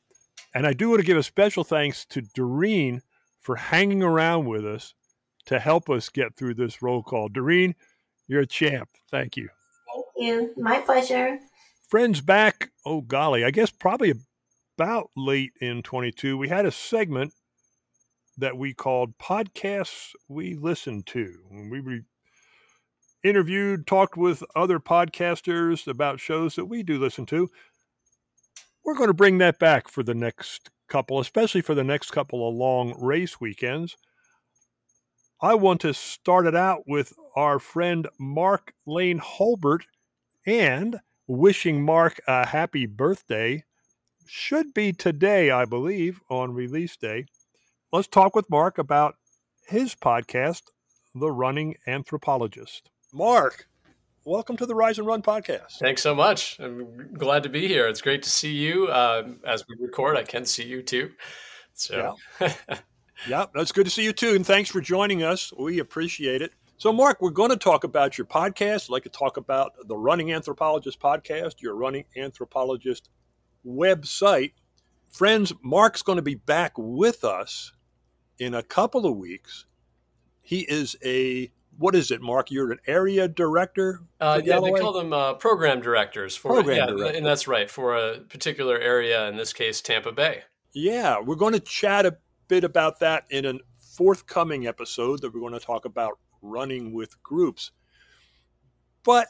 [0.55, 3.01] And I do want to give a special thanks to Doreen
[3.41, 4.93] for hanging around with us
[5.47, 7.27] to help us get through this roll call.
[7.27, 7.75] Doreen,
[8.25, 8.87] you're a champ.
[9.11, 9.49] Thank you.
[9.93, 10.53] Thank you.
[10.55, 11.39] My pleasure.
[11.89, 14.13] Friends back, oh golly, I guess probably
[14.77, 17.33] about late in 22, we had a segment
[18.37, 21.35] that we called Podcasts We Listen to.
[21.51, 22.01] And we re-
[23.23, 27.49] interviewed, talked with other podcasters about shows that we do listen to.
[28.85, 32.47] We're going to bring that back for the next couple, especially for the next couple
[32.47, 33.97] of long race weekends.
[35.41, 39.81] I want to start it out with our friend Mark Lane Holbert
[40.45, 43.63] and wishing Mark a happy birthday.
[44.27, 47.25] Should be today, I believe, on release day.
[47.91, 49.15] Let's talk with Mark about
[49.67, 50.61] his podcast,
[51.15, 52.91] The Running Anthropologist.
[53.11, 53.67] Mark,
[54.25, 55.77] welcome to the Rise and Run podcast.
[55.79, 56.59] Thanks so much.
[56.59, 57.87] I'm glad to be here.
[57.87, 58.87] It's great to see you.
[58.87, 61.11] Uh, as we record, I can see you too.
[61.73, 62.17] So,
[63.29, 64.35] Yeah, that's good to see you too.
[64.35, 65.53] And thanks for joining us.
[65.57, 66.51] We appreciate it.
[66.77, 68.85] So, Mark, we're going to talk about your podcast.
[68.85, 73.09] I'd like to talk about the Running Anthropologist podcast, your Running Anthropologist
[73.65, 74.53] website.
[75.09, 77.71] Friends, Mark's going to be back with us
[78.39, 79.65] in a couple of weeks.
[80.41, 82.51] He is a, what is it, Mark?
[82.51, 84.01] You're an area director?
[84.21, 87.17] uh, yeah, they call them uh, program directors for Program yeah, directors.
[87.17, 89.27] and that's right for a particular area.
[89.27, 90.43] In this case, Tampa Bay.
[90.73, 93.53] Yeah, we're going to chat a bit about that in a
[93.95, 97.71] forthcoming episode that we're going to talk about running with groups.
[99.03, 99.27] But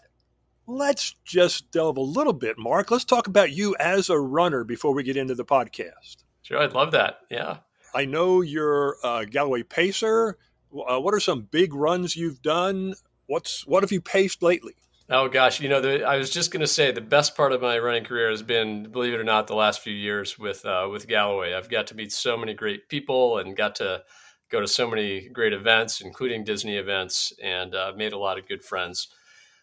[0.67, 2.91] let's just delve a little bit, Mark.
[2.91, 6.23] Let's talk about you as a runner before we get into the podcast.
[6.41, 7.19] Sure, I'd love that.
[7.29, 7.57] Yeah.
[7.93, 10.37] I know you're a Galloway pacer.
[10.75, 12.93] Uh, what are some big runs you've done?
[13.27, 14.75] What's what have you paced lately?
[15.07, 17.61] Oh gosh, you know, the, I was just going to say the best part of
[17.61, 20.87] my running career has been, believe it or not, the last few years with uh,
[20.91, 21.53] with Galloway.
[21.53, 24.03] I've got to meet so many great people and got to
[24.49, 28.47] go to so many great events, including Disney events, and uh, made a lot of
[28.47, 29.09] good friends.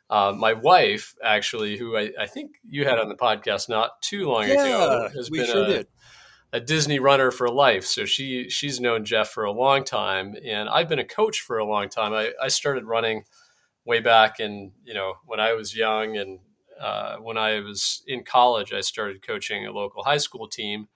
[0.08, 4.28] Uh, my wife, actually, who I, I think you had on the podcast not too
[4.28, 5.86] long ago, has we been sure a, did.
[6.52, 7.84] A Disney runner for life.
[7.84, 11.58] So she she's known Jeff for a long time, and I've been a coach for
[11.58, 12.12] a long time.
[12.12, 13.24] I, I started running
[13.84, 16.40] way back in you know when I was young, and
[16.80, 20.88] uh, when I was in college, I started coaching a local high school team,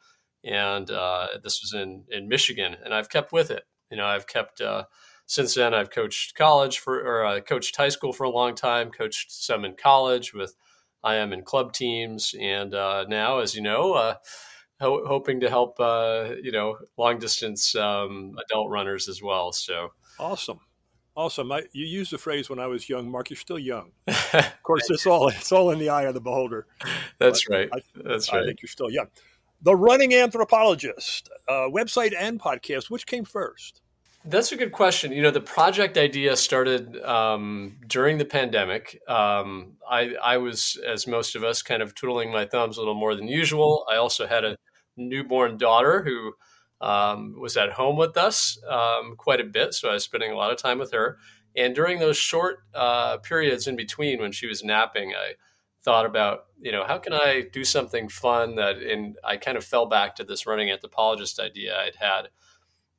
[0.44, 3.64] and uh, this was in in Michigan, and I've kept with it.
[3.90, 4.60] You know, I've kept.
[4.60, 4.84] Uh,
[5.28, 8.92] since then, I've coached college for, or uh, coached high school for a long time.
[8.92, 10.54] Coached some in college with
[11.02, 14.14] I am in club teams, and uh, now, as you know, uh,
[14.80, 19.52] ho- hoping to help uh, you know long distance um, adult runners as well.
[19.52, 20.60] So Awesome.
[21.16, 21.50] Awesome.
[21.50, 23.92] I, you used the phrase when I was young, Mark, you're still young.
[24.34, 26.66] Of course, it's all it's all in the eye of the beholder.
[27.18, 27.68] that's But right.
[27.72, 28.46] I, That's I right.
[28.46, 29.06] think you're still young.
[29.62, 33.80] The Running Anthropologist uh, website and podcast, which came first?
[34.28, 35.12] That's a good question.
[35.12, 39.00] You know, the project idea started um, during the pandemic.
[39.06, 42.96] Um, I, I was, as most of us, kind of twiddling my thumbs a little
[42.96, 43.86] more than usual.
[43.90, 44.56] I also had a
[44.96, 46.32] newborn daughter who
[46.84, 50.36] um, was at home with us um, quite a bit, so I was spending a
[50.36, 51.18] lot of time with her.
[51.54, 55.34] And during those short uh, periods in between when she was napping, I
[55.84, 59.64] thought about, you know, how can I do something fun that, and I kind of
[59.64, 62.28] fell back to this running anthropologist idea I'd had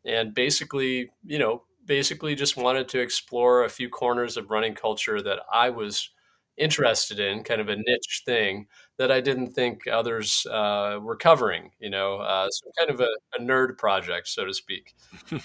[0.07, 5.21] and basically, you know, basically just wanted to explore a few corners of running culture
[5.21, 6.09] that I was
[6.57, 8.67] interested in, kind of a niche thing
[8.97, 11.71] that I didn't think others uh, were covering.
[11.79, 14.95] You know, uh, so kind of a, a nerd project, so to speak.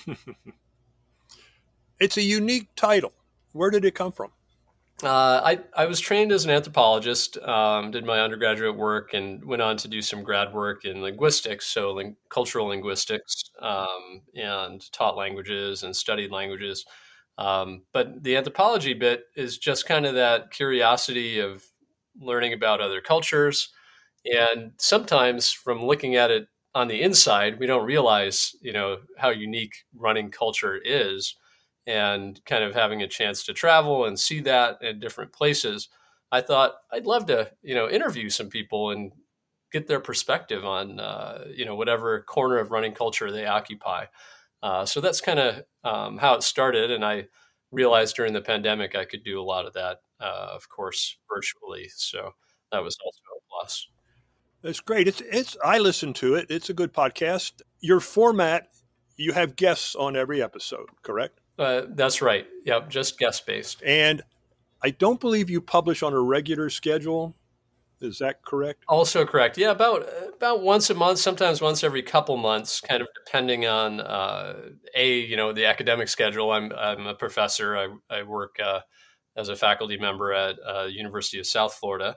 [2.01, 3.12] it's a unique title.
[3.52, 4.30] Where did it come from?
[5.02, 9.60] Uh, I, I was trained as an anthropologist, um, did my undergraduate work, and went
[9.60, 15.16] on to do some grad work in linguistics, so ling- cultural linguistics, um, and taught
[15.16, 16.84] languages and studied languages.
[17.36, 21.64] Um, but the anthropology bit is just kind of that curiosity of
[22.20, 23.70] learning about other cultures.
[24.24, 29.30] And sometimes from looking at it on the inside, we don't realize, you know, how
[29.30, 31.34] unique running culture is
[31.86, 35.88] and kind of having a chance to travel and see that in different places,
[36.30, 39.12] I thought I'd love to, you know, interview some people and
[39.72, 44.06] get their perspective on, uh, you know, whatever corner of running culture they occupy.
[44.62, 47.26] Uh, so that's kind of um, how it started, and I
[47.72, 51.90] realized during the pandemic I could do a lot of that, uh, of course, virtually.
[51.94, 52.32] So
[52.70, 53.88] that was also a plus.
[54.62, 55.09] That's great.
[55.09, 55.56] It's it's.
[55.64, 56.46] I listen to it.
[56.48, 57.62] It's a good podcast.
[57.80, 58.68] Your format,
[59.16, 61.40] you have guests on every episode, correct?
[61.58, 62.46] Uh, that's right.
[62.64, 63.82] Yep, just guest based.
[63.84, 64.22] And
[64.82, 67.34] I don't believe you publish on a regular schedule.
[68.00, 68.84] Is that correct?
[68.88, 69.56] Also correct.
[69.56, 74.00] Yeah, about about once a month, sometimes once every couple months, kind of depending on
[74.00, 74.54] uh,
[74.96, 76.50] a you know the academic schedule.
[76.50, 77.76] I'm I'm a professor.
[77.76, 78.80] I I work uh,
[79.36, 82.16] as a faculty member at uh, University of South Florida,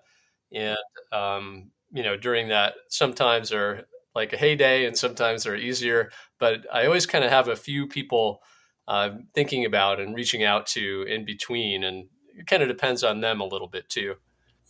[0.52, 0.78] and
[1.12, 3.84] um, you know during that sometimes are
[4.16, 6.10] like a heyday and sometimes they're easier.
[6.40, 8.42] But I always kind of have a few people
[8.88, 11.84] uh, thinking about and reaching out to in between.
[11.84, 14.16] And it kind of depends on them a little bit too.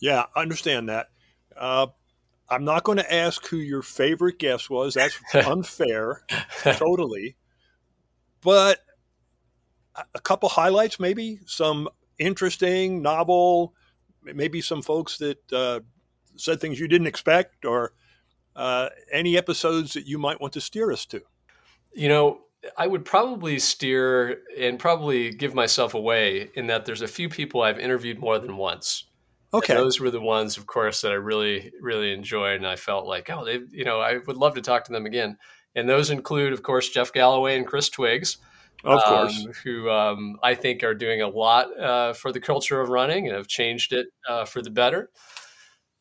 [0.00, 1.08] Yeah, I understand that.
[1.56, 1.88] Uh,
[2.48, 4.94] I'm not going to ask who your favorite guest was.
[4.94, 6.22] That's unfair,
[6.62, 7.36] totally.
[8.40, 8.80] But
[10.14, 11.88] a couple highlights, maybe some
[12.18, 13.74] interesting, novel,
[14.22, 15.80] maybe some folks that uh,
[16.36, 17.92] said things you didn't expect, or
[18.54, 21.22] uh, any episodes that you might want to steer us to.
[21.92, 22.40] You know,
[22.76, 27.62] I would probably steer and probably give myself away in that there's a few people
[27.62, 29.04] I've interviewed more than once.
[29.54, 29.74] Okay.
[29.74, 32.56] And those were the ones, of course, that I really, really enjoyed.
[32.56, 35.06] And I felt like, oh, they, you know, I would love to talk to them
[35.06, 35.38] again.
[35.74, 38.38] And those include, of course, Jeff Galloway and Chris Twiggs.
[38.84, 39.44] Of course.
[39.44, 43.26] Um, who um, I think are doing a lot uh, for the culture of running
[43.26, 45.10] and have changed it uh, for the better.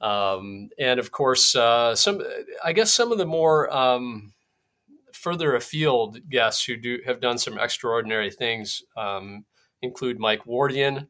[0.02, 2.22] Um, and of course, uh, some,
[2.64, 4.34] I guess some of the more, um,
[5.16, 9.46] further afield guests who do have done some extraordinary things um,
[9.82, 11.08] include Mike Wardian,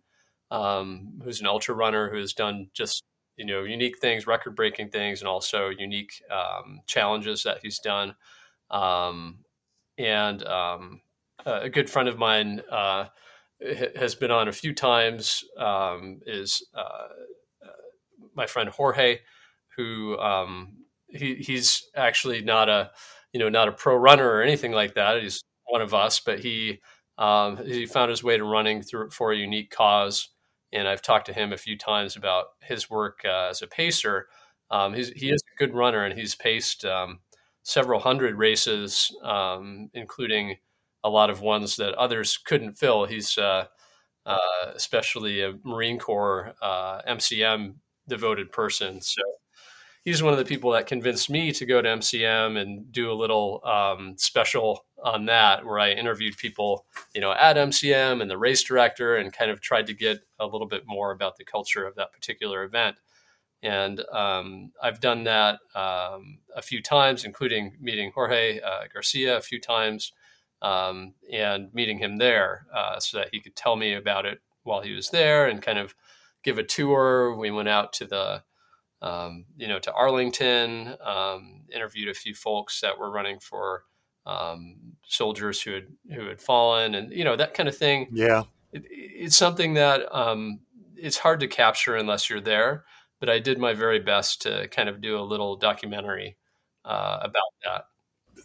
[0.52, 3.04] um, who's an ultra runner who has done just
[3.36, 8.16] you know unique things, record breaking things, and also unique um, challenges that he's done.
[8.70, 9.40] Um,
[9.98, 11.02] and um,
[11.46, 13.06] a good friend of mine uh,
[13.96, 15.44] has been on a few times.
[15.58, 17.08] Um, is uh,
[17.64, 19.20] uh, my friend Jorge,
[19.76, 20.18] who
[21.08, 22.92] he, he's actually not a
[23.36, 25.22] you know, not a pro runner or anything like that.
[25.22, 26.80] He's one of us, but he
[27.18, 30.30] um, he found his way to running through for a unique cause.
[30.72, 34.28] And I've talked to him a few times about his work uh, as a pacer.
[34.72, 37.20] Um, he is a good runner, and he's paced um,
[37.64, 40.56] several hundred races, um, including
[41.04, 43.04] a lot of ones that others couldn't fill.
[43.04, 43.66] He's uh,
[44.26, 44.38] uh,
[44.74, 47.74] especially a Marine Corps MCM uh,
[48.08, 49.02] devoted person.
[49.02, 49.22] So
[50.06, 53.14] he's one of the people that convinced me to go to MCM and do a
[53.14, 58.38] little um, special on that, where I interviewed people, you know, at MCM and the
[58.38, 61.86] race director, and kind of tried to get a little bit more about the culture
[61.86, 62.96] of that particular event.
[63.64, 69.42] And um, I've done that um, a few times, including meeting Jorge uh, Garcia a
[69.42, 70.14] few times
[70.62, 74.82] um, and meeting him there uh, so that he could tell me about it while
[74.82, 75.96] he was there and kind of
[76.44, 77.36] give a tour.
[77.36, 78.44] We went out to the
[79.06, 83.84] um, you know, to Arlington, um, interviewed a few folks that were running for
[84.26, 88.08] um, soldiers who had who had fallen, and you know that kind of thing.
[88.12, 90.60] Yeah, it, it's something that um,
[90.96, 92.86] it's hard to capture unless you're there.
[93.20, 96.36] But I did my very best to kind of do a little documentary
[96.84, 97.86] uh, about that.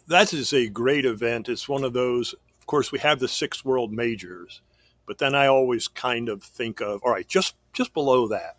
[0.07, 1.49] That is a great event.
[1.49, 2.33] It's one of those.
[2.33, 4.61] Of course, we have the six world majors,
[5.07, 8.57] but then I always kind of think of all right, just just below that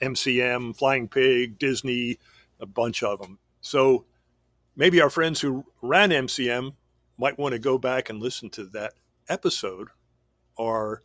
[0.00, 2.18] MCM, Flying Pig, Disney,
[2.60, 3.38] a bunch of them.
[3.60, 4.04] So
[4.76, 6.74] maybe our friends who ran MCM
[7.18, 8.94] might want to go back and listen to that
[9.28, 9.88] episode
[10.56, 11.02] or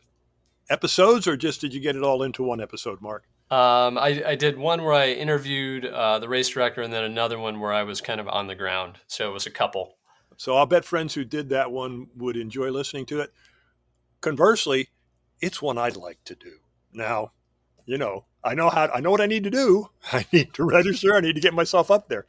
[0.70, 3.24] episodes, or just did you get it all into one episode, Mark?
[3.50, 7.38] Um, I, I, did one where I interviewed uh, the race director, and then another
[7.38, 9.00] one where I was kind of on the ground.
[9.08, 9.96] So it was a couple.
[10.38, 13.30] So I'll bet friends who did that one would enjoy listening to it.
[14.22, 14.88] Conversely,
[15.42, 16.52] it's one I'd like to do.
[16.94, 17.32] Now,
[17.84, 19.90] you know, I know how I know what I need to do.
[20.12, 21.14] I need to register.
[21.14, 22.26] I need to get myself up there.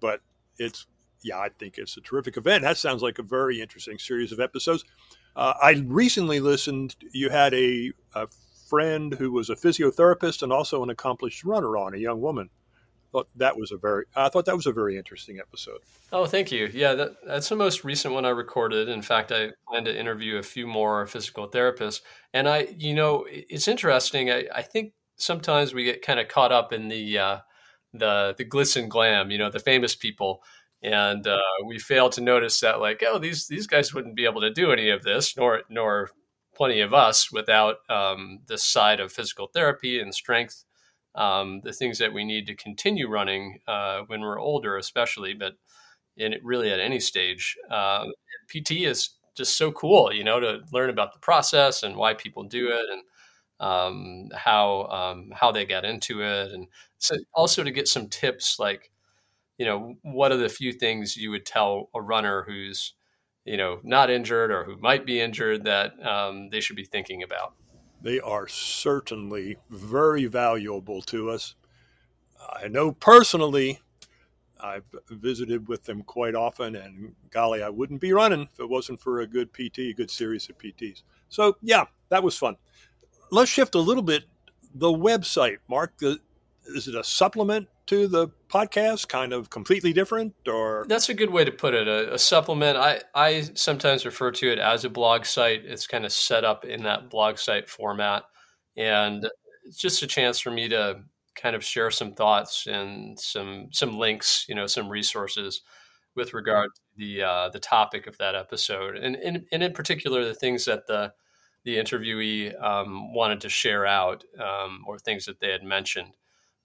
[0.00, 0.20] But
[0.58, 0.86] it's
[1.22, 2.62] yeah, I think it's a terrific event.
[2.62, 4.84] That sounds like a very interesting series of episodes.
[5.36, 6.96] Uh, I recently listened.
[7.12, 8.26] You had a, a
[8.68, 12.50] friend who was a physiotherapist and also an accomplished runner on, a young woman.
[13.12, 15.80] Thought that was a very I thought that was a very interesting episode.
[16.12, 16.70] Oh, thank you.
[16.72, 18.88] Yeah, that, that's the most recent one I recorded.
[18.88, 22.02] In fact, I plan to interview a few more physical therapists.
[22.32, 24.30] And I, you know, it's interesting.
[24.30, 27.38] I, I think sometimes we get kind of caught up in the uh,
[27.92, 30.42] the the glitz and glam, you know, the famous people,
[30.82, 34.40] and uh, we fail to notice that like, oh, these these guys wouldn't be able
[34.42, 36.10] to do any of this, nor nor
[36.54, 40.64] plenty of us without um, this side of physical therapy and strength
[41.14, 45.54] um, the things that we need to continue running uh, when we're older, especially, but
[46.16, 47.56] in really at any stage.
[47.70, 48.12] Um,
[48.48, 52.44] PT is just so cool, you know, to learn about the process and why people
[52.44, 53.02] do it and
[53.60, 56.66] um, how um, how they get into it, and
[56.98, 58.90] so also to get some tips like,
[59.58, 62.94] you know, what are the few things you would tell a runner who's
[63.44, 67.22] you know not injured or who might be injured that um, they should be thinking
[67.22, 67.54] about.
[68.02, 71.54] They are certainly very valuable to us.
[72.62, 73.80] I know personally,
[74.62, 79.00] I've visited with them quite often, and golly, I wouldn't be running if it wasn't
[79.00, 81.02] for a good PT, a good series of PTs.
[81.28, 82.56] So, yeah, that was fun.
[83.30, 84.24] Let's shift a little bit.
[84.74, 90.86] The website, Mark, is it a supplement to the podcast kind of completely different or?
[90.88, 92.76] That's a good way to put it a, a, supplement.
[92.76, 95.64] I i sometimes refer to it as a blog site.
[95.64, 98.24] It's kind of set up in that blog site format.
[98.76, 99.28] And
[99.64, 101.00] it's just a chance for me to
[101.34, 105.62] kind of share some thoughts and some some links you know some resources
[106.16, 108.96] with regard to the uh, the topic of that episode.
[108.96, 111.12] And, and and in particular the things that the
[111.64, 116.12] the interviewee um, wanted to share out um, or things that they had mentioned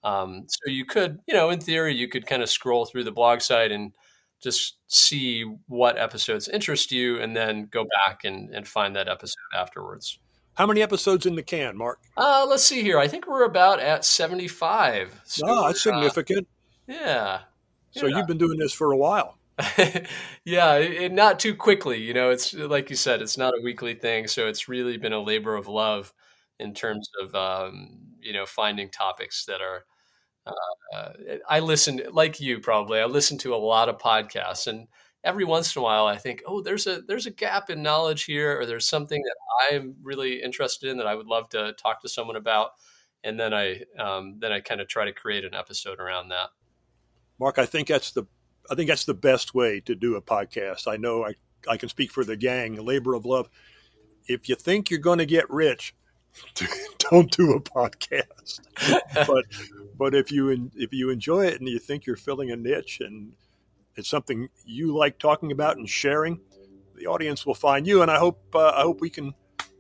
[0.05, 3.11] um, so you could, you know, in theory, you could kind of scroll through the
[3.11, 3.91] blog site and
[4.39, 9.35] just see what episodes interest you and then go back and, and find that episode
[9.55, 10.19] afterwards.
[10.53, 11.99] How many episodes in the can, Mark?
[12.15, 12.99] Uh, let's see here.
[12.99, 15.21] I think we're about at 75.
[15.25, 16.47] So, oh, that's significant.
[16.87, 17.39] Uh, yeah.
[17.91, 18.17] So yeah.
[18.17, 19.39] you've been doing this for a while.
[20.45, 22.01] yeah, it, not too quickly.
[22.01, 24.27] You know, it's like you said, it's not a weekly thing.
[24.27, 26.13] So it's really been a labor of love
[26.59, 29.85] in terms of, um, you know, finding topics that are
[30.93, 31.09] uh,
[31.49, 32.99] I listen like you probably.
[32.99, 34.87] I listen to a lot of podcasts, and
[35.23, 38.25] every once in a while, I think, oh, there's a there's a gap in knowledge
[38.25, 42.01] here, or there's something that I'm really interested in that I would love to talk
[42.01, 42.71] to someone about,
[43.23, 46.49] and then I um, then I kind of try to create an episode around that.
[47.39, 48.25] Mark, I think that's the
[48.69, 50.87] I think that's the best way to do a podcast.
[50.87, 51.33] I know I
[51.67, 53.49] I can speak for the gang, labor of love.
[54.27, 55.95] If you think you're going to get rich,
[57.11, 58.61] don't do a podcast.
[59.27, 59.45] but
[59.97, 63.33] but if you if you enjoy it and you think you're filling a niche and
[63.95, 66.39] it's something you like talking about and sharing,
[66.95, 68.01] the audience will find you.
[68.01, 69.33] And I hope uh, I hope we can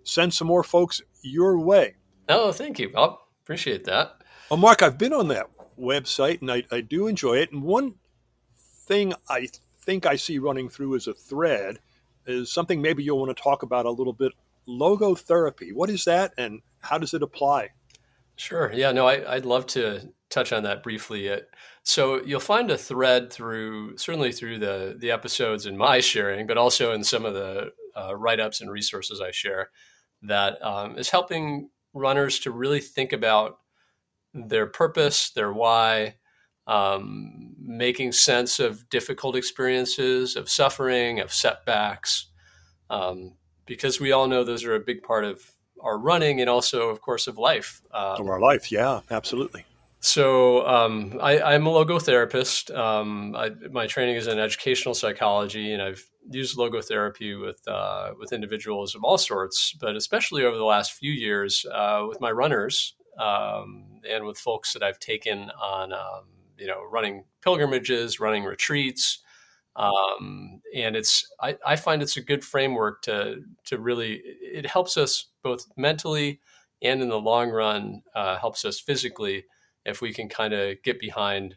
[0.03, 1.95] send some more folks your way.
[2.29, 2.91] Oh, thank you.
[2.95, 4.21] I appreciate that.
[4.49, 5.49] Well, Mark, I've been on that
[5.79, 7.51] website and I, I do enjoy it.
[7.51, 7.95] And one
[8.85, 9.49] thing I
[9.79, 11.79] think I see running through as a thread
[12.25, 14.33] is something maybe you'll want to talk about a little bit
[14.67, 15.73] logotherapy.
[15.73, 17.69] What is that and how does it apply?
[18.35, 18.71] Sure.
[18.73, 21.31] Yeah, no, I, would love to touch on that briefly.
[21.83, 26.57] So you'll find a thread through, certainly through the, the episodes in my sharing, but
[26.57, 29.69] also in some of the uh, write ups and resources I share
[30.23, 33.59] that um, is helping runners to really think about
[34.33, 36.15] their purpose, their why,
[36.67, 42.27] um, making sense of difficult experiences, of suffering, of setbacks,
[42.89, 43.33] um,
[43.65, 45.51] because we all know those are a big part of
[45.81, 47.81] our running and also, of course, of life.
[47.93, 49.65] Um, of our life, yeah, absolutely.
[50.05, 52.75] So um, I, am a logotherapist.
[52.75, 58.31] Um, I, my training is in educational psychology, and I've used logotherapy with uh, with
[58.31, 62.95] individuals of all sorts, but especially over the last few years uh, with my runners
[63.19, 66.25] um, and with folks that I've taken on, um,
[66.57, 69.19] you know, running pilgrimages, running retreats,
[69.75, 74.95] um, and it's I, I, find it's a good framework to to really it helps
[74.95, 76.39] us both mentally
[76.81, 79.45] and in the long run uh, helps us physically
[79.85, 81.55] if we can kind of get behind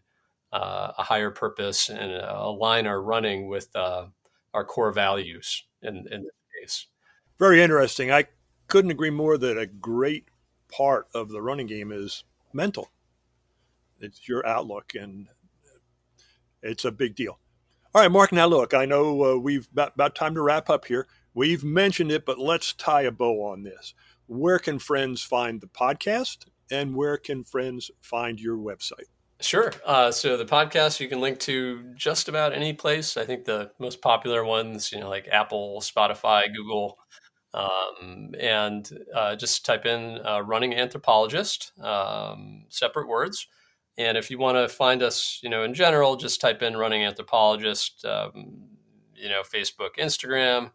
[0.52, 4.06] uh, a higher purpose and uh, align our running with uh,
[4.52, 6.86] our core values in, in this case.
[7.38, 8.10] Very interesting.
[8.10, 8.26] I
[8.66, 10.28] couldn't agree more that a great
[10.70, 12.90] part of the running game is mental.
[14.00, 15.28] It's your outlook, and
[16.62, 17.38] it's a big deal.
[17.94, 18.32] All right, Mark.
[18.32, 21.06] Now, look, I know uh, we've about, about time to wrap up here.
[21.34, 23.94] We've mentioned it, but let's tie a bow on this.
[24.26, 29.08] Where can friends find the podcast, and where can friends find your website?
[29.40, 29.72] Sure.
[29.84, 33.16] Uh, so the podcast you can link to just about any place.
[33.16, 36.98] I think the most popular ones, you know, like Apple, Spotify, Google,
[37.54, 43.46] Um, and uh, just type in uh, running anthropologist, um, separate words.
[43.98, 47.02] And if you want to find us, you know, in general, just type in running
[47.02, 48.56] anthropologist, um,
[49.14, 50.70] you know, Facebook, Instagram,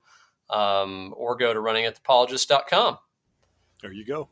[0.49, 2.97] um, or go to runninganthropologist.com.
[3.81, 4.27] There you go.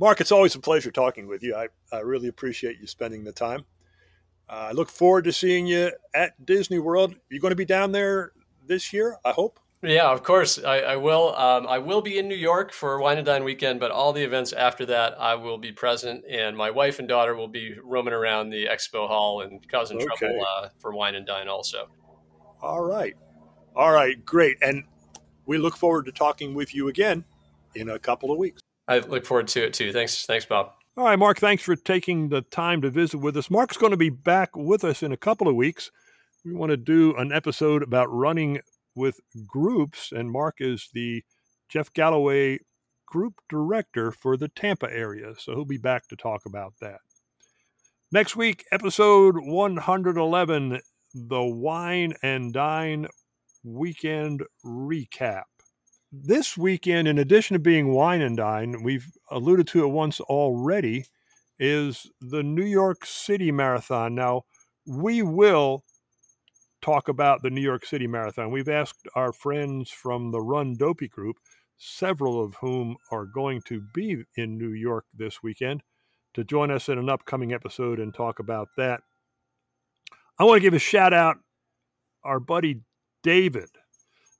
[0.00, 1.54] Mark, it's always a pleasure talking with you.
[1.54, 3.64] I, I really appreciate you spending the time.
[4.48, 7.14] Uh, I look forward to seeing you at Disney World.
[7.30, 8.32] You're going to be down there
[8.66, 9.60] this year, I hope.
[9.82, 11.34] Yeah, of course I, I will.
[11.36, 14.22] Um, I will be in New York for Wine and Dine weekend, but all the
[14.22, 18.14] events after that, I will be present, and my wife and daughter will be roaming
[18.14, 20.06] around the expo hall and causing okay.
[20.16, 21.88] trouble uh, for Wine and Dine also.
[22.60, 23.14] All right,
[23.74, 24.84] all right, great, and
[25.46, 27.24] we look forward to talking with you again
[27.74, 28.62] in a couple of weeks.
[28.86, 29.92] I look forward to it too.
[29.92, 30.74] Thanks, thanks, Bob.
[30.96, 31.38] All right, Mark.
[31.38, 33.50] Thanks for taking the time to visit with us.
[33.50, 35.90] Mark's going to be back with us in a couple of weeks.
[36.44, 38.60] We want to do an episode about running
[38.94, 41.22] with groups, and Mark is the
[41.68, 42.58] Jeff Galloway
[43.06, 45.34] group director for the Tampa area.
[45.38, 47.00] So he'll be back to talk about that.
[48.10, 50.80] Next week, episode 111
[51.14, 53.06] the Wine and Dine
[53.64, 55.42] Weekend Recap.
[56.10, 61.04] This weekend, in addition to being Wine and Dine, we've alluded to it once already,
[61.58, 64.14] is the New York City Marathon.
[64.14, 64.42] Now,
[64.86, 65.84] we will
[66.82, 68.50] talk about the New York City Marathon.
[68.50, 71.36] We've asked our friends from the Run Dopey group,
[71.78, 75.82] several of whom are going to be in New York this weekend,
[76.34, 79.00] to join us in an upcoming episode and talk about that.
[80.38, 81.36] I want to give a shout out
[82.24, 82.80] our buddy
[83.22, 83.68] David.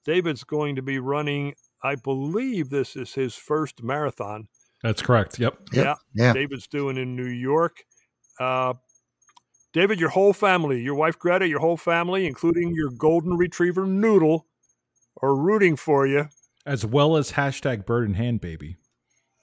[0.04, 4.48] David's going to be running, I believe this is his first marathon.
[4.82, 5.38] That's correct.
[5.38, 5.58] Yep.
[5.72, 5.94] Yeah.
[6.14, 6.32] Yeah.
[6.32, 7.84] David's doing in New York.
[8.40, 8.74] Uh,
[9.72, 14.46] David, your whole family, your wife Greta, your whole family, including your golden retriever Noodle,
[15.22, 16.28] are rooting for you.
[16.66, 18.76] As well as hashtag bird in hand baby.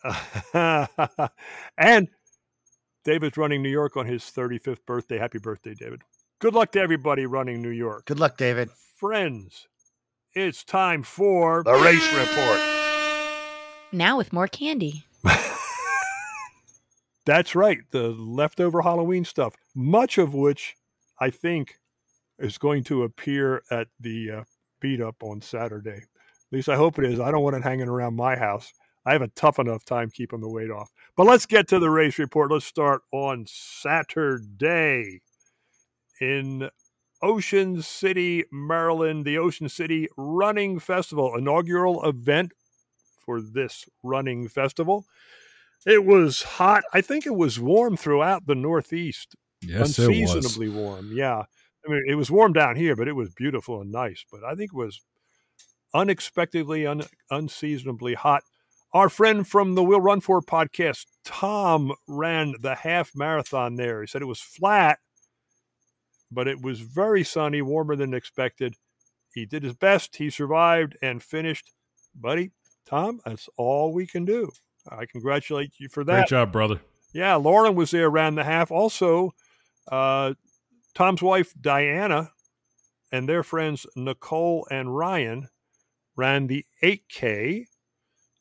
[1.78, 2.08] and
[3.04, 5.18] David's running New York on his 35th birthday.
[5.18, 6.04] Happy birthday, David.
[6.40, 8.06] Good luck to everybody running New York.
[8.06, 8.70] Good luck, David.
[8.96, 9.68] Friends,
[10.34, 12.62] it's time for the race report.
[13.92, 15.06] Now with more candy.
[17.30, 20.76] That's right, the leftover Halloween stuff, much of which
[21.20, 21.76] I think
[22.40, 24.44] is going to appear at the uh,
[24.80, 25.98] beat up on Saturday.
[25.98, 27.20] At least I hope it is.
[27.20, 28.74] I don't want it hanging around my house.
[29.06, 30.90] I have a tough enough time keeping the weight off.
[31.16, 32.52] But let's get to the race report.
[32.52, 35.22] Let's start on Saturday
[36.20, 36.72] in
[37.22, 42.54] Ocean City, Maryland, the Ocean City Running Festival, inaugural event
[43.24, 45.06] for this running festival.
[45.86, 46.84] It was hot.
[46.94, 49.36] I think it was warm throughout the Northeast.
[49.62, 51.12] Yes, unseasonably warm.
[51.14, 51.44] Yeah.
[51.86, 54.26] I mean, it was warm down here, but it was beautiful and nice.
[54.32, 55.02] But I think it was
[55.94, 58.44] unexpectedly, un- unseasonably hot.
[58.94, 64.02] Our friend from the We'll Run For podcast, Tom, ran the half marathon there.
[64.02, 65.00] He said it was flat,
[66.32, 68.76] but it was very sunny, warmer than expected.
[69.34, 70.16] He did his best.
[70.16, 71.72] He survived and finished.
[72.16, 72.52] Buddy,
[72.86, 74.52] Tom, that's all we can do.
[74.88, 76.14] I congratulate you for that.
[76.14, 76.82] Great job, brother.
[77.14, 78.72] Yeah, Lauren was there around the half.
[78.72, 79.34] Also,
[79.92, 80.34] uh,
[80.94, 82.32] Tom's wife Diana
[83.12, 85.50] and their friends Nicole and Ryan
[86.16, 87.66] ran the 8K,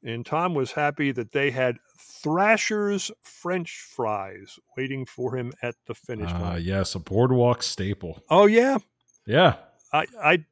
[0.02, 5.94] and Tom was happy that they had Thrasher's French fries waiting for him at the
[5.94, 6.58] finish uh.
[6.60, 8.22] Yes, a boardwalk staple.
[8.28, 8.78] Oh yeah,
[9.26, 9.56] yeah.
[9.92, 10.44] I I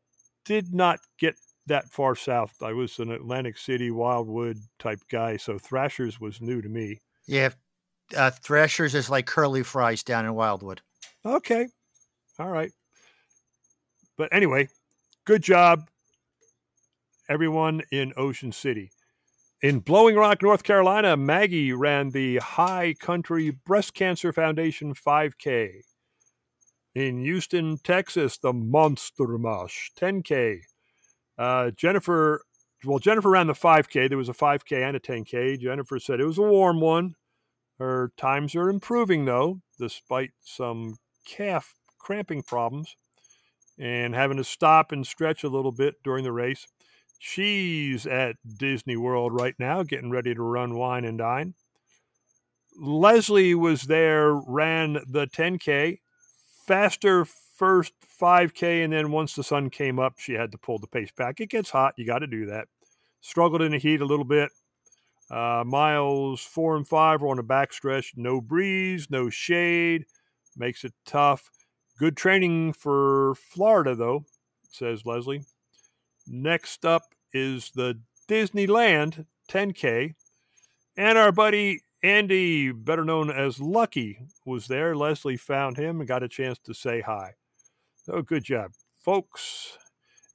[0.44, 1.36] did not get
[1.66, 2.62] that far south.
[2.62, 7.01] I was an Atlantic City Wildwood type guy, so Thrashers was new to me.
[7.26, 7.51] Yeah,
[8.16, 10.80] uh, Thrashers is like curly fries down in Wildwood.
[11.24, 11.68] Okay,
[12.38, 12.70] all right.
[14.16, 14.68] But anyway,
[15.24, 15.88] good job,
[17.28, 18.90] everyone in Ocean City.
[19.62, 25.80] In Blowing Rock, North Carolina, Maggie ran the High Country Breast Cancer Foundation 5K.
[26.94, 30.60] In Houston, Texas, the Monster Mash 10K.
[31.38, 32.42] Uh, Jennifer,
[32.84, 34.08] well, Jennifer ran the 5K.
[34.08, 35.60] There was a 5K and a 10K.
[35.60, 37.14] Jennifer said it was a warm one.
[37.78, 40.96] Her times are improving, though, despite some
[41.26, 42.96] calf cramping problems
[43.78, 46.66] and having to stop and stretch a little bit during the race.
[47.18, 51.54] She's at Disney World right now, getting ready to run Wine and Dine.
[52.78, 56.00] Leslie was there, ran the 10K,
[56.66, 57.26] faster
[57.56, 61.10] first 5K, and then once the sun came up, she had to pull the pace
[61.16, 61.40] back.
[61.40, 61.94] It gets hot.
[61.96, 62.68] You got to do that.
[63.20, 64.50] Struggled in the heat a little bit.
[65.30, 68.12] Uh, miles four and five were on the backstretch.
[68.16, 70.04] No breeze, no shade.
[70.56, 71.50] Makes it tough.
[71.98, 74.24] Good training for Florida, though,
[74.70, 75.42] says Leslie.
[76.26, 77.02] Next up
[77.32, 80.14] is the Disneyland 10K.
[80.96, 84.94] And our buddy Andy, better known as Lucky, was there.
[84.94, 87.34] Leslie found him and got a chance to say hi.
[88.08, 89.78] Oh, good job, folks.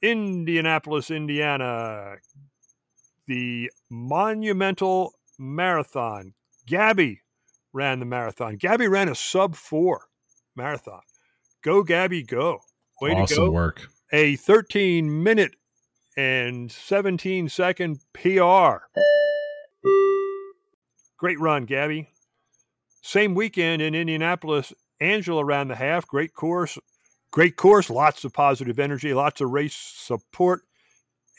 [0.02, 2.16] Indianapolis, Indiana,
[3.28, 6.34] the Monumental Marathon.
[6.68, 7.22] Gabby
[7.72, 8.58] ran the marathon.
[8.58, 10.08] Gabby ran a sub four
[10.56, 11.02] marathon.
[11.64, 12.60] Go, Gabby, go.
[13.00, 13.52] Way awesome to go.
[13.52, 13.88] work.
[14.12, 15.56] A 13 minute
[16.18, 18.84] and 17 second PR.
[21.18, 22.10] Great run, Gabby.
[23.02, 26.06] Same weekend in Indianapolis, Angela ran the half.
[26.06, 26.78] Great course.
[27.32, 27.90] Great course.
[27.90, 30.64] Lots of positive energy, lots of race support.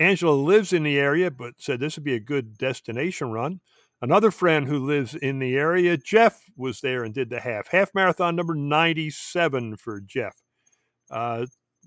[0.00, 3.60] Angela lives in the area, but said this would be a good destination run.
[4.00, 7.68] Another friend who lives in the area, Jeff, was there and did the half.
[7.68, 10.34] Half marathon number 97 for Jeff.
[11.10, 11.46] Uh,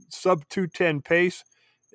[0.09, 1.43] sub 210 pace.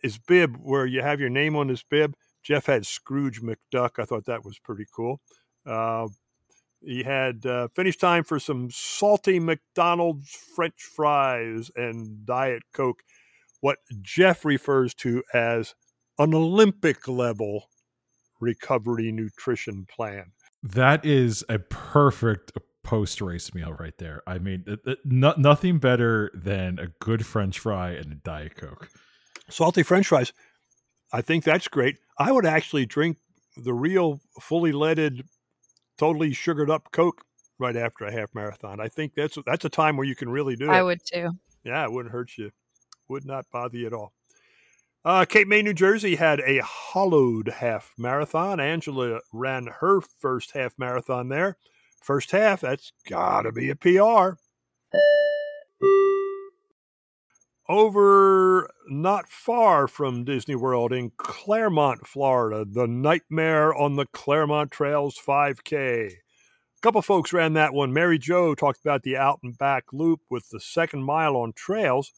[0.03, 3.99] is bib, where you have your name on his bib, Jeff had Scrooge McDuck.
[3.99, 5.21] I thought that was pretty cool.
[5.65, 6.09] Uh,
[6.81, 13.03] he had uh, finish time for some salty McDonald's French fries and Diet Coke,
[13.61, 15.75] what Jeff refers to as
[16.19, 17.69] an Olympic level
[18.41, 20.33] recovery nutrition plan.
[20.63, 22.53] That is a perfect
[22.83, 24.23] post race meal right there.
[24.27, 28.57] I mean, it, it, no, nothing better than a good French fry and a Diet
[28.57, 28.89] Coke.
[29.49, 30.33] Salty French fries.
[31.13, 31.97] I think that's great.
[32.19, 33.19] I would actually drink
[33.57, 35.25] the real fully leaded,
[36.01, 37.25] totally sugared up Coke
[37.59, 38.81] right after a half marathon.
[38.81, 40.75] I think that's that's a time where you can really do it.
[40.75, 41.31] I would too.
[41.63, 42.51] Yeah, it wouldn't hurt you.
[43.09, 44.15] Would not bother you at all.
[45.05, 48.61] Uh, Cape May, New Jersey had a hollowed half marathon.
[48.61, 51.59] Angela ran her first half marathon there.
[52.03, 54.39] First half, that's got to be a PR.
[57.71, 65.17] Over not far from Disney World in Clermont, Florida, the Nightmare on the Clermont Trails
[65.25, 66.09] 5K.
[66.09, 67.93] A couple folks ran that one.
[67.93, 72.11] Mary Jo talked about the out and back loop with the second mile on trails.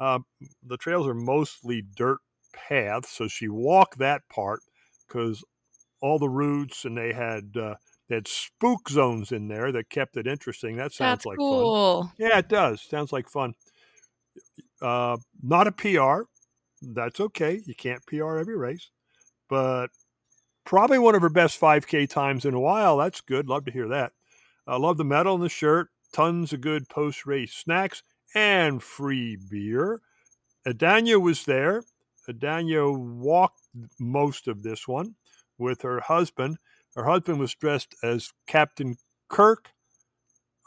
[0.00, 0.18] Uh,
[0.66, 2.18] the trails are mostly dirt
[2.52, 4.62] paths, so she walked that part
[5.06, 5.44] because
[6.00, 7.76] all the routes and they had uh,
[8.08, 10.74] they had spook zones in there that kept it interesting.
[10.74, 12.02] That sounds That's like cool.
[12.02, 12.12] fun.
[12.18, 12.82] Yeah, it does.
[12.82, 13.54] Sounds like fun.
[14.82, 16.22] Uh, not a PR.
[16.82, 17.62] That's okay.
[17.64, 18.90] You can't PR every race,
[19.48, 19.88] but
[20.64, 22.96] probably one of her best 5K times in a while.
[22.96, 23.48] That's good.
[23.48, 24.12] Love to hear that.
[24.66, 25.88] I love the medal and the shirt.
[26.12, 28.02] Tons of good post race snacks
[28.34, 30.00] and free beer.
[30.66, 31.84] Adanya was there.
[32.28, 33.60] Adanya walked
[33.98, 35.14] most of this one
[35.58, 36.58] with her husband.
[36.94, 38.96] Her husband was dressed as Captain
[39.28, 39.70] Kirk.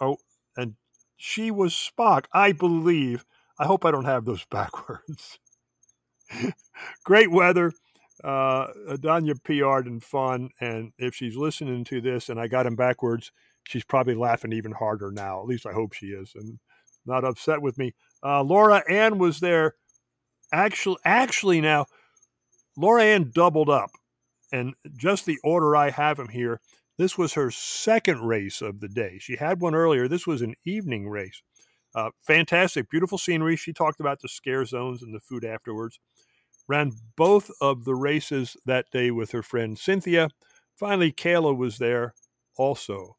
[0.02, 0.18] Oh,
[0.58, 0.76] and
[1.16, 3.26] she was Spock, I believe.
[3.60, 5.40] I hope I don't have those backwards.
[7.04, 7.72] Great weather.
[8.24, 10.50] Uh, Adanya PR'd and fun.
[10.60, 13.32] And if she's listening to this and I got him backwards,
[13.68, 15.42] she's probably laughing even harder now.
[15.42, 16.32] At least I hope she is.
[16.36, 16.60] And
[17.06, 17.94] not upset with me.
[18.24, 19.76] Uh, Laura Ann was there.
[20.52, 21.86] Actually, actually, now
[22.78, 23.92] Laura Ann doubled up,
[24.52, 26.60] and just the order I have him here.
[26.98, 29.18] This was her second race of the day.
[29.20, 30.08] She had one earlier.
[30.08, 31.42] This was an evening race.
[31.96, 33.56] Uh, fantastic, beautiful scenery.
[33.56, 36.00] She talked about the scare zones and the food afterwards.
[36.68, 40.30] Ran both of the races that day with her friend Cynthia.
[40.76, 42.14] Finally, Kayla was there
[42.58, 43.16] also.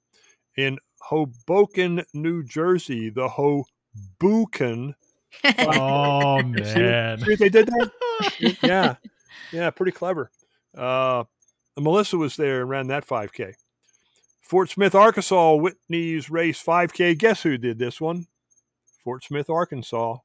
[0.56, 4.94] In Hoboken, New Jersey, the Hoboken.
[5.58, 7.90] Oh man, See they did that?
[8.62, 8.96] yeah,
[9.52, 10.30] yeah, pretty clever.
[10.76, 11.24] Uh,
[11.78, 13.54] Melissa was there and ran that 5K.
[14.40, 17.16] Fort Smith, Arkansas, Whitney's race 5K.
[17.18, 18.26] Guess who did this one?
[19.06, 20.16] Fort Smith, Arkansas.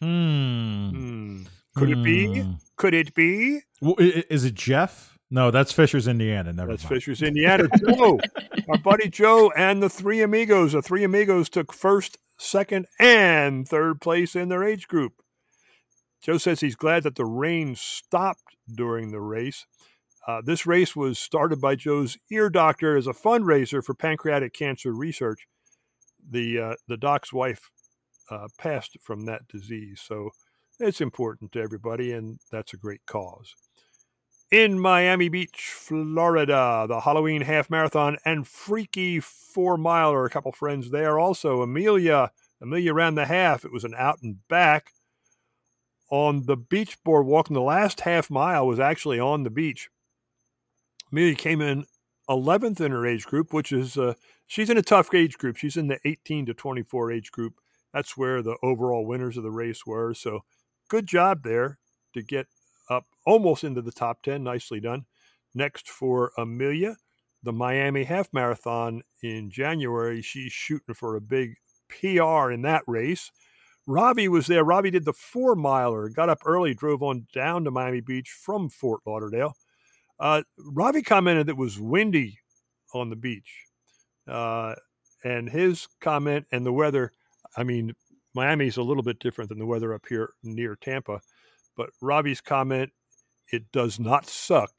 [0.00, 0.88] Hmm.
[0.88, 1.42] Hmm.
[1.76, 2.40] Could it be?
[2.40, 2.52] Hmm.
[2.76, 3.60] Could it be?
[3.82, 5.18] Well, is it Jeff?
[5.30, 6.50] No, that's Fishers, Indiana.
[6.54, 6.94] Never That's mind.
[6.94, 7.68] Fishers, Indiana.
[7.86, 8.18] Joe,
[8.70, 10.72] our buddy Joe, and the three amigos.
[10.72, 15.12] The three amigos took first, second, and third place in their age group.
[16.22, 19.66] Joe says he's glad that the rain stopped during the race.
[20.26, 24.92] Uh, this race was started by Joe's ear doctor as a fundraiser for pancreatic cancer
[24.94, 25.46] research.
[26.26, 27.70] The uh, the doc's wife
[28.30, 30.30] uh, passed from that disease, so
[30.78, 33.54] it's important to everybody, and that's a great cause
[34.50, 40.24] in Miami Beach, Florida, the Halloween half marathon and freaky four miler.
[40.24, 41.62] A couple friends there also.
[41.62, 43.64] Amelia, Amelia ran the half.
[43.64, 44.92] It was an out and back
[46.10, 47.48] on the beach boardwalk.
[47.48, 49.88] And the last half mile was actually on the beach.
[51.12, 51.86] Amelia came in
[52.28, 54.14] 11th in her age group, which is uh,
[54.46, 55.56] she's in a tough age group.
[55.56, 57.54] She's in the 18 to 24 age group.
[57.92, 60.14] That's where the overall winners of the race were.
[60.14, 60.40] So
[60.88, 61.78] good job there
[62.14, 62.46] to get
[62.88, 64.42] up almost into the top 10.
[64.42, 65.06] Nicely done.
[65.54, 66.96] Next for Amelia,
[67.42, 70.22] the Miami Half Marathon in January.
[70.22, 71.56] She's shooting for a big
[71.88, 73.32] PR in that race.
[73.86, 74.62] Robbie was there.
[74.62, 78.68] Robbie did the four miler, got up early, drove on down to Miami Beach from
[78.68, 79.54] Fort Lauderdale.
[80.20, 82.38] Uh, Ravi commented that it was windy
[82.94, 83.64] on the beach.
[84.28, 84.74] Uh,
[85.24, 87.12] and his comment and the weather,
[87.56, 87.94] I mean,
[88.34, 91.20] Miami's a little bit different than the weather up here near Tampa,
[91.76, 92.90] but Robbie's comment,
[93.52, 94.70] it does not suck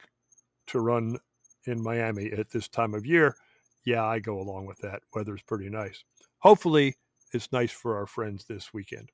[0.68, 1.18] to run
[1.66, 3.36] in Miami at this time of year.
[3.84, 5.02] Yeah, I go along with that.
[5.14, 6.04] Weather's pretty nice.
[6.38, 6.94] Hopefully,
[7.32, 9.10] it's nice for our friends this weekend.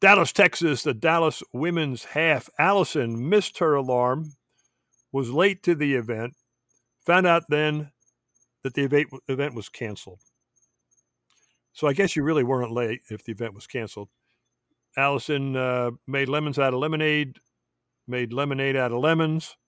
[0.00, 2.50] Dallas, Texas, the Dallas women's half.
[2.58, 4.34] Allison missed her alarm,
[5.12, 6.34] was late to the event,
[7.06, 7.92] found out then
[8.62, 10.20] that the event was canceled.
[11.76, 14.08] So I guess you really weren't late if the event was canceled.
[14.96, 17.36] Allison uh, made lemons out of lemonade,
[18.08, 19.58] made lemonade out of lemons,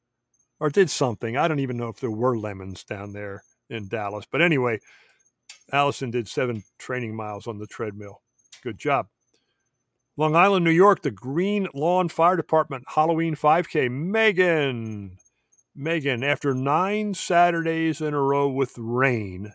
[0.59, 1.37] or did something.
[1.37, 4.25] I don't even know if there were lemons down there in Dallas.
[4.31, 4.81] But anyway,
[5.71, 8.23] Allison did seven training miles on the treadmill.
[8.63, 9.09] Good job.
[10.17, 13.91] Long Island, New York, the Greenlawn Fire Department Halloween 5K.
[13.91, 15.19] Megan,
[15.77, 19.53] Megan, after nine Saturdays in a row with rain,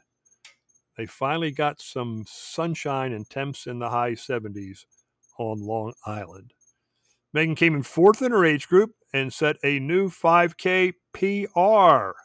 [0.97, 4.85] they finally got some sunshine and temps in the high 70s
[5.39, 6.53] on Long Island.
[7.33, 12.17] Megan came in fourth in her age group and set a new 5K PR.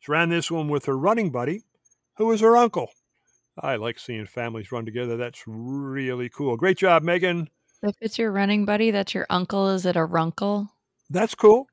[0.00, 1.62] She ran this one with her running buddy,
[2.16, 2.90] who was her uncle.
[3.58, 5.16] I like seeing families run together.
[5.16, 6.56] That's really cool.
[6.56, 7.50] Great job, Megan.
[7.82, 9.68] If it's your running buddy, that's your uncle.
[9.68, 10.68] Is it a runkle?
[11.08, 11.68] That's cool.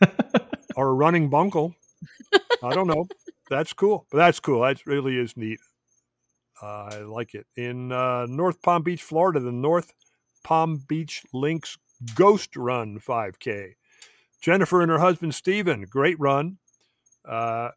[0.76, 1.74] or a running bunkle.
[2.62, 3.06] I don't know.
[3.48, 4.06] That's cool.
[4.10, 4.62] But that's cool.
[4.62, 5.60] That really is neat.
[6.62, 7.46] Uh, I like it.
[7.56, 9.92] In uh, North Palm Beach, Florida, the North
[10.42, 11.78] Palm Beach Links
[12.14, 13.74] Ghost Run 5K.
[14.40, 16.58] Jennifer and her husband Steven, great run.
[17.24, 17.70] Uh,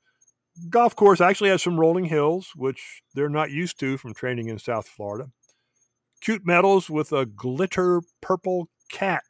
[0.70, 4.60] golf course actually has some rolling hills, which they're not used to from training in
[4.60, 5.32] South Florida.
[6.22, 9.24] Cute medals with a glitter purple cat.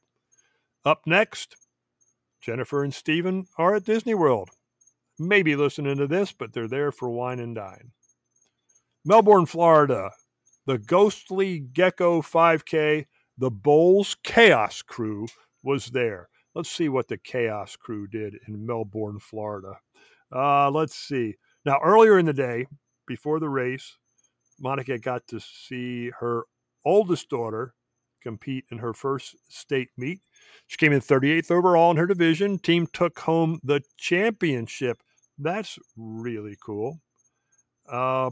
[0.84, 1.56] Up next,
[2.42, 4.50] Jennifer and Steven are at Disney World.
[5.22, 7.92] Maybe listening to this, but they're there for wine and dine.
[9.06, 10.10] Melbourne, Florida,
[10.66, 13.06] the Ghostly Gecko 5K,
[13.38, 15.28] the Bowls Chaos Crew
[15.62, 16.28] was there.
[16.56, 19.74] Let's see what the Chaos Crew did in Melbourne, Florida.
[20.36, 21.36] Uh, let's see.
[21.66, 22.66] Now, earlier in the day,
[23.06, 23.98] before the race,
[24.60, 26.46] Monica got to see her
[26.84, 27.76] oldest daughter
[28.24, 30.22] compete in her first state meet.
[30.66, 32.58] She came in 38th overall in her division.
[32.58, 35.04] Team took home the championship.
[35.42, 37.02] That's really cool.
[37.90, 38.30] Uh,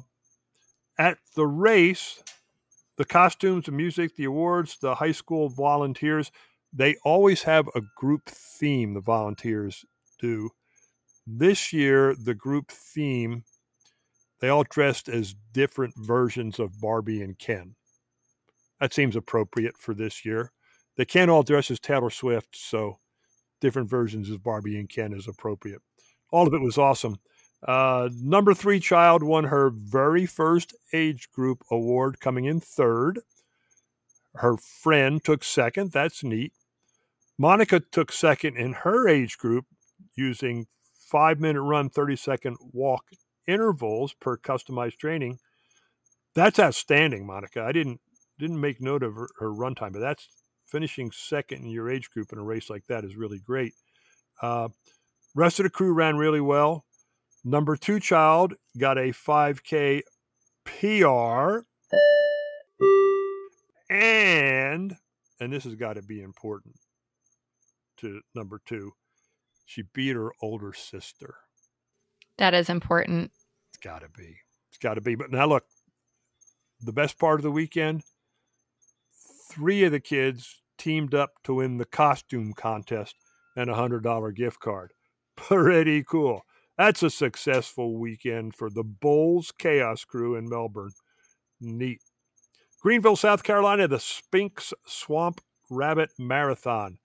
[0.97, 2.23] at the race,
[2.97, 6.31] the costumes, the music, the awards, the high school volunteers,
[6.71, 9.85] they always have a group theme, the volunteers
[10.19, 10.51] do.
[11.25, 13.43] This year, the group theme,
[14.39, 17.75] they all dressed as different versions of Barbie and Ken.
[18.79, 20.51] That seems appropriate for this year.
[20.95, 22.99] They can't all dress as Taylor Swift, so
[23.61, 25.81] different versions of Barbie and Ken is appropriate.
[26.31, 27.17] All of it was awesome.
[27.65, 33.19] Uh, number three child won her very first age group award, coming in third.
[34.35, 35.91] Her friend took second.
[35.91, 36.53] That's neat.
[37.37, 39.65] Monica took second in her age group
[40.15, 40.67] using
[41.09, 43.05] five minute run, 30 second walk
[43.47, 45.39] intervals per customized training.
[46.35, 47.61] That's outstanding, Monica.
[47.63, 47.99] I didn't
[48.37, 50.29] didn't make note of her, her run time, but that's
[50.65, 53.73] finishing second in your age group in a race like that is really great.
[54.41, 54.69] Uh,
[55.35, 56.85] rest of the crew ran really well.
[57.43, 60.01] Number two child got a 5K
[60.65, 61.65] PR.
[63.91, 64.97] And,
[65.39, 66.75] and this has got to be important
[67.99, 68.93] to number two,
[69.65, 71.35] she beat her older sister.
[72.37, 73.31] That is important.
[73.69, 74.37] It's got to be.
[74.69, 75.15] It's got to be.
[75.15, 75.65] But now look,
[76.81, 78.03] the best part of the weekend,
[79.51, 83.15] three of the kids teamed up to win the costume contest
[83.55, 84.93] and a $100 gift card.
[85.47, 86.45] Pretty cool.
[86.77, 90.91] That's a successful weekend for the Bulls Chaos Crew in Melbourne.
[91.59, 92.01] Neat.
[92.81, 96.99] Greenville, South Carolina, the Spinks Swamp Rabbit Marathon.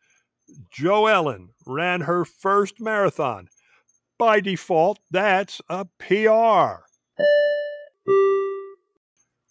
[0.71, 3.49] Joe Ellen ran her first marathon.
[4.19, 6.85] By default, that's a PR.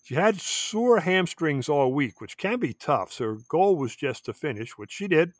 [0.03, 4.25] She had sore hamstrings all week, which can be tough, so her goal was just
[4.25, 5.33] to finish, which she did.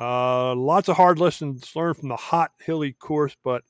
[0.00, 3.62] Uh, lots of hard lessons learned from the hot, hilly course, but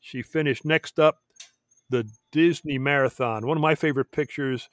[0.00, 1.18] she finished next up
[1.90, 3.46] the Disney Marathon.
[3.46, 4.68] One of my favorite pictures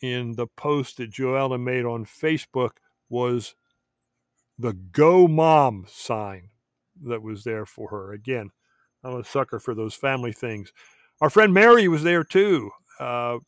[0.00, 2.70] in the post that Joella made on Facebook
[3.08, 3.54] was
[4.58, 6.48] the Go Mom sign
[7.02, 8.12] that was there for her.
[8.12, 8.50] Again,
[9.04, 10.72] I'm a sucker for those family things.
[11.20, 12.70] Our friend Mary was there too.
[12.98, 13.38] Uh,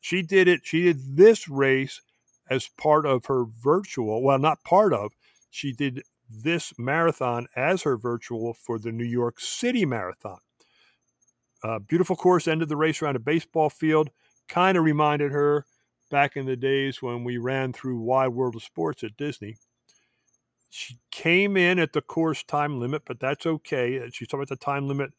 [0.00, 0.60] she did it.
[0.64, 2.00] She did this race
[2.48, 4.22] as part of her virtual.
[4.22, 5.12] Well, not part of.
[5.50, 10.38] She did this marathon as her virtual for the New York City Marathon.
[11.62, 12.48] Uh, beautiful course.
[12.48, 14.10] Ended the race around a baseball field.
[14.48, 15.66] Kind of reminded her
[16.10, 19.56] back in the days when we ran through Wide World of Sports at Disney.
[20.70, 24.08] She came in at the course time limit, but that's okay.
[24.12, 25.10] She's talking about the time limit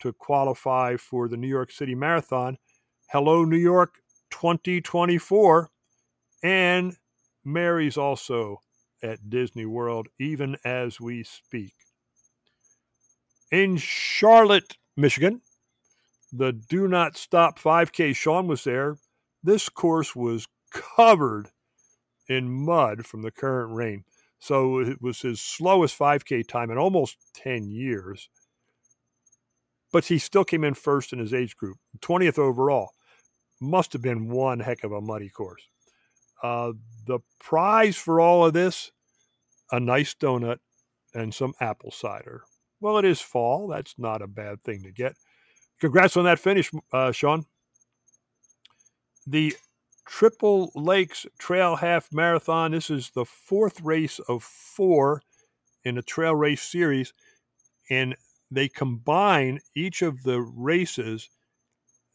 [0.00, 2.58] to qualify for the New York City Marathon.
[3.10, 3.96] Hello, New York
[4.30, 5.70] 2024.
[6.42, 6.96] And
[7.44, 8.60] Mary's also
[9.02, 11.74] at Disney World, even as we speak.
[13.50, 15.42] In Charlotte, Michigan,
[16.32, 18.96] the Do Not Stop 5K, Sean was there.
[19.42, 21.48] This course was covered
[22.28, 24.04] in mud from the current rain.
[24.38, 28.28] So it was his slowest 5K time in almost 10 years.
[29.92, 32.90] But he still came in first in his age group, 20th overall.
[33.60, 35.62] Must have been one heck of a muddy course.
[36.42, 36.72] Uh,
[37.06, 38.90] the prize for all of this
[39.70, 40.58] a nice donut
[41.14, 42.42] and some apple cider.
[42.80, 43.68] Well, it is fall.
[43.68, 45.14] That's not a bad thing to get.
[45.80, 47.46] Congrats on that finish, uh, Sean.
[49.26, 49.54] The
[50.04, 52.72] Triple Lakes Trail Half Marathon.
[52.72, 55.22] This is the fourth race of four
[55.84, 57.12] in the trail race series,
[57.88, 58.16] and
[58.50, 61.30] they combine each of the races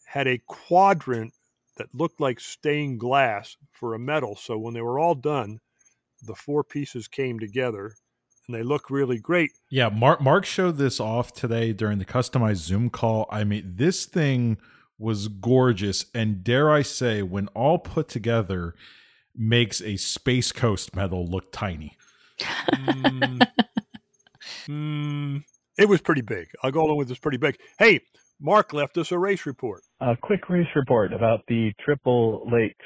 [0.05, 1.33] had a quadrant
[1.77, 4.35] that looked like stained glass for a medal.
[4.35, 5.59] So when they were all done,
[6.21, 7.95] the four pieces came together
[8.47, 9.51] and they look really great.
[9.69, 13.27] Yeah, Mark Mark showed this off today during the customized Zoom call.
[13.29, 14.57] I mean, this thing
[14.97, 18.73] was gorgeous and dare I say when all put together
[19.35, 21.97] makes a Space Coast medal look tiny.
[22.41, 23.47] mm,
[24.67, 25.43] mm,
[25.77, 26.47] it was pretty big.
[26.63, 27.57] I'll go along with this pretty big.
[27.79, 28.01] Hey,
[28.39, 29.81] Mark left us a race report.
[29.99, 32.85] A quick race report about the Triple Lakes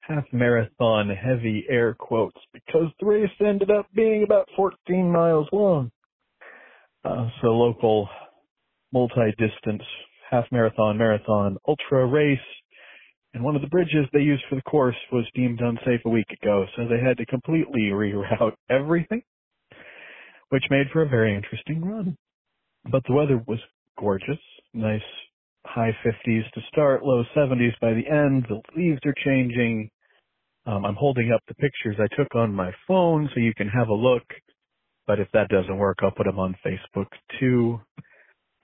[0.00, 5.90] half marathon heavy air quotes because the race ended up being about 14 miles long.
[7.04, 8.08] Uh, so local
[8.92, 9.82] multi-distance
[10.30, 12.38] half marathon, marathon, ultra race.
[13.34, 16.30] And one of the bridges they used for the course was deemed unsafe a week
[16.42, 19.22] ago, so they had to completely reroute everything,
[20.50, 22.16] which made for a very interesting run.
[22.90, 23.60] But the weather was
[23.98, 24.38] gorgeous,
[24.74, 25.00] nice
[25.64, 28.46] high 50s to start, low 70s by the end.
[28.48, 29.90] The leaves are changing.
[30.66, 33.88] Um, I'm holding up the pictures I took on my phone so you can have
[33.88, 34.24] a look.
[35.06, 37.06] But if that doesn't work, I'll put them on Facebook
[37.38, 37.80] too.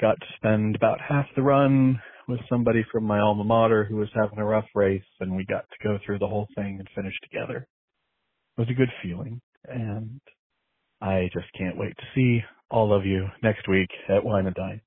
[0.01, 4.09] Got to spend about half the run with somebody from my alma mater who was
[4.15, 7.15] having a rough race, and we got to go through the whole thing and finish
[7.23, 7.66] together.
[8.57, 10.20] It was a good feeling, and
[11.01, 14.81] I just can't wait to see all of you next week at Wine and Dine.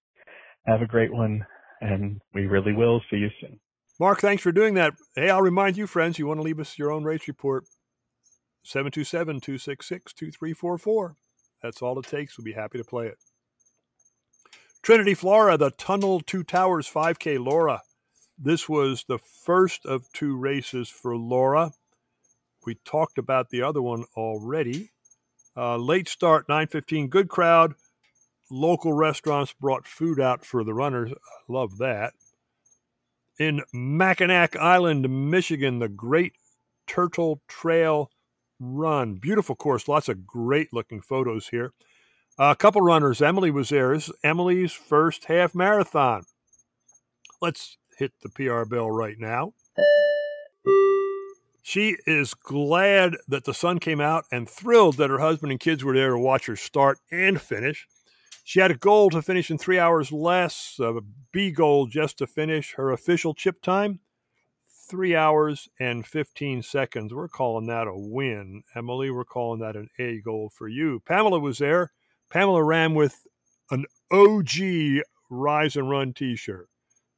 [0.65, 1.45] Have a great one
[1.81, 3.59] and we really will see you soon.
[3.99, 4.93] Mark, thanks for doing that.
[5.15, 7.65] Hey, I'll remind you, friends, you want to leave us your own race report
[8.63, 11.15] 727 266 2344.
[11.61, 12.37] That's all it takes.
[12.37, 13.17] We'll be happy to play it.
[14.81, 17.81] Trinity, Florida, the Tunnel to Towers 5K Laura.
[18.37, 21.71] This was the first of two races for Laura.
[22.65, 24.91] We talked about the other one already.
[25.55, 27.09] Uh, late start, 9:15.
[27.09, 27.75] Good crowd
[28.51, 31.11] local restaurants brought food out for the runners.
[31.47, 32.13] Love that.
[33.39, 36.33] In Mackinac Island, Michigan, the Great
[36.85, 38.11] Turtle Trail
[38.59, 39.15] Run.
[39.15, 41.73] Beautiful course, lots of great looking photos here.
[42.37, 43.21] A couple runners.
[43.21, 43.93] Emily was there.
[43.95, 46.23] This is Emily's first half marathon.
[47.41, 49.53] Let's hit the PR bell right now.
[51.61, 55.83] She is glad that the sun came out and thrilled that her husband and kids
[55.83, 57.87] were there to watch her start and finish.
[58.43, 61.01] She had a goal to finish in three hours less, a
[61.31, 62.73] B goal just to finish.
[62.73, 63.99] Her official chip time,
[64.89, 67.13] three hours and 15 seconds.
[67.13, 68.63] We're calling that a win.
[68.75, 71.01] Emily, we're calling that an A goal for you.
[71.05, 71.91] Pamela was there.
[72.29, 73.25] Pamela ran with
[73.69, 76.67] an OG Rise and Run t shirt.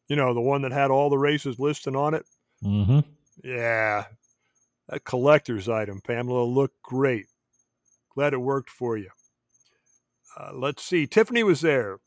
[0.08, 2.26] You know, the one that had all the races listed on it.
[2.64, 3.00] Mm-hmm.
[3.44, 4.06] Yeah.
[4.90, 6.02] A collector's item.
[6.02, 7.28] Pamela looked great.
[8.14, 9.10] Glad it worked for you.
[10.38, 11.08] Uh, let's see.
[11.08, 12.00] Tiffany was there.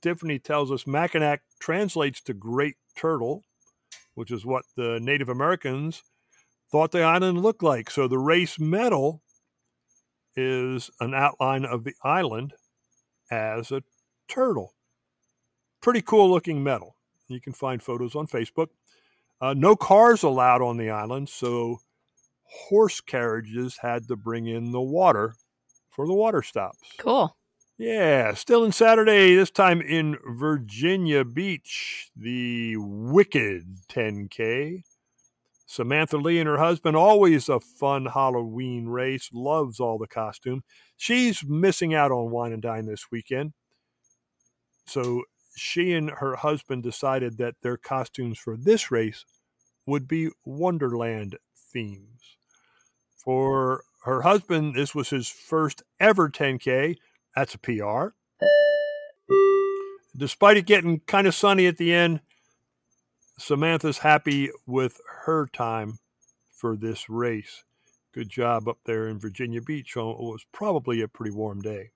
[0.00, 3.44] Tiffany tells us Mackinac translates to Great Turtle,
[4.14, 6.02] which is what the Native Americans
[6.70, 7.90] thought the island looked like.
[7.90, 9.22] So the race medal
[10.36, 12.54] is an outline of the island
[13.30, 13.82] as a
[14.28, 14.74] turtle.
[15.80, 16.96] Pretty cool looking medal.
[17.28, 18.68] You can find photos on Facebook.
[19.40, 21.78] Uh, no cars allowed on the island, so
[22.44, 25.34] horse carriages had to bring in the water
[25.90, 26.78] for the water stops.
[26.98, 27.36] Cool.
[27.76, 34.84] Yeah, still in Saturday, this time in Virginia Beach, the Wicked 10K.
[35.66, 40.62] Samantha Lee and her husband, always a fun Halloween race, loves all the costume.
[40.96, 43.54] She's missing out on Wine and Dine this weekend.
[44.86, 45.24] So
[45.56, 49.24] she and her husband decided that their costumes for this race
[49.84, 51.38] would be Wonderland
[51.74, 52.38] themes.
[53.22, 56.96] For her husband, this was his first ever 10K.
[57.36, 58.14] That's a PR.
[60.16, 62.20] Despite it getting kind of sunny at the end,
[63.38, 65.98] Samantha's happy with her time
[66.52, 67.64] for this race.
[68.12, 69.96] Good job up there in Virginia Beach.
[69.96, 71.90] It was probably a pretty warm day.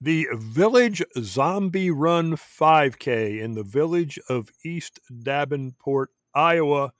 [0.00, 6.92] The Village Zombie Run 5K in the village of East Davenport, Iowa.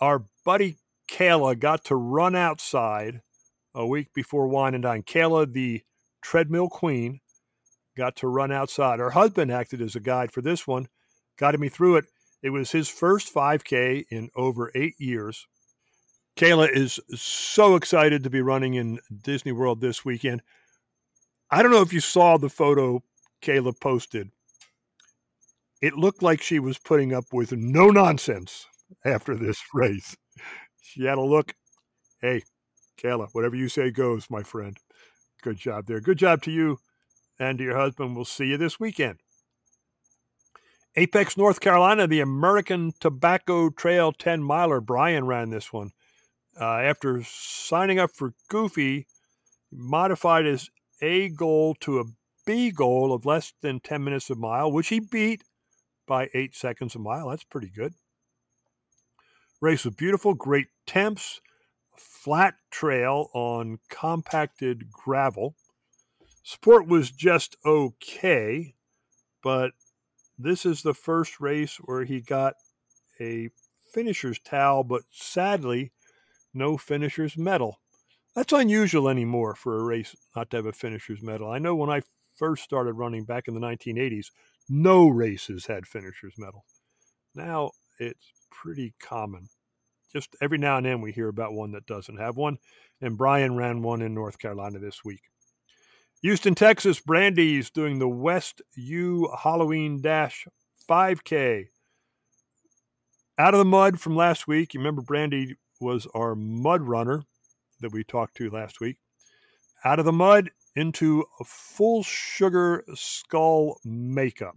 [0.00, 0.78] Our buddy
[1.08, 3.20] Kayla got to run outside
[3.74, 5.02] a week before Wine and Dine.
[5.02, 5.82] Kayla, the
[6.22, 7.20] treadmill queen,
[7.96, 8.98] got to run outside.
[8.98, 10.88] Her husband acted as a guide for this one,
[11.38, 12.06] guided me through it.
[12.42, 15.46] It was his first 5K in over eight years.
[16.36, 20.42] Kayla is so excited to be running in Disney World this weekend.
[21.50, 23.02] I don't know if you saw the photo
[23.42, 24.30] Kayla posted.
[25.80, 28.66] It looked like she was putting up with no nonsense
[29.04, 30.16] after this race.
[30.86, 31.54] She had a look.
[32.20, 32.42] Hey,
[32.96, 34.76] Kayla, whatever you say goes, my friend.
[35.42, 36.00] Good job there.
[36.00, 36.78] Good job to you
[37.38, 38.14] and to your husband.
[38.14, 39.18] We'll see you this weekend.
[40.94, 44.80] Apex, North Carolina, the American Tobacco Trail 10 miler.
[44.80, 45.90] Brian ran this one.
[46.58, 49.06] Uh, after signing up for Goofy,
[49.70, 50.70] modified his
[51.02, 52.04] A goal to a
[52.46, 55.42] B goal of less than 10 minutes a mile, which he beat
[56.06, 57.28] by eight seconds a mile.
[57.28, 57.92] That's pretty good.
[59.60, 61.40] Race was beautiful, great temps,
[61.96, 65.54] flat trail on compacted gravel.
[66.42, 68.74] Sport was just okay,
[69.42, 69.72] but
[70.38, 72.54] this is the first race where he got
[73.18, 73.48] a
[73.92, 75.92] finisher's towel, but sadly,
[76.52, 77.80] no finisher's medal.
[78.34, 81.50] That's unusual anymore for a race not to have a finisher's medal.
[81.50, 82.02] I know when I
[82.34, 84.26] first started running back in the 1980s,
[84.68, 86.66] no races had finisher's medal.
[87.34, 89.48] Now it's pretty common.
[90.12, 92.58] Just every now and then we hear about one that doesn't have one,
[93.00, 95.22] and Brian ran one in North Carolina this week.
[96.22, 100.46] Houston, Texas, Brandy's doing the West U Halloween Dash
[100.88, 101.66] 5K.
[103.38, 104.72] Out of the mud from last week.
[104.72, 107.24] You remember Brandy was our mud runner
[107.80, 108.96] that we talked to last week.
[109.84, 114.56] Out of the mud into a full sugar skull makeup.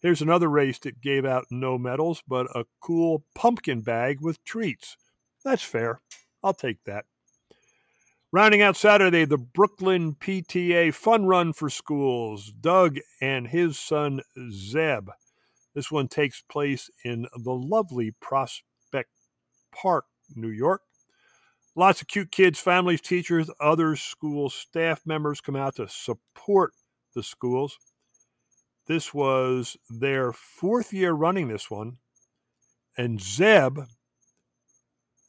[0.00, 4.96] Here's another race that gave out no medals, but a cool pumpkin bag with treats.
[5.44, 6.00] That's fair.
[6.42, 7.04] I'll take that.
[8.32, 12.52] Rounding out Saturday, the Brooklyn PTA Fun Run for Schools.
[12.52, 15.10] Doug and his son Zeb.
[15.74, 19.10] This one takes place in the lovely Prospect
[19.70, 20.82] Park, New York.
[21.76, 26.72] Lots of cute kids, families, teachers, other school staff members come out to support
[27.14, 27.78] the schools.
[28.90, 31.98] This was their fourth year running this one.
[32.98, 33.78] And Zeb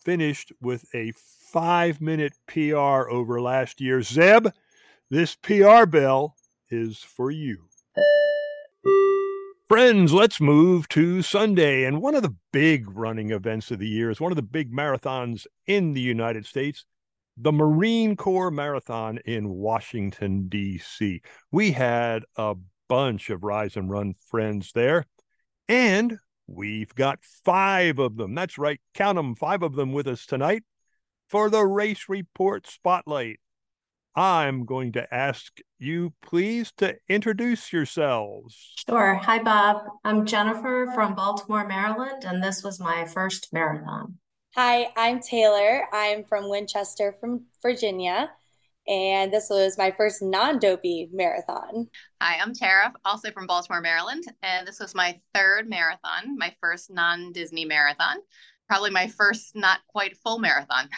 [0.03, 1.13] finished with a
[1.51, 4.01] five minute PR over last year.
[4.01, 4.47] Zeb,
[5.11, 6.37] this PR bell
[6.71, 7.67] is for you.
[9.67, 11.83] Friends, let's move to Sunday.
[11.83, 14.73] And one of the big running events of the year is one of the big
[14.73, 16.83] marathons in the United States,
[17.37, 21.21] the Marine Corps Marathon in Washington, D.C.
[21.51, 22.55] We had a
[22.91, 25.05] bunch of Rise and Run friends there,
[25.69, 28.35] and we've got five of them.
[28.35, 30.63] That's right, count them, five of them with us tonight
[31.25, 33.39] for the Race Report Spotlight.
[34.13, 38.73] I'm going to ask you, please, to introduce yourselves.
[38.85, 39.13] Sure.
[39.13, 39.85] Hi, Bob.
[40.03, 44.17] I'm Jennifer from Baltimore, Maryland, and this was my first marathon.
[44.53, 45.85] Hi, I'm Taylor.
[45.93, 48.31] I'm from Winchester, from Virginia,
[48.87, 51.87] and this was my first non-dopey marathon.
[52.21, 56.91] Hi, I'm Tara, also from Baltimore, Maryland, and this was my third marathon, my first
[56.91, 58.17] non-Disney marathon,
[58.67, 60.89] probably my first not quite full marathon.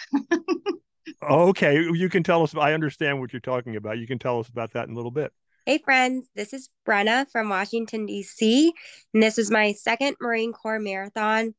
[1.24, 2.56] okay, you can tell us.
[2.56, 3.98] I understand what you're talking about.
[3.98, 5.32] You can tell us about that in a little bit.
[5.66, 8.74] Hey, friends, this is Brenna from Washington, D.C.,
[9.14, 11.56] and this is my second Marine Corps marathon,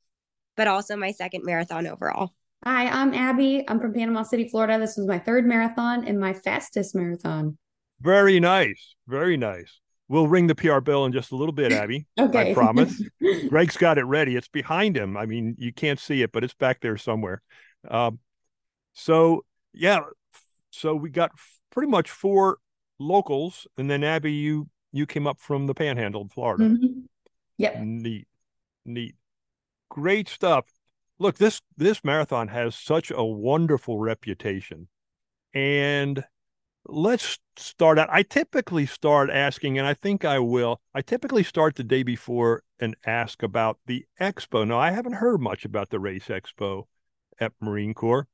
[0.57, 2.35] but also my second marathon overall.
[2.65, 3.65] Hi, I'm Abby.
[3.69, 4.79] I'm from Panama City, Florida.
[4.79, 7.59] This was my third marathon and my fastest marathon.
[8.01, 8.95] Very nice.
[9.07, 9.81] Very nice.
[10.09, 12.07] We'll ring the PR bell in just a little bit, Abby.
[12.19, 12.51] okay.
[12.51, 13.03] I promise.
[13.49, 14.37] Greg's got it ready.
[14.37, 15.17] It's behind him.
[15.17, 17.43] I mean, you can't see it, but it's back there somewhere.
[17.91, 18.19] Um,
[18.95, 20.01] so, yeah,
[20.71, 21.33] So we got
[21.71, 22.59] pretty much four
[22.99, 26.65] locals, and then Abby, you you came up from the Panhandle of Florida.
[26.65, 27.03] Mhm.
[27.59, 27.81] Yep.
[27.81, 28.29] Neat,
[28.85, 29.17] neat,
[29.91, 30.67] great stuff.
[31.19, 34.89] Look, this this marathon has such a wonderful reputation,
[35.55, 36.25] and
[36.87, 38.09] let's start out.
[38.11, 40.81] I typically start asking, and I think I will.
[40.93, 44.67] I typically start the day before and ask about the expo.
[44.67, 46.85] Now, I haven't heard much about the race expo
[47.39, 48.27] at Marine Corps.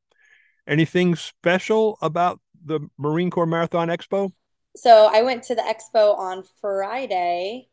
[0.66, 4.32] Anything special about the Marine Corps Marathon Expo?
[4.76, 7.68] So I went to the expo on Friday,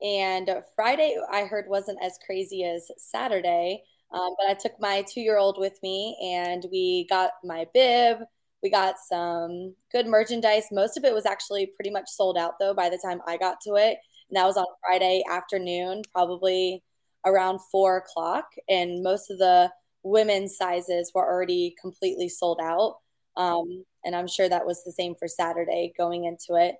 [0.00, 3.82] and Friday I heard wasn't as crazy as Saturday.
[4.12, 8.18] Um, but I took my two-year-old with me, and we got my bib.
[8.62, 10.64] We got some good merchandise.
[10.72, 13.60] Most of it was actually pretty much sold out though by the time I got
[13.62, 13.98] to it.
[14.28, 16.82] And that was on Friday afternoon, probably
[17.24, 18.46] around four o'clock.
[18.68, 19.70] And most of the
[20.02, 22.96] women's sizes were already completely sold out.
[23.36, 26.76] Um, and I'm sure that was the same for Saturday going into it.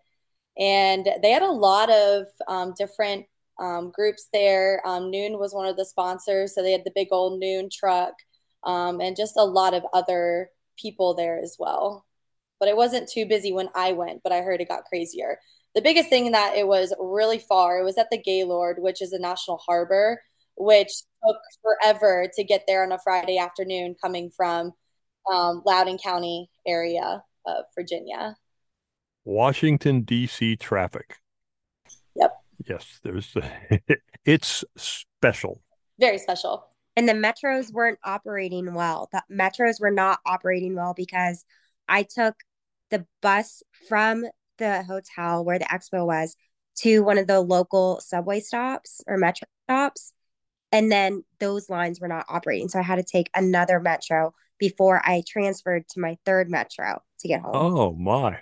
[0.59, 3.27] And they had a lot of um, different
[3.59, 4.83] um, groups there.
[4.87, 8.15] Um, Nuun was one of the sponsors, so they had the big old Nuun truck,
[8.65, 12.05] um, and just a lot of other people there as well.
[12.59, 15.39] But it wasn't too busy when I went, but I heard it got crazier.
[15.75, 17.79] The biggest thing that it was really far.
[17.79, 20.23] It was at the Gaylord, which is a national harbor,
[20.57, 20.91] which
[21.27, 24.73] took forever to get there on a Friday afternoon coming from
[25.31, 28.37] um, Loudoun County area of Virginia.
[29.25, 30.57] Washington D.C.
[30.57, 31.17] traffic.
[32.15, 32.33] Yep.
[32.65, 33.35] Yes, there's.
[34.25, 35.61] it's special.
[35.99, 36.67] Very special.
[36.97, 39.09] And the metros weren't operating well.
[39.13, 41.45] The metros were not operating well because
[41.89, 42.35] I took
[42.91, 44.25] the bus from
[44.59, 46.37] the hotel where the expo was
[46.77, 50.13] to one of the local subway stops or metro stops.
[50.73, 52.69] And then those lines were not operating.
[52.69, 57.29] So I had to take another metro before I transferred to my third metro to
[57.29, 57.55] get home.
[57.55, 58.39] Oh, my.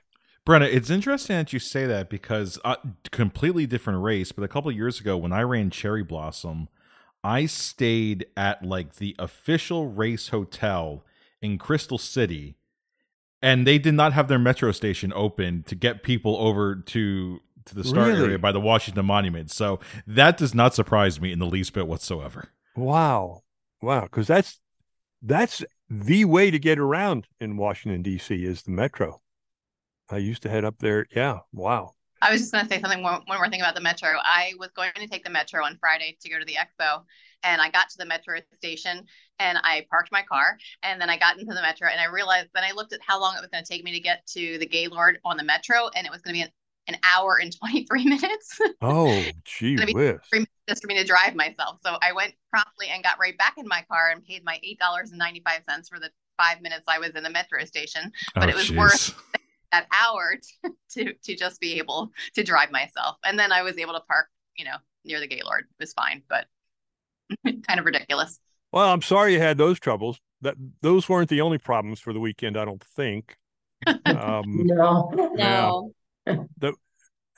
[0.46, 2.76] Brenna, it's interesting that you say that because uh,
[3.10, 4.30] completely different race.
[4.30, 6.68] But a couple of years ago, when I ran Cherry Blossom,
[7.22, 11.04] I stayed at like the official race hotel
[11.40, 12.56] in Crystal City,
[13.42, 17.74] and they did not have their metro station open to get people over to to
[17.74, 18.20] the start Really?
[18.20, 19.50] area by the Washington Monument.
[19.50, 22.50] So that does not surprise me in the least bit whatsoever.
[22.76, 23.42] Wow.
[23.80, 24.02] Wow.
[24.02, 24.60] Because that's
[25.22, 28.44] that's the way to get around in Washington D.C.
[28.44, 29.22] is the metro.
[30.14, 31.06] I used to head up there.
[31.14, 31.40] Yeah.
[31.52, 31.92] Wow.
[32.22, 34.10] I was just going to say something one, one more thing about the metro.
[34.22, 37.02] I was going to take the metro on Friday to go to the expo,
[37.42, 39.04] and I got to the metro station
[39.38, 42.48] and I parked my car, and then I got into the metro, and I realized
[42.54, 44.56] then I looked at how long it was going to take me to get to
[44.58, 47.54] the Gaylord on the metro, and it was going to be an, an hour and
[47.54, 48.58] 23 minutes.
[48.80, 50.18] Oh, gee whiz.
[50.30, 51.78] three minutes just for me to drive myself.
[51.84, 54.78] So I went promptly and got right back in my car and paid my eight
[54.78, 58.10] dollars and ninety five cents for the five minutes I was in the metro station.
[58.34, 58.76] But Oh, it was jeez.
[58.78, 59.14] worth
[59.74, 60.36] that hour
[60.92, 63.16] to to just be able to drive myself.
[63.24, 64.26] And then I was able to park,
[64.56, 65.64] you know, near the Gaylord.
[65.70, 66.46] It was fine, but
[67.66, 68.38] kind of ridiculous.
[68.72, 70.20] Well, I'm sorry you had those troubles.
[70.40, 73.36] That those weren't the only problems for the weekend, I don't think.
[73.86, 73.96] Um,
[74.46, 75.10] No.
[75.36, 75.70] yeah.
[76.26, 76.48] No.
[76.58, 76.74] The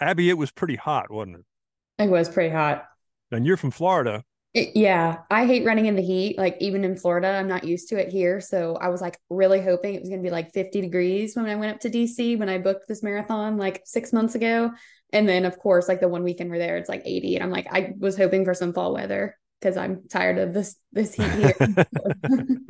[0.00, 2.04] Abby, it was pretty hot, wasn't it?
[2.04, 2.84] It was pretty hot.
[3.30, 4.24] And you're from Florida.
[4.56, 6.38] It- yeah, I hate running in the heat.
[6.38, 8.40] Like even in Florida, I'm not used to it here.
[8.40, 11.44] So I was like really hoping it was going to be like 50 degrees when
[11.44, 14.72] I went up to DC when I booked this marathon like six months ago.
[15.12, 17.34] And then of course, like the one weekend we're there, it's like 80.
[17.36, 20.76] And I'm like, I was hoping for some fall weather because I'm tired of this
[20.90, 21.54] this heat here.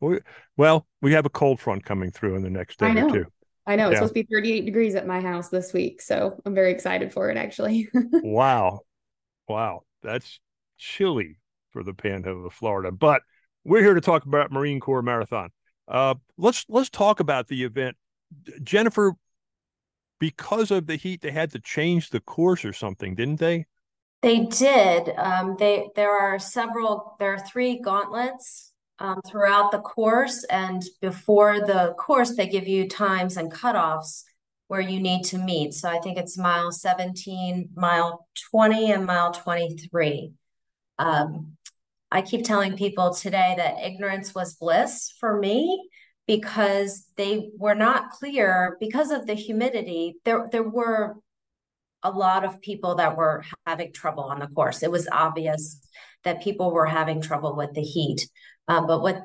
[0.56, 3.08] Well, we have a cold front coming through in the next day I or know.
[3.08, 3.24] two.
[3.66, 3.98] I know it's Yeah.
[3.98, 6.02] supposed to be 38 degrees at my house this week.
[6.02, 7.88] So I'm very excited for it actually.
[8.24, 8.80] Wow.
[9.48, 9.82] Wow.
[10.02, 10.40] That's
[10.78, 11.38] chilly
[11.70, 12.92] for the panhandle of Florida.
[12.92, 13.22] But
[13.64, 15.50] we're here to talk about Marine Corps Marathon.
[15.88, 17.96] Uh, let's let's talk about the event.
[18.62, 19.14] Jennifer,
[20.18, 23.66] because of the heat, they had to change the course or something, didn't they?
[24.22, 25.12] They did.
[25.16, 27.16] Um, they there are several.
[27.18, 32.88] There are three gauntlets um, throughout the course, and before the course, they give you
[32.88, 34.22] times and cutoffs
[34.68, 35.74] where you need to meet.
[35.74, 40.32] So I think it's mile 17, mile 20, and mile 23.
[41.02, 41.56] Um,
[42.12, 45.88] I keep telling people today that ignorance was bliss for me
[46.28, 50.14] because they were not clear because of the humidity.
[50.24, 51.16] There, there were
[52.04, 54.84] a lot of people that were having trouble on the course.
[54.84, 55.80] It was obvious
[56.22, 58.28] that people were having trouble with the heat.
[58.68, 59.24] Um, but what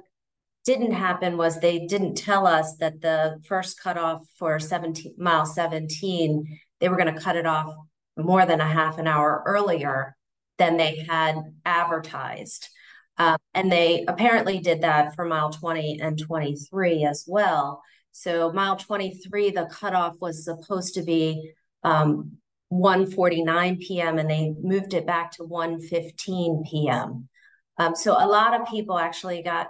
[0.65, 6.59] didn't happen was they didn't tell us that the first cutoff for 17 mile 17,
[6.79, 7.71] they were going to cut it off
[8.17, 10.16] more than a half an hour earlier
[10.57, 11.35] than they had
[11.65, 12.69] advertised.
[13.17, 17.81] Um, and they apparently did that for mile 20 and 23 as well.
[18.11, 21.51] So mile 23, the cutoff was supposed to be
[21.83, 22.37] um,
[22.71, 24.19] 1:49 p.m.
[24.19, 27.29] and they moved it back to 1:15 p.m.
[27.77, 29.69] Um, so a lot of people actually got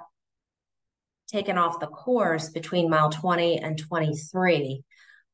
[1.27, 4.83] taken off the course between mile 20 and 23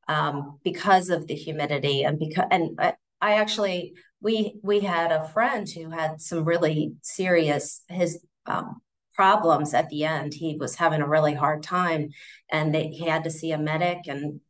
[0.08, 3.94] um, because of the humidity and because and I, I actually
[4.24, 8.80] we we had a friend who had some really serious his um,
[9.14, 10.32] problems at the end.
[10.34, 12.08] He was having a really hard time,
[12.50, 14.40] and they, he had to see a medic, and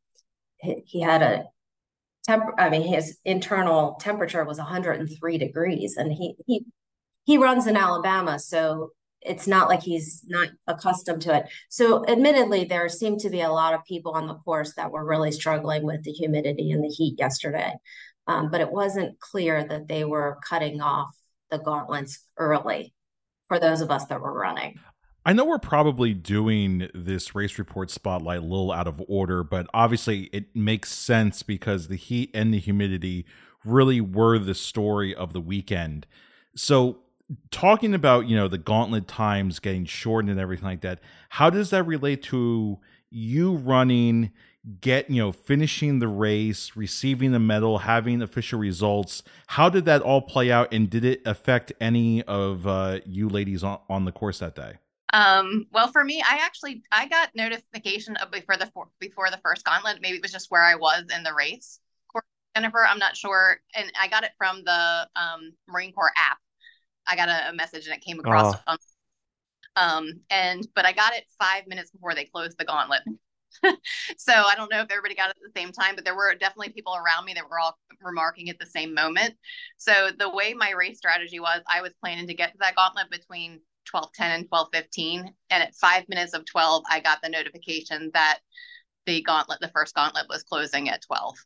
[0.59, 1.46] he, he had a
[2.24, 2.44] temp.
[2.56, 6.64] I mean, his internal temperature was 103 degrees, and he he
[7.24, 8.92] he runs in Alabama, so
[9.22, 11.46] it's not like he's not accustomed to it.
[11.68, 15.05] So, admittedly, there seemed to be a lot of people on the course that were
[15.05, 17.72] really struggling with the humidity and the heat yesterday.
[18.26, 21.14] Um, but it wasn't clear that they were cutting off
[21.51, 22.94] the gauntlets early
[23.48, 24.78] for those of us that were running.
[25.26, 29.66] I know we're probably doing this race report spotlight a little out of order, but
[29.72, 33.24] obviously it makes sense because the heat and the humidity
[33.64, 36.06] really were the story of the weekend.
[36.55, 36.98] So,
[37.51, 41.70] talking about, you know, the gauntlet times getting shortened and everything like that, how does
[41.70, 42.78] that relate to
[43.09, 44.30] you running
[44.81, 50.01] get you know finishing the race receiving the medal having official results how did that
[50.01, 54.12] all play out and did it affect any of uh, you ladies on, on the
[54.12, 54.74] course that day?
[55.12, 58.70] Um, well for me i actually i got notification of before the
[59.01, 59.99] before the first gauntlet.
[60.01, 61.81] Maybe it was just where i was in the race.
[62.57, 63.59] Jennifer i'm not sure.
[63.74, 66.39] And i got it from the um, marine corps app.
[67.07, 68.77] I got a, a message and it came across uh-huh.
[69.77, 73.03] um, and but i got it five minutes before they closed the gauntlet
[74.18, 76.35] so I don't know if everybody got it at the same time, but there were
[76.35, 79.35] definitely people around me that were all remarking at the same moment.
[79.78, 83.10] So the way my race strategy was, I was planning to get to that gauntlet
[83.10, 88.40] between 12:10 and 12:15, and at five minutes of 12, I got the notification that
[89.06, 91.36] the gauntlet, the first gauntlet, was closing at 12.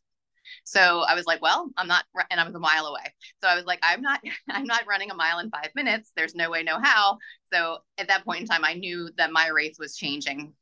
[0.64, 3.14] So I was like, well, I'm not, and I was a mile away.
[3.42, 4.20] So I was like, I'm not,
[4.50, 6.12] I'm not running a mile in five minutes.
[6.16, 7.18] There's no way, no how.
[7.52, 10.52] So at that point in time, I knew that my race was changing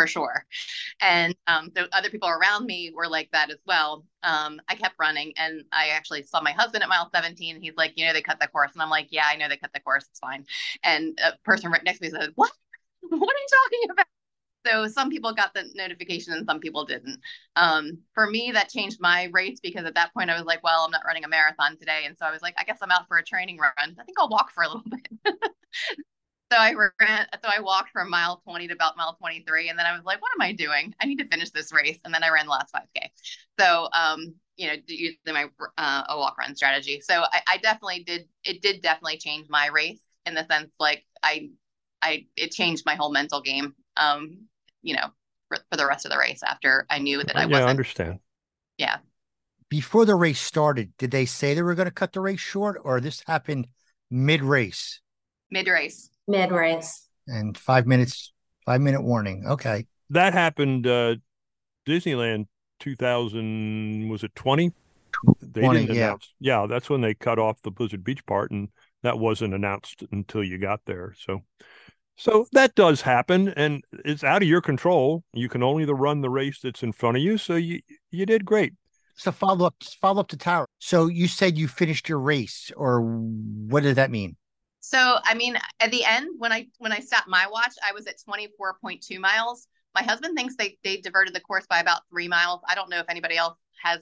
[0.00, 0.46] for sure.
[1.02, 4.06] And um, the other people around me were like that as well.
[4.22, 7.60] Um, I kept running and I actually saw my husband at mile 17.
[7.60, 8.72] He's like, you know, they cut the course.
[8.72, 10.06] And I'm like, yeah, I know they cut the course.
[10.08, 10.46] It's fine.
[10.84, 12.50] And a person right next to me said, what?
[13.02, 14.06] What are you talking about?
[14.66, 17.20] So some people got the notification and some people didn't.
[17.56, 20.84] Um, for me, that changed my race because at that point I was like, well,
[20.84, 22.02] I'm not running a marathon today.
[22.06, 23.72] And so I was like, I guess I'm out for a training run.
[23.78, 25.34] I think I'll walk for a little bit.
[26.52, 29.68] So I ran, so I walked from mile 20 to about mile 23.
[29.68, 30.92] And then I was like, what am I doing?
[31.00, 31.98] I need to finish this race.
[32.04, 33.10] And then I ran the last 5K.
[33.58, 35.46] So, um, you know, using my
[35.78, 37.00] uh, a walk run strategy.
[37.00, 41.04] So I, I definitely did, it did definitely change my race in the sense like
[41.22, 41.50] I,
[42.02, 44.46] I, it changed my whole mental game, um,
[44.82, 45.06] you know,
[45.48, 47.68] for, for the rest of the race after I knew that I yeah, wasn't.
[47.68, 48.18] I understand.
[48.76, 48.96] Yeah.
[49.68, 52.80] Before the race started, did they say they were going to cut the race short
[52.82, 53.68] or this happened
[54.10, 55.00] mid race?
[55.52, 56.09] Mid race.
[56.28, 57.08] Mid race.
[57.26, 58.32] And five minutes,
[58.66, 59.44] five minute warning.
[59.46, 59.86] Okay.
[60.10, 61.16] That happened uh
[61.86, 62.46] Disneyland
[62.80, 64.72] 2000 was it 20?
[65.42, 66.04] They 20, didn't yeah.
[66.04, 66.34] announce.
[66.40, 68.68] Yeah, that's when they cut off the Blizzard Beach part and
[69.02, 71.14] that wasn't announced until you got there.
[71.18, 71.42] So
[72.16, 75.24] so that does happen and it's out of your control.
[75.32, 77.38] You can only the run the race that's in front of you.
[77.38, 77.80] So you
[78.10, 78.74] you did great.
[79.20, 80.66] So follow up, follow up to Tara.
[80.78, 84.36] So you said you finished your race, or what did that mean?
[84.80, 88.06] So I mean, at the end, when I when I stopped my watch, I was
[88.06, 89.68] at 24.2 miles.
[89.94, 92.60] My husband thinks they they diverted the course by about three miles.
[92.68, 94.00] I don't know if anybody else has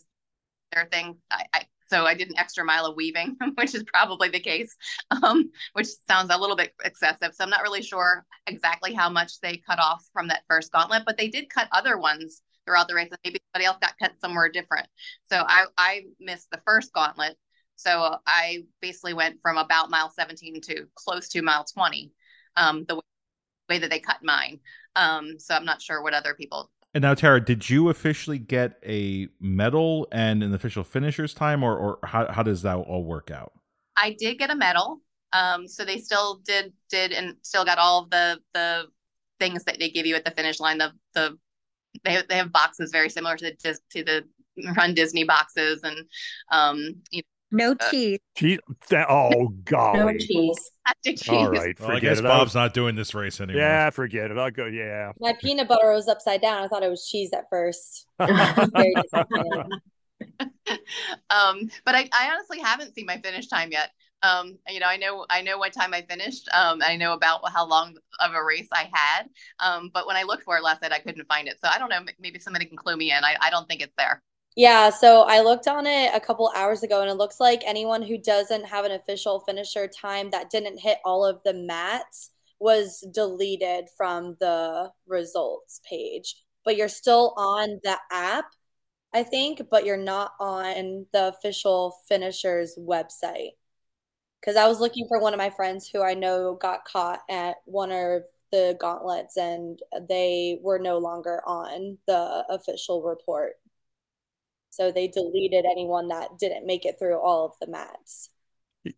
[0.72, 1.16] their thing.
[1.30, 4.76] I, I so I did an extra mile of weaving, which is probably the case,
[5.22, 7.34] um, which sounds a little bit excessive.
[7.34, 11.04] So I'm not really sure exactly how much they cut off from that first gauntlet,
[11.06, 13.08] but they did cut other ones throughout the race.
[13.24, 14.86] Maybe somebody else got cut somewhere different.
[15.30, 17.36] So I I missed the first gauntlet
[17.78, 22.10] so I basically went from about mile 17 to close to mile 20,
[22.56, 23.00] um, the
[23.68, 24.58] way that they cut mine.
[24.96, 26.72] Um, so I'm not sure what other people.
[26.92, 31.76] And now, Tara, did you officially get a medal and an official finisher's time, or,
[31.76, 33.52] or how, how does that all work out?
[33.96, 35.00] I did get a medal.
[35.32, 38.86] Um, so they still did did and still got all of the the
[39.38, 40.78] things that they give you at the finish line.
[40.78, 41.38] The the
[42.02, 44.24] they have, they have boxes very similar to the to the
[44.76, 45.98] Run Disney boxes, and
[46.50, 48.18] um, you know, no Uh, cheese.
[48.36, 48.58] Gee,
[48.90, 49.98] that, oh golly.
[49.98, 50.70] No cheese.
[51.28, 52.22] All right, forget Well, I forget guess it.
[52.22, 53.62] Bob's I'll- not doing this race anymore.
[53.62, 54.38] Yeah, forget it.
[54.38, 54.66] I'll go.
[54.66, 55.12] Yeah.
[55.20, 56.62] My peanut butter was upside down.
[56.62, 58.06] I thought it was cheese at first.
[61.30, 63.90] Um, but I, I honestly haven't seen my finish time yet.
[64.22, 66.48] Um, you know, I know I know what time I finished.
[66.52, 69.28] Um, I know about how long of a race I had.
[69.60, 71.58] Um, but when I looked for it last night, I couldn't find it.
[71.62, 72.00] So I don't know.
[72.18, 73.22] Maybe somebody can clue me in.
[73.24, 74.22] I, I don't think it's there.
[74.58, 78.02] Yeah, so I looked on it a couple hours ago, and it looks like anyone
[78.02, 83.06] who doesn't have an official finisher time that didn't hit all of the mats was
[83.14, 86.42] deleted from the results page.
[86.64, 88.46] But you're still on the app,
[89.14, 93.52] I think, but you're not on the official finishers website.
[94.40, 97.56] Because I was looking for one of my friends who I know got caught at
[97.66, 98.22] one of
[98.52, 103.54] the gauntlets, and they were no longer on the official report.
[104.70, 108.30] So they deleted anyone that didn't make it through all of the mats.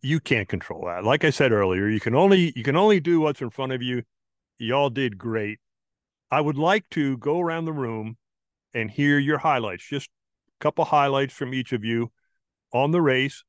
[0.01, 1.03] You can't control that.
[1.03, 3.81] Like I said earlier, you can only you can only do what's in front of
[3.81, 4.03] you.
[4.57, 5.59] Y'all did great.
[6.29, 8.17] I would like to go around the room
[8.73, 9.87] and hear your highlights.
[9.87, 12.11] Just a couple highlights from each of you
[12.71, 13.43] on the race.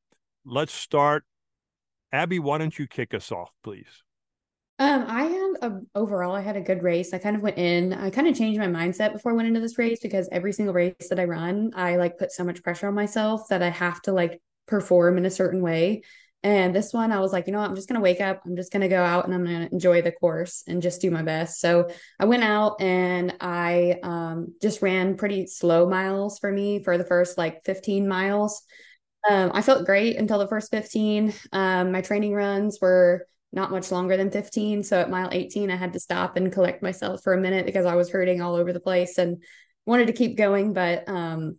[0.44, 1.24] Let's start.
[2.12, 4.02] Abby, why don't you kick us off, please?
[4.78, 5.22] Um, I
[5.60, 7.12] a, overall, I had a good race.
[7.12, 9.60] I kind of went in, I kind of changed my mindset before I went into
[9.60, 12.88] this race because every single race that I run, I like put so much pressure
[12.88, 16.02] on myself that I have to like perform in a certain way.
[16.44, 17.70] And this one, I was like, you know what?
[17.70, 18.42] I'm just going to wake up.
[18.44, 21.00] I'm just going to go out and I'm going to enjoy the course and just
[21.00, 21.60] do my best.
[21.60, 21.88] So
[22.18, 27.04] I went out and I um, just ran pretty slow miles for me for the
[27.04, 28.62] first like 15 miles.
[29.28, 31.32] Um, I felt great until the first 15.
[31.52, 34.82] Um, my training runs were not much longer than 15.
[34.82, 37.86] So at mile 18, I had to stop and collect myself for a minute because
[37.86, 39.42] I was hurting all over the place and
[39.84, 41.58] wanted to keep going, but um,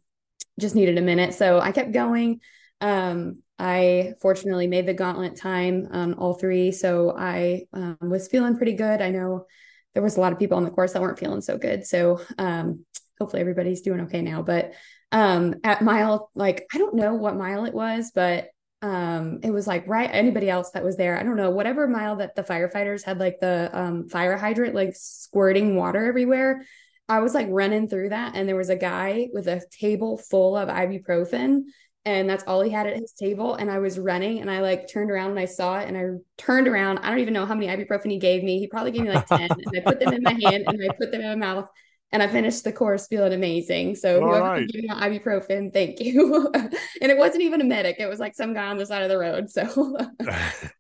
[0.60, 1.34] just needed a minute.
[1.34, 2.40] So I kept going.
[2.82, 6.72] Um, I fortunately made the gauntlet time on all three.
[6.72, 9.02] So I um, was feeling pretty good.
[9.02, 9.46] I know
[9.94, 11.86] there was a lot of people on the course that weren't feeling so good.
[11.86, 12.86] So um,
[13.20, 14.42] hopefully everybody's doing okay now.
[14.42, 14.74] But
[15.12, 18.48] um, at mile, like, I don't know what mile it was, but
[18.84, 22.18] um it was like right anybody else that was there i don't know whatever mile
[22.18, 26.62] that the firefighters had like the um fire hydrant like squirting water everywhere
[27.08, 30.58] i was like running through that and there was a guy with a table full
[30.58, 31.62] of ibuprofen
[32.06, 34.86] and that's all he had at his table and i was running and i like
[34.92, 36.04] turned around and i saw it and i
[36.38, 39.04] turned around i don't even know how many ibuprofen he gave me he probably gave
[39.04, 41.40] me like 10 and i put them in my hand and i put them in
[41.40, 41.70] my mouth
[42.14, 43.96] and I finished the course feeling amazing.
[43.96, 44.68] So All whoever right.
[44.68, 46.50] gave me ibuprofen, thank you.
[46.54, 49.10] and it wasn't even a medic; it was like some guy on the side of
[49.10, 49.50] the road.
[49.50, 49.98] So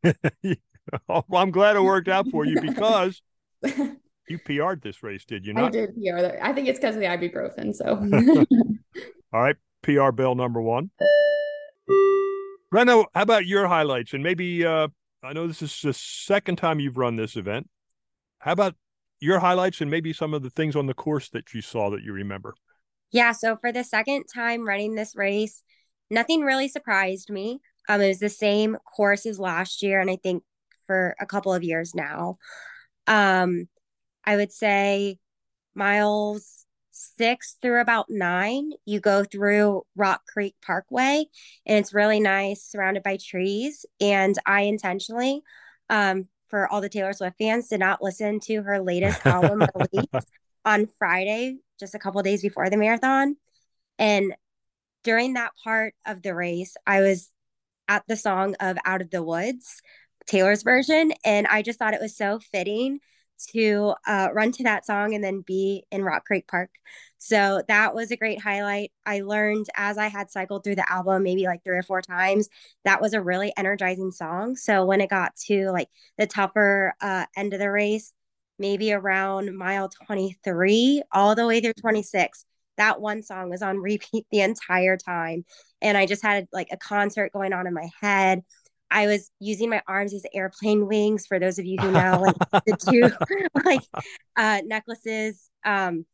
[1.07, 3.21] well, I'm glad it worked out for you because
[3.63, 5.65] you PR'd this race, did you not?
[5.65, 6.37] I did PR.
[6.41, 7.73] I think it's because of the ibuprofen.
[7.73, 7.99] So
[9.33, 10.91] all right, PR bell number one.
[12.71, 14.13] Reno, how about your highlights?
[14.13, 14.87] And maybe uh,
[15.23, 17.69] I know this is the second time you've run this event.
[18.39, 18.75] How about
[19.23, 22.03] your highlights and maybe some of the things on the course that you saw that
[22.03, 22.53] you remember.
[23.13, 25.63] Yeah, so for the second time running this race,
[26.09, 27.61] nothing really surprised me.
[27.87, 30.43] Um, it was the same course as last year, and I think
[30.87, 32.37] for a couple of years now.
[33.07, 33.69] Um,
[34.25, 35.19] I would say
[35.73, 41.25] miles six through about nine, you go through Rock Creek Parkway,
[41.65, 43.85] and it's really nice, surrounded by trees.
[44.01, 45.43] And I intentionally
[45.89, 50.25] um, for all the Taylor Swift fans did not listen to her latest album release
[50.63, 53.37] on Friday, just a couple days before the marathon.
[53.97, 54.35] And
[55.03, 57.31] during that part of the race, I was
[57.87, 59.81] at the song of Out of the Woods,
[60.27, 62.99] Taylor's version, and I just thought it was so fitting
[63.51, 66.69] to uh, run to that song and then be in Rock Creek Park.
[67.17, 68.91] So that was a great highlight.
[69.05, 72.49] I learned as I had cycled through the album, maybe like three or four times,
[72.83, 74.55] that was a really energizing song.
[74.55, 75.87] So when it got to like
[76.17, 78.13] the tougher uh, end of the race,
[78.59, 82.45] maybe around mile 23, all the way through 26,
[82.77, 85.45] that one song was on repeat the entire time.
[85.81, 88.43] And I just had like a concert going on in my head.
[88.91, 92.63] I was using my arms as airplane wings for those of you who know like
[92.65, 93.81] the two like
[94.35, 96.05] uh necklaces um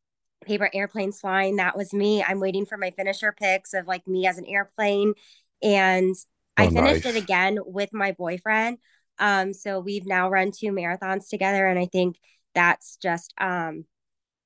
[0.45, 4.25] paper airplanes flying that was me I'm waiting for my finisher pics of like me
[4.25, 5.13] as an airplane
[5.61, 6.15] and
[6.57, 7.15] oh, I finished nice.
[7.15, 8.77] it again with my boyfriend
[9.19, 12.17] um so we've now run two marathons together and I think
[12.55, 13.83] that's just um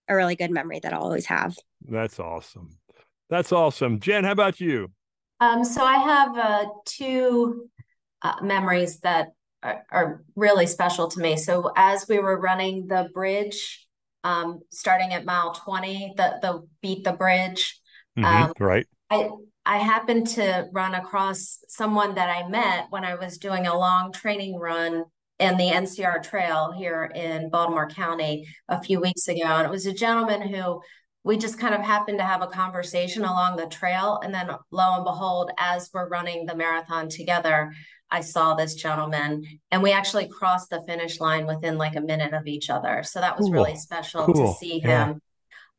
[0.07, 1.55] a really good memory that I'll always have.
[1.87, 2.77] That's awesome.
[3.29, 3.99] That's awesome.
[3.99, 4.91] Jen, how about you?
[5.39, 7.69] Um, so I have uh, two
[8.23, 9.29] uh, memories that
[9.61, 11.37] are, are, really special to me.
[11.37, 13.85] So as we were running the bridge,
[14.23, 17.79] um, starting at mile 20, the, the beat the bridge.
[18.17, 18.87] Mm-hmm, um, right.
[19.09, 19.29] I,
[19.65, 24.11] I happened to run across someone that I met when I was doing a long
[24.11, 25.05] training run
[25.39, 29.43] in the NCR Trail here in Baltimore County a few weeks ago.
[29.43, 30.81] And it was a gentleman who
[31.23, 34.19] we just kind of happened to have a conversation along the trail.
[34.23, 37.73] And then lo and behold, as we're running the marathon together,
[38.13, 42.33] I saw this gentleman, and we actually crossed the finish line within like a minute
[42.33, 43.03] of each other.
[43.03, 43.53] So that was Cool.
[43.53, 44.53] really special Cool.
[44.53, 45.05] to see Yeah.
[45.07, 45.21] him.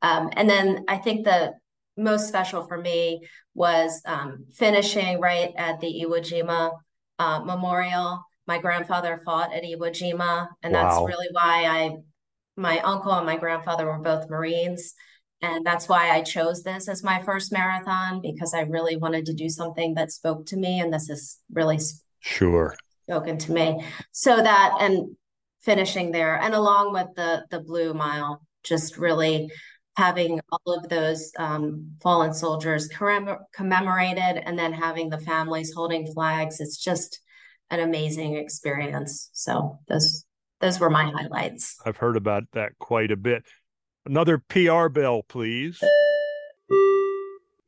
[0.02, 1.54] Um, and then I think the
[1.96, 3.20] most special for me
[3.54, 6.72] was um, finishing right at the Iwo Jima
[7.20, 8.22] uh, Memorial.
[8.46, 11.96] My grandfather fought at Iwo Jima, and that's really why I,
[12.56, 14.94] my uncle and my grandfather were both Marines.
[15.40, 19.34] And that's why I chose this as my first marathon because I really wanted to
[19.34, 20.80] do something that spoke to me.
[20.80, 21.78] And this is really
[22.24, 22.74] Sure.
[23.06, 23.84] spoken to me.
[24.12, 25.14] So that and
[25.60, 29.50] finishing there, and along with the the Blue Mile, just really
[29.96, 36.10] having all of those um, fallen soldiers commem- commemorated, and then having the families holding
[36.12, 36.60] flags.
[36.60, 37.20] It's just
[37.70, 39.28] an amazing experience.
[39.34, 40.24] So those
[40.60, 41.76] those were my highlights.
[41.84, 43.44] I've heard about that quite a bit.
[44.06, 45.78] Another PR bell, please.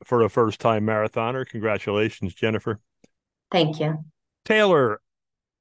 [0.03, 1.47] For a first time marathoner.
[1.47, 2.79] Congratulations, Jennifer.
[3.51, 4.03] Thank you.
[4.47, 5.01] Taylor,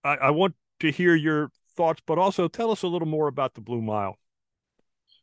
[0.04, 3.54] I, I want to hear your thoughts, but also tell us a little more about
[3.54, 4.16] the Blue Mile.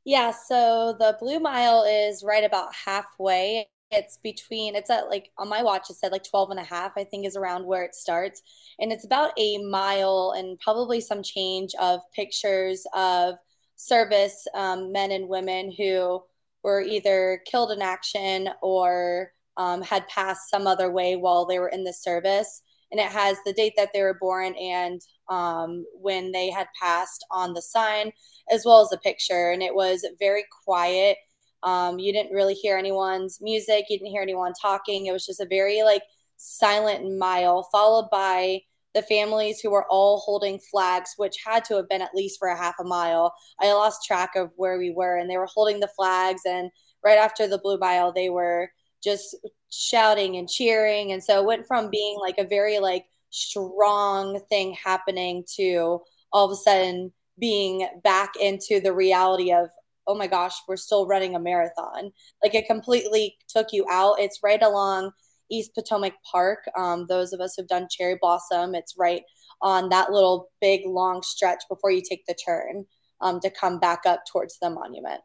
[0.03, 3.69] Yeah, so the Blue Mile is right about halfway.
[3.89, 6.91] It's between, it's at like on my watch, it said like 12 and a half,
[6.97, 8.41] I think is around where it starts.
[8.79, 13.35] And it's about a mile and probably some change of pictures of
[13.77, 16.21] service um, men and women who
[16.63, 21.69] were either killed in action or um, had passed some other way while they were
[21.69, 22.61] in the service.
[22.93, 27.25] And it has the date that they were born and um, when they had passed
[27.31, 28.11] on the sign,
[28.51, 29.49] as well as a picture.
[29.51, 31.17] And it was very quiet.
[31.63, 33.85] Um, you didn't really hear anyone's music.
[33.89, 35.07] You didn't hear anyone talking.
[35.07, 36.03] It was just a very like
[36.37, 38.61] silent mile, followed by
[38.93, 42.49] the families who were all holding flags, which had to have been at least for
[42.49, 43.33] a half a mile.
[43.59, 46.41] I lost track of where we were, and they were holding the flags.
[46.45, 46.69] And
[47.03, 48.69] right after the blue mile, they were
[49.03, 49.35] just
[49.71, 51.11] shouting and cheering.
[51.11, 56.01] And so it went from being like a very like strong thing happening to
[56.31, 59.69] all of a sudden being back into the reality of
[60.07, 62.11] oh my gosh, we're still running a marathon.
[62.43, 64.19] Like it completely took you out.
[64.19, 65.11] It's right along
[65.49, 66.59] East Potomac Park.
[66.77, 69.23] Um, those of us who've done Cherry Blossom, it's right
[69.61, 72.85] on that little big long stretch before you take the turn
[73.21, 75.21] um, to come back up towards the monument.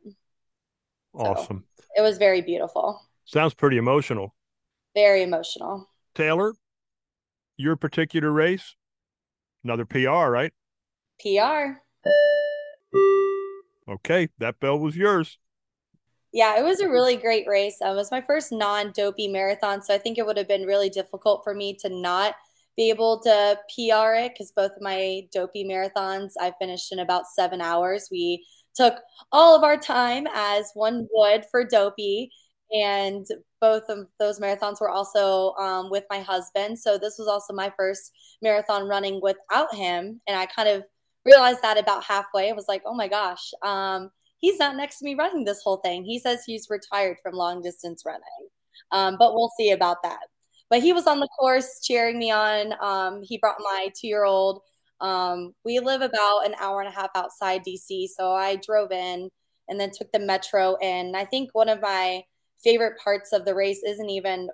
[1.15, 1.65] Awesome.
[1.97, 4.35] It was very beautiful, Sounds pretty emotional.
[4.95, 5.87] very emotional.
[6.15, 6.55] Taylor,
[7.59, 8.75] your particular race,
[9.63, 10.53] another PR, right?
[11.21, 11.77] PR.
[13.87, 15.39] Okay, that bell was yours.
[16.33, 17.77] Yeah, it was a really great race.
[17.83, 20.89] Um, it was my first non-dopey marathon, so I think it would have been really
[20.89, 22.35] difficult for me to not
[22.79, 27.27] be able to PR it because both of my dopey marathons I finished in about
[27.27, 28.09] seven hours.
[28.11, 28.95] We took
[29.33, 32.31] all of our time as one would for dopey,
[32.73, 33.27] and
[33.61, 36.79] both of those marathons were also um, with my husband.
[36.79, 40.85] So this was also my first marathon running without him, and I kind of
[41.25, 42.49] realized that about halfway.
[42.49, 43.53] I was like, oh my gosh.
[43.63, 46.05] Um, he's not next to me running this whole thing.
[46.05, 48.49] He says he's retired from long distance running,
[48.93, 50.21] um, but we'll see about that.
[50.71, 52.75] But he was on the course cheering me on.
[52.81, 54.61] Um, he brought my two year old.
[55.01, 59.31] Um, we live about an hour and a half outside DC, so I drove in
[59.69, 60.77] and then took the metro.
[60.77, 62.23] And I think one of my
[62.63, 64.49] favorite parts of the race isn't even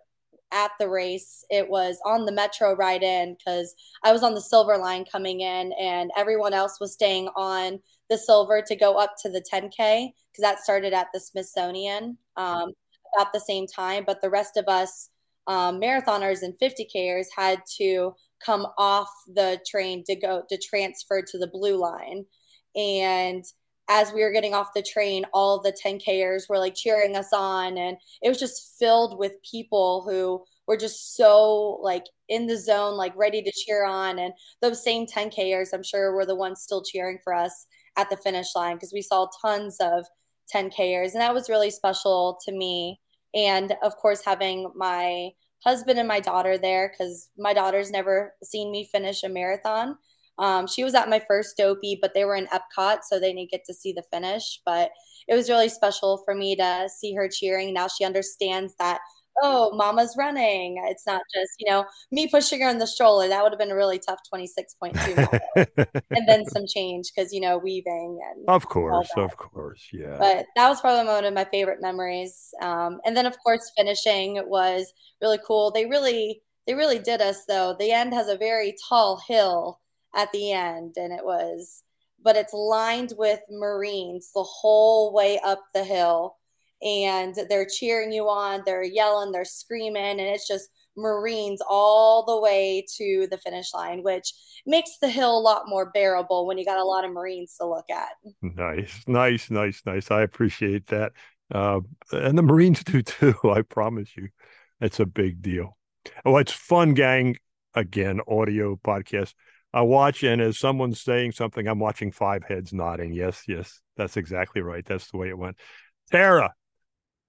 [0.53, 1.45] at the race.
[1.51, 5.41] It was on the metro ride in because I was on the silver line coming
[5.41, 10.13] in, and everyone else was staying on the silver to go up to the 10K
[10.31, 12.73] because that started at the Smithsonian um,
[13.17, 14.05] about the same time.
[14.07, 15.11] But the rest of us,
[15.47, 21.39] um, marathoners and 50Kers, had to come off the train to go to transfer to
[21.39, 22.27] the blue line.
[22.77, 23.45] And
[23.89, 27.77] as we were getting off the train, all the 10Kers were like cheering us on.
[27.77, 32.97] And it was just filled with people who were just so like in the zone,
[32.97, 34.19] like ready to cheer on.
[34.19, 34.33] And
[34.63, 38.55] those same 10Kers, I'm sure, were the ones still cheering for us at the finish
[38.57, 40.07] line because we saw tons of
[40.55, 41.13] 10Kers.
[41.13, 43.01] And that was really special to me.
[43.35, 45.31] And of course, having my
[45.65, 49.97] husband and my daughter there because my daughter's never seen me finish a marathon.
[50.39, 53.51] Um, she was at my first dopey, but they were in Epcot, so they didn't
[53.51, 54.61] get to see the finish.
[54.65, 54.91] But
[55.29, 57.73] it was really special for me to see her cheering.
[57.73, 59.01] Now she understands that,
[59.43, 60.83] oh, mama's running.
[60.89, 63.29] It's not just, you know, me pushing her in the stroller.
[63.29, 65.41] That would have been a really tough 26.2
[66.11, 70.17] and then some change because, you know, weaving and Of course, of course, yeah.
[70.19, 72.53] but that was probably one of my favorite memories.
[72.61, 75.71] Um, and then of course finishing was really cool.
[75.71, 77.77] They really they really did us though.
[77.79, 79.81] The end has a very tall hill
[80.15, 81.83] at the end, and it was
[82.25, 86.37] but it's lined with Marines the whole way up the hill.
[86.83, 92.41] And they're cheering you on, they're yelling, they're screaming, and it's just Marines all the
[92.41, 94.33] way to the finish line, which
[94.67, 97.67] makes the hill a lot more bearable when you got a lot of Marines to
[97.67, 98.11] look at.
[98.43, 100.11] Nice, nice, nice, nice.
[100.11, 101.13] I appreciate that.
[101.53, 101.81] Uh,
[102.13, 103.35] and the Marines do too.
[103.45, 104.29] I promise you,
[104.81, 105.79] it's a big deal.
[106.25, 107.37] Oh, it's fun, gang.
[107.75, 109.35] Again, audio podcast.
[109.75, 113.13] I watch, and as someone's saying something, I'm watching five heads nodding.
[113.13, 114.87] Yes, yes, that's exactly right.
[114.87, 115.57] That's the way it went.
[116.13, 116.55] Tara,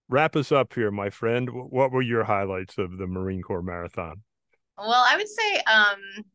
[0.09, 1.49] wrap us up here, my friend.
[1.51, 4.21] What were your highlights of the Marine Corps Marathon?
[4.77, 6.25] Well, I would say um,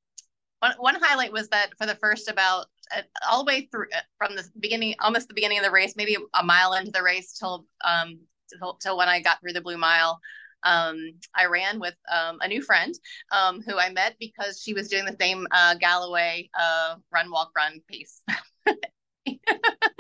[0.59, 4.01] one, one highlight was that for the first about uh, all the way through uh,
[4.19, 7.35] from the beginning, almost the beginning of the race, maybe a mile into the race
[7.39, 8.19] till um,
[8.59, 10.19] till, till when I got through the blue mile
[10.65, 12.95] um, I ran with um, a new friend
[13.33, 17.51] um, who I met because she was doing the same uh, Galloway uh, run, walk,
[17.57, 18.23] run piece.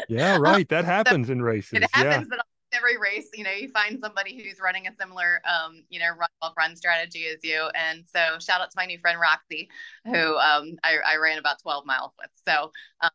[0.08, 0.68] yeah, right.
[0.68, 1.72] That happens so in races.
[1.74, 2.36] It happens yeah.
[2.36, 2.40] in
[2.72, 3.28] every race.
[3.34, 6.76] You know, you find somebody who's running a similar, um, you know, run, walk, run
[6.76, 7.68] strategy as you.
[7.74, 9.68] And so, shout out to my new friend Roxy,
[10.04, 12.30] who um, I, I ran about 12 miles with.
[12.46, 13.10] So, um,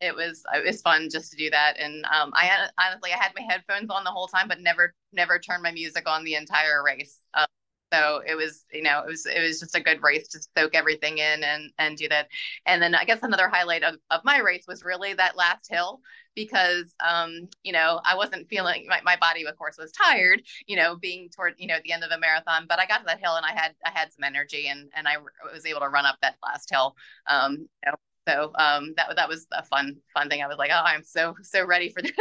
[0.00, 3.16] it was it was fun just to do that and um, i had, honestly i
[3.16, 6.34] had my headphones on the whole time but never never turned my music on the
[6.34, 7.46] entire race um,
[7.92, 10.74] so it was you know it was it was just a good race to soak
[10.74, 12.28] everything in and and do that
[12.66, 16.00] and then i guess another highlight of, of my race was really that last hill
[16.36, 20.76] because um you know i wasn't feeling my, my body of course was tired you
[20.76, 23.04] know being toward you know at the end of the marathon but i got to
[23.06, 25.16] that hill and i had i had some energy and and i
[25.52, 26.94] was able to run up that last hill
[27.26, 27.94] um you know
[28.28, 30.42] so um, that that was a fun fun thing.
[30.42, 32.12] I was like, oh, I'm so so ready for the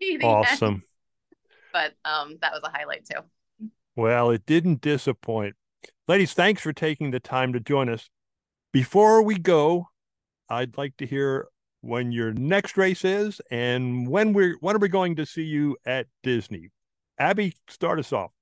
[0.00, 0.26] meeting.
[0.26, 0.82] Awesome.
[1.72, 3.20] But um, that was a highlight too.
[3.94, 5.54] Well, it didn't disappoint.
[6.08, 8.10] Ladies, thanks for taking the time to join us.
[8.72, 9.86] Before we go,
[10.48, 11.46] I'd like to hear
[11.80, 15.76] when your next race is and when we're when are we going to see you
[15.86, 16.70] at Disney?
[17.18, 18.32] Abby, start us off.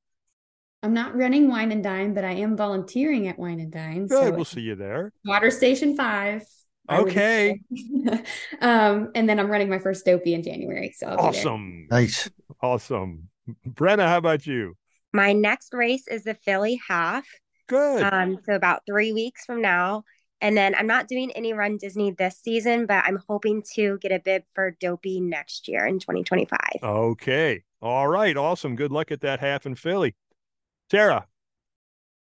[0.82, 4.06] I'm not running Wine and Dine, but I am volunteering at Wine and Dine.
[4.06, 5.12] Good, so we'll see you there.
[5.24, 6.46] Water Station Five.
[6.88, 7.60] Okay.
[8.60, 10.94] um, and then I'm running my first dopey in January.
[10.96, 11.86] So I'll awesome.
[11.90, 12.30] Nice.
[12.62, 13.28] Awesome.
[13.66, 14.76] Brenna, how about you?
[15.12, 17.26] My next race is the Philly half.
[17.66, 18.02] Good.
[18.02, 20.04] Um, so about three weeks from now.
[20.40, 24.12] And then I'm not doing any run Disney this season, but I'm hoping to get
[24.12, 26.58] a bib for Dopey next year in 2025.
[26.82, 27.64] Okay.
[27.82, 28.36] All right.
[28.36, 28.76] Awesome.
[28.76, 30.14] Good luck at that half in Philly.
[30.88, 31.26] Tara.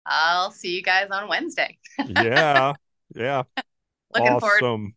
[0.05, 1.78] I'll see you guys on Wednesday.
[2.06, 2.74] yeah.
[3.14, 3.44] Yeah.
[4.14, 4.60] Looking awesome.
[4.60, 4.92] forward,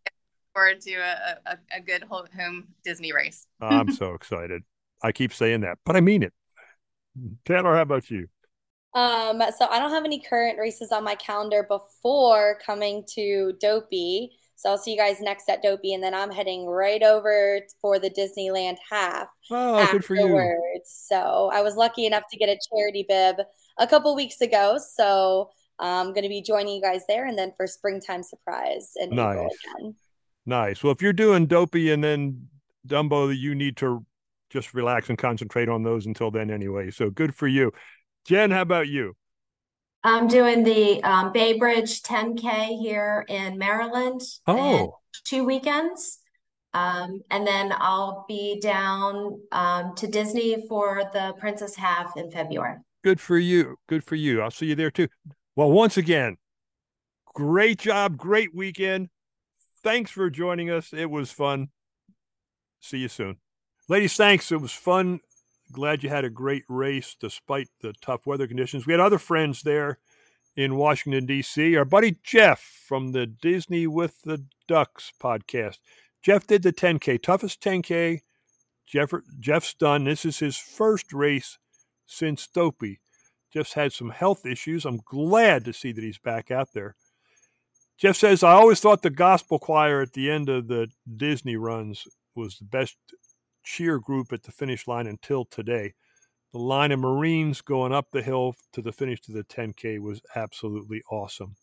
[0.54, 3.48] forward to a, a, a good home Disney race.
[3.62, 4.64] I'm so excited.
[5.04, 6.34] I keep saying that, but I mean it.
[7.46, 8.28] Taylor, how about you?
[8.96, 14.32] Um, so I don't have any current races on my calendar before coming to Dopey.
[14.56, 18.00] So I'll see you guys next at Dopey, and then I'm heading right over for
[18.00, 19.28] the Disneyland half.
[19.52, 19.92] Oh, afterwards.
[19.92, 20.82] good for you.
[20.86, 23.38] So I was lucky enough to get a charity bib
[23.78, 24.78] a couple weeks ago.
[24.96, 29.12] So I'm going to be joining you guys there, and then for springtime surprise in
[29.12, 29.36] nice.
[29.36, 29.96] April again.
[30.46, 30.84] Nice.
[30.84, 32.48] Well, if you're doing Dopey and then
[32.88, 34.06] Dumbo, you need to
[34.50, 36.92] just relax and concentrate on those until then, anyway.
[36.92, 37.72] So good for you,
[38.26, 38.52] Jen.
[38.52, 39.16] How about you?
[40.04, 44.22] I'm doing the um, Bay Bridge 10K here in Maryland.
[44.46, 46.20] Oh, two weekends.
[46.74, 52.78] Um, and then I'll be down um, to Disney for the Princess Half in February.
[53.04, 53.78] Good for you.
[53.88, 54.42] Good for you.
[54.42, 55.08] I'll see you there too.
[55.56, 56.38] Well, once again,
[57.34, 59.10] great job, great weekend.
[59.84, 60.94] Thanks for joining us.
[60.94, 61.70] It was fun.
[62.80, 63.38] See you soon.
[63.90, 64.52] Ladies, thanks.
[64.52, 65.20] It was fun.
[65.72, 68.86] Glad you had a great race despite the tough weather conditions.
[68.86, 70.00] We had other friends there
[70.56, 71.76] in Washington, D.C.
[71.76, 75.78] Our buddy Jeff from the Disney with the Ducks podcast.
[76.22, 78.22] Jeff did the 10K, toughest 10K
[78.86, 80.04] Jeff, Jeff's done.
[80.04, 81.58] This is his first race
[82.06, 83.00] since Dopey
[83.54, 84.86] just had some health issues.
[84.86, 86.96] I'm glad to see that he's back out there.
[87.98, 92.06] Jeff says, I always thought the gospel choir at the end of the Disney runs
[92.36, 92.98] was the best
[93.64, 95.94] cheer group at the finish line until today.
[96.52, 100.22] The line of Marines going up the hill to the finish to the 10K was
[100.36, 101.56] absolutely awesome.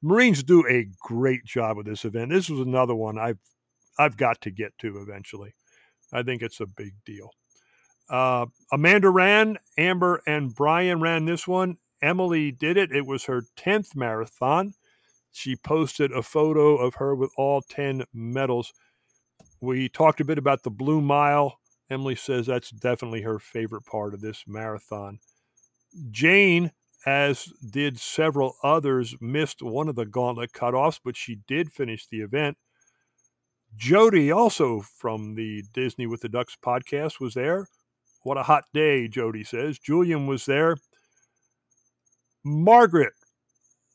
[0.00, 2.30] Marines do a great job with this event.
[2.30, 3.38] This was another one I've
[3.98, 5.54] I've got to get to eventually.
[6.12, 7.30] I think it's a big deal.
[8.08, 11.78] Uh, Amanda ran, Amber and Brian ran this one.
[12.02, 12.92] Emily did it.
[12.92, 14.74] It was her 10th marathon.
[15.30, 18.72] She posted a photo of her with all 10 medals.
[19.60, 21.58] We talked a bit about the Blue Mile.
[21.88, 25.20] Emily says that's definitely her favorite part of this marathon.
[26.10, 26.72] Jane,
[27.06, 32.20] as did several others, missed one of the gauntlet cutoffs, but she did finish the
[32.20, 32.56] event.
[33.76, 37.68] Jody, also from the Disney with the Ducks podcast, was there.
[38.22, 39.78] What a hot day, Jody says.
[39.78, 40.76] Julian was there.
[42.44, 43.12] Margaret,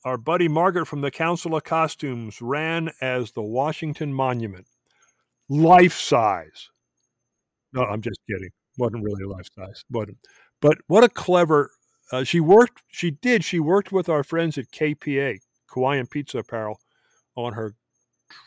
[0.06, 4.68] our buddy Margaret from the Council of Costumes, ran as the Washington Monument,
[5.50, 6.70] life size.
[7.74, 8.50] No, I'm just kidding.
[8.78, 10.10] wasn't really life size, but
[10.62, 11.72] but what a clever.
[12.12, 12.84] Uh, she worked.
[12.88, 13.44] She did.
[13.44, 15.40] She worked with our friends at KPA,
[15.70, 16.80] Hawaiian Pizza Apparel,
[17.36, 17.76] on her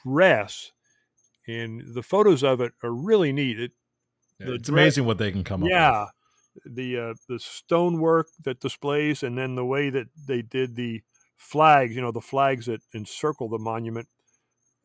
[0.05, 0.73] dress,
[1.47, 3.61] and the photos of it are really neat.
[3.61, 3.73] It,
[4.41, 6.07] yeah, it's amazing what they can come up yeah,
[6.65, 6.75] with.
[6.75, 11.03] the uh, the stonework that displays, and then the way that they did the
[11.37, 11.95] flags.
[11.95, 14.09] You know, the flags that encircle the monument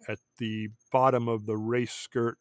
[0.07, 2.37] at the bottom of the race skirt.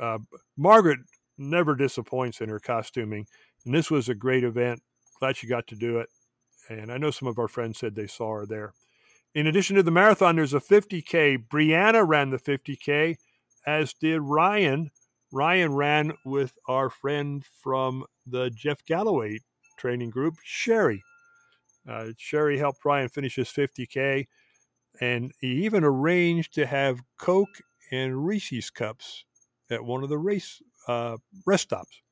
[0.00, 0.18] Uh,
[0.56, 1.00] Margaret
[1.36, 3.26] never disappoints in her costuming,
[3.64, 4.82] and this was a great event.
[5.18, 6.08] Glad she got to do it,
[6.68, 8.72] and I know some of our friends said they saw her there.
[9.34, 11.46] In addition to the marathon, there's a 50K.
[11.48, 13.16] Brianna ran the 50K,
[13.64, 14.90] as did Ryan.
[15.32, 19.38] Ryan ran with our friend from the Jeff Galloway
[19.78, 21.02] training group, Sherry.
[21.88, 24.26] Uh, Sherry helped Ryan finish his 50K,
[25.00, 29.24] and he even arranged to have Coke and Reese's cups
[29.70, 32.02] at one of the race uh, rest stops.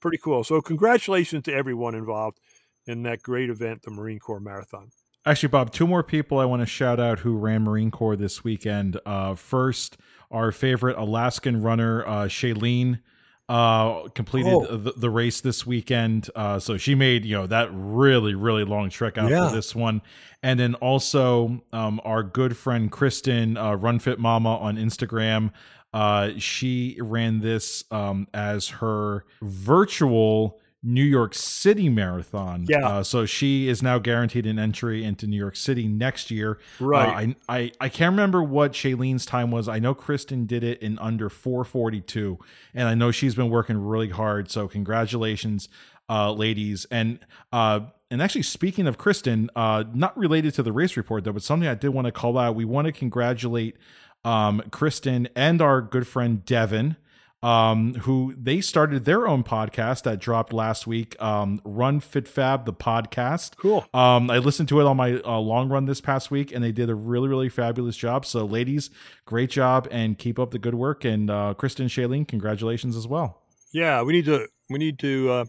[0.00, 0.44] Pretty cool.
[0.44, 2.38] So, congratulations to everyone involved
[2.86, 4.90] in that great event, the Marine Corps Marathon.
[5.28, 8.42] Actually, Bob, two more people I want to shout out who ran Marine Corps this
[8.42, 8.98] weekend.
[9.04, 9.98] Uh, first,
[10.30, 13.00] our favorite Alaskan runner, uh, Shailene,
[13.46, 14.64] uh, completed oh.
[14.74, 16.30] the, the, race this weekend.
[16.34, 19.50] Uh, so she made you know that really really long trek out yeah.
[19.50, 20.00] for this one,
[20.42, 25.52] and then also um, our good friend Kristen, uh, Run Fit Mama on Instagram.
[25.92, 32.66] Uh, she ran this um, as her virtual New York City Marathon.
[32.68, 32.86] Yeah.
[32.86, 36.58] Uh, so she is now guaranteed an entry into New York City next year.
[36.78, 37.08] Right.
[37.08, 39.68] Uh, I, I I can't remember what Shailene's time was.
[39.68, 42.38] I know Kristen did it in under 442,
[42.74, 44.50] and I know she's been working really hard.
[44.50, 45.68] So congratulations,
[46.08, 46.86] uh, ladies.
[46.92, 47.18] And
[47.52, 51.42] uh, and actually, speaking of Kristen, uh, not related to the race report though, but
[51.42, 52.54] something I did want to call out.
[52.54, 53.76] We want to congratulate
[54.24, 56.96] um, Kristen and our good friend Devin
[57.42, 62.64] um, who they started their own podcast that dropped last week, um, Run Fit Fab,
[62.64, 63.56] the podcast.
[63.56, 63.86] Cool.
[63.94, 66.72] Um, I listened to it on my uh, long run this past week, and they
[66.72, 68.26] did a really, really fabulous job.
[68.26, 68.90] So, ladies,
[69.24, 71.04] great job, and keep up the good work.
[71.04, 73.42] And uh, Kristen Shailene, congratulations as well.
[73.72, 75.44] Yeah, we need to we need to uh,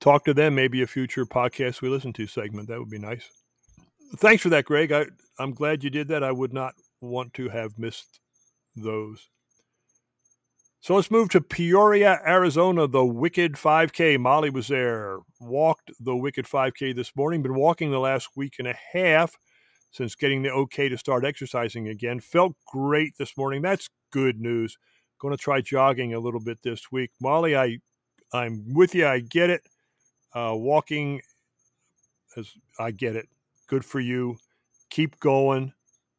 [0.00, 0.54] talk to them.
[0.54, 3.28] Maybe a future podcast we listen to segment that would be nice.
[4.18, 4.92] Thanks for that, Greg.
[4.92, 5.06] I
[5.38, 6.22] I'm glad you did that.
[6.22, 8.20] I would not want to have missed
[8.76, 9.28] those.
[10.82, 14.18] So let's move to Peoria, Arizona, the Wicked 5K.
[14.18, 18.66] Molly was there, walked the Wicked 5K this morning, been walking the last week and
[18.66, 19.36] a half
[19.92, 22.18] since getting the okay to start exercising again.
[22.18, 23.62] Felt great this morning.
[23.62, 24.76] That's good news.
[25.20, 27.12] Going to try jogging a little bit this week.
[27.20, 27.78] Molly, I,
[28.32, 29.06] I'm with you.
[29.06, 29.62] I get it.
[30.34, 31.20] Uh, walking,
[32.36, 33.28] as I get it.
[33.68, 34.36] Good for you.
[34.90, 35.74] Keep going,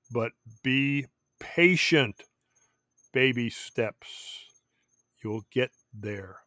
[0.10, 0.32] but
[0.64, 1.08] be
[1.42, 2.24] patient.
[3.12, 4.43] Baby steps.
[5.24, 6.38] You'll get there.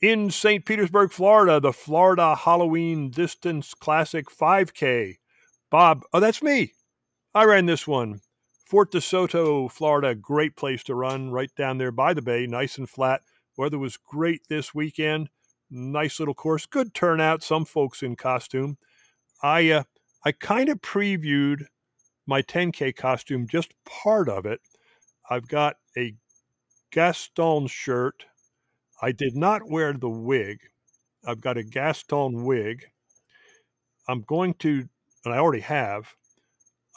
[0.00, 0.64] In St.
[0.64, 5.16] Petersburg, Florida, the Florida Halloween Distance Classic 5K.
[5.70, 6.72] Bob, oh, that's me.
[7.34, 8.20] I ran this one.
[8.64, 12.88] Fort DeSoto, Florida, great place to run right down there by the bay, nice and
[12.88, 13.22] flat.
[13.56, 15.30] Weather was great this weekend.
[15.70, 17.42] Nice little course, good turnout.
[17.42, 18.78] Some folks in costume.
[19.42, 19.82] I uh,
[20.24, 21.64] I kind of previewed
[22.26, 24.60] my 10K costume, just part of it.
[25.30, 26.14] I've got a
[26.90, 28.26] Gaston shirt.
[29.00, 30.60] I did not wear the wig.
[31.26, 32.86] I've got a Gaston wig.
[34.08, 34.88] I'm going to,
[35.24, 36.14] and I already have,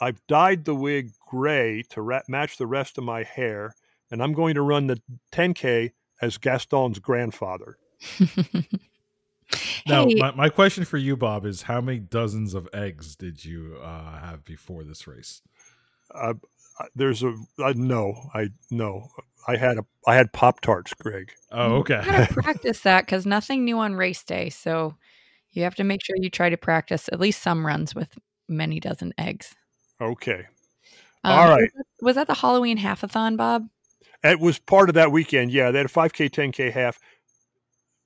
[0.00, 3.74] I've dyed the wig gray to ra- match the rest of my hair,
[4.10, 5.00] and I'm going to run the
[5.32, 7.76] 10K as Gaston's grandfather.
[9.86, 10.14] now, hey.
[10.16, 14.18] my, my question for you, Bob, is how many dozens of eggs did you uh,
[14.18, 15.42] have before this race?
[16.12, 16.34] Uh,
[16.94, 19.08] there's a uh, no, I no.
[19.46, 21.32] I had a I had Pop Tarts, Greg.
[21.50, 22.00] Oh, okay.
[22.04, 24.50] You gotta practice that because nothing new on race day.
[24.50, 24.94] So
[25.50, 28.18] you have to make sure you try to practice at least some runs with
[28.48, 29.54] many dozen eggs.
[30.00, 30.46] Okay.
[31.24, 31.62] Um, All right.
[31.62, 33.68] Was that, was that the Halloween halfathon, Bob?
[34.24, 35.50] It was part of that weekend.
[35.50, 36.98] Yeah, they had a 5K, 10K half.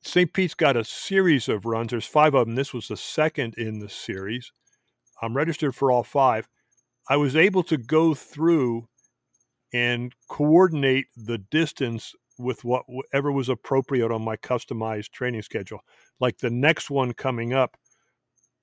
[0.03, 0.33] St.
[0.33, 1.91] Pete's got a series of runs.
[1.91, 2.55] There's five of them.
[2.55, 4.53] This was the second in the series.
[5.21, 6.49] I'm registered for all five.
[7.09, 8.89] I was able to go through
[9.73, 15.81] and coordinate the distance with whatever was appropriate on my customized training schedule.
[16.21, 17.77] Like the next one coming up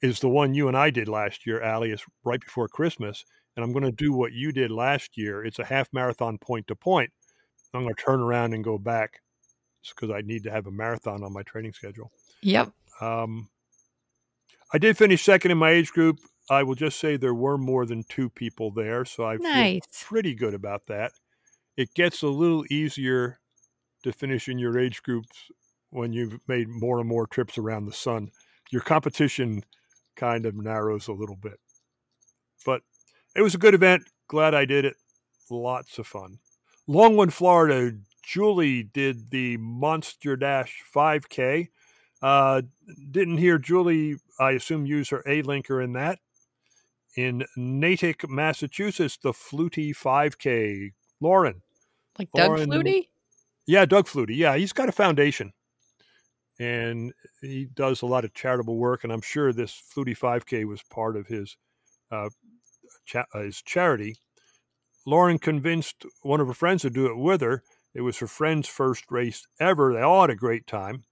[0.02, 3.24] is the one you and I did last year, Allie, is right before Christmas.
[3.56, 5.46] And I'm going to do what you did last year.
[5.46, 7.12] It's a half marathon point to point.
[7.74, 9.22] I'm going to turn around and go back
[9.96, 12.12] because I need to have a marathon on my training schedule.
[12.42, 12.72] Yep.
[13.02, 13.50] Um,
[14.74, 16.20] I did finish second in my age group.
[16.50, 19.82] I will just say there were more than two people there, so I Nice.
[19.86, 21.14] feel pretty good about that.
[21.78, 23.40] It gets a little easier
[24.04, 25.50] to finish in your age groups
[25.90, 28.30] when you've made more and more trips around the sun.
[28.72, 29.64] Your competition
[30.16, 31.60] kind of narrows a little bit.
[32.66, 32.82] But
[33.36, 34.04] it was a good event.
[34.28, 34.96] Glad I did it.
[35.50, 36.40] Lots of fun.
[36.88, 41.70] Longwood, Florida, Julie did the Monster Dash 5K.
[42.22, 42.62] Uh,
[43.12, 46.20] didn't hear Julie, I assume, use her A linker in that.
[47.16, 50.92] In Natick, Massachusetts, the Flutie 5K.
[51.22, 51.62] Lauren.
[52.18, 53.08] Like Doug Lauren- Flutie?
[53.66, 54.36] Yeah, Doug Flutie.
[54.36, 55.54] Yeah, he's got a foundation,
[56.60, 59.04] and he does a lot of charitable work.
[59.04, 61.56] And I'm sure this Flutie 5K was part of his
[62.12, 62.30] uh,
[63.06, 64.18] cha- uh, his charity.
[65.06, 67.64] Lauren convinced one of her friends to do it with her.
[67.94, 69.94] It was her friend's first race ever.
[69.94, 71.04] They all had a great time.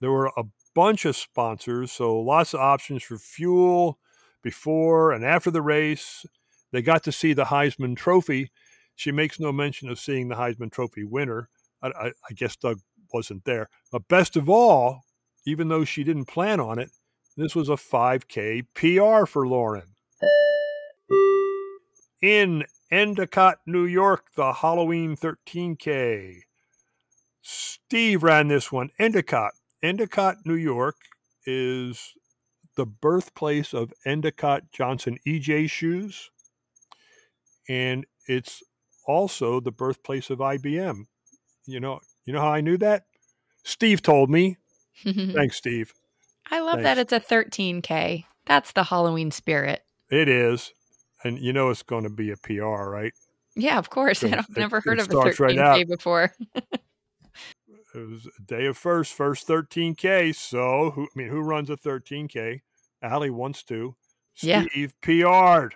[0.00, 3.98] There were a bunch of sponsors, so lots of options for fuel
[4.42, 6.24] before and after the race.
[6.72, 8.50] They got to see the Heisman Trophy.
[8.94, 11.48] She makes no mention of seeing the Heisman Trophy winner.
[11.82, 12.80] I, I, I guess Doug
[13.12, 13.68] wasn't there.
[13.90, 15.02] But best of all,
[15.46, 16.90] even though she didn't plan on it,
[17.36, 19.94] this was a 5K PR for Lauren.
[22.20, 26.40] In Endicott, New York, the Halloween 13K.
[27.40, 28.90] Steve ran this one.
[28.98, 29.52] Endicott.
[29.82, 30.96] Endicott, New York
[31.46, 32.14] is
[32.78, 36.30] the birthplace of Endicott Johnson EJ shoes.
[37.68, 38.62] And it's
[39.04, 41.06] also the birthplace of IBM.
[41.66, 43.06] You know, you know how I knew that?
[43.64, 44.58] Steve told me.
[45.04, 45.92] Thanks, Steve.
[46.52, 48.24] I love that it's a 13K.
[48.46, 49.82] That's the Halloween spirit.
[50.08, 50.72] It is.
[51.24, 53.12] And you know it's going to be a PR, right?
[53.56, 54.22] Yeah, of course.
[54.24, 55.88] I've never it heard of a 13K out.
[55.88, 56.32] before.
[57.94, 60.34] It was a day of first, first 13K.
[60.34, 62.60] So, who, I mean, who runs a 13K?
[63.02, 63.94] Allie wants to.
[64.40, 64.64] Yeah.
[64.70, 65.74] Steve PR'd.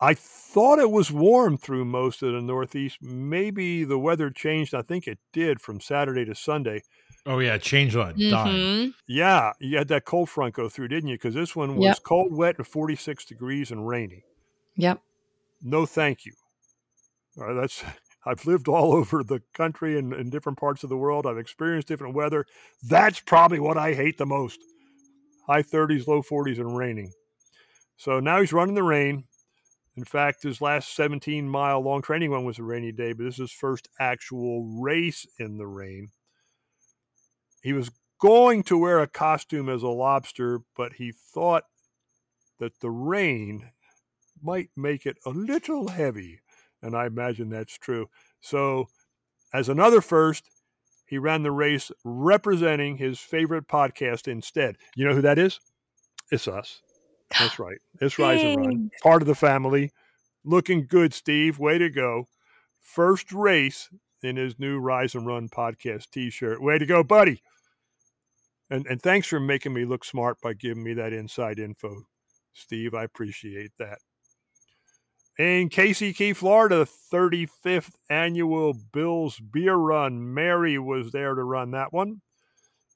[0.00, 2.98] I thought it was warm through most of the Northeast.
[3.00, 4.74] Maybe the weather changed.
[4.74, 6.82] I think it did from Saturday to Sunday.
[7.24, 8.54] Oh yeah, change on dime.
[8.90, 8.94] Mhm.
[9.06, 11.14] Yeah, you had that cold front go through, didn't you?
[11.14, 11.98] Because this one was Yep.
[12.02, 14.24] cold, wet, and 46 degrees and rainy.
[14.74, 15.00] Yep.
[15.62, 16.32] No, thank you.
[17.38, 17.84] All right, that's
[18.24, 21.26] I've lived all over the country and in different parts of the world.
[21.26, 22.46] I've experienced different weather.
[22.82, 24.58] That's probably what I hate the most.
[25.46, 27.12] High 30s, low 40s, and raining.
[27.96, 29.24] So now he's running the rain.
[29.96, 33.34] In fact, his last 17 mile long training one was a rainy day, but this
[33.34, 36.08] is his first actual race in the rain.
[37.62, 41.64] He was going to wear a costume as a lobster, but he thought
[42.58, 43.70] that the rain
[44.42, 46.40] might make it a little heavy.
[46.82, 48.08] And I imagine that's true.
[48.40, 48.88] So,
[49.54, 50.44] as another first,
[51.06, 54.76] he ran the race representing his favorite podcast instead.
[54.96, 55.60] You know who that is?
[56.30, 56.80] It's us.
[57.38, 57.78] That's right.
[58.00, 59.92] It's Rise and Run, part of the family.
[60.44, 61.58] Looking good, Steve.
[61.58, 62.28] Way to go.
[62.80, 63.88] First race
[64.22, 66.62] in his new Rise and Run podcast t shirt.
[66.62, 67.42] Way to go, buddy.
[68.70, 72.06] And, and thanks for making me look smart by giving me that inside info,
[72.54, 72.94] Steve.
[72.94, 73.98] I appreciate that.
[75.42, 80.32] In Casey Key, Florida, 35th annual Bills Beer Run.
[80.32, 82.20] Mary was there to run that one.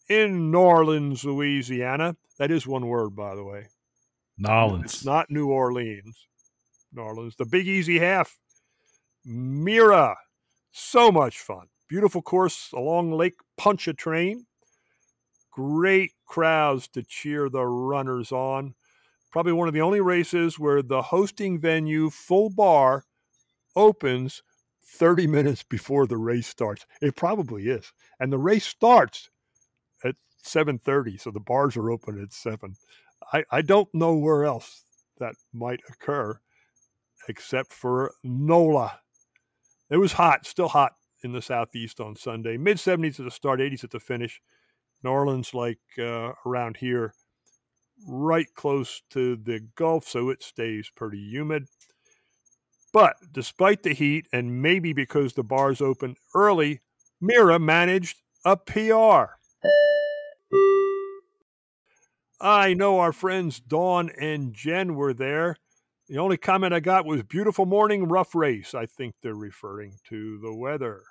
[0.08, 2.14] In New Orleans, Louisiana.
[2.38, 3.66] That is one word, by the way.
[4.40, 4.84] N'awlins.
[4.84, 6.28] It's not New Orleans.
[6.92, 7.34] New Orleans.
[7.34, 8.38] The Big Easy Half.
[9.24, 10.16] Mira.
[10.70, 11.66] So much fun.
[11.88, 14.46] Beautiful course along Lake Pontchartrain.
[15.50, 18.76] Great crowds to cheer the runners on.
[19.36, 23.04] Probably one of the only races where the hosting venue full bar
[23.76, 24.42] opens
[24.82, 26.86] 30 minutes before the race starts.
[27.02, 27.92] It probably is.
[28.18, 29.28] And the race starts
[30.02, 32.76] at 7:30, so the bars are open at 7.
[33.30, 34.84] I, I don't know where else
[35.18, 36.40] that might occur
[37.28, 39.00] except for NOLA.
[39.90, 42.56] It was hot, still hot in the southeast on Sunday.
[42.56, 44.40] Mid 70s at the start, 80s at the finish.
[45.04, 47.12] New Orleans, like uh, around here,
[48.06, 51.66] right close to the Gulf, so it stays pretty humid.
[52.92, 56.80] But despite the heat, and maybe because the bars opened early,
[57.20, 59.36] Mira managed a PR.
[62.40, 65.56] I know our friends Dawn and Jen were there.
[66.08, 68.74] The only comment I got was beautiful morning, rough race.
[68.74, 71.02] I think they're referring to the weather.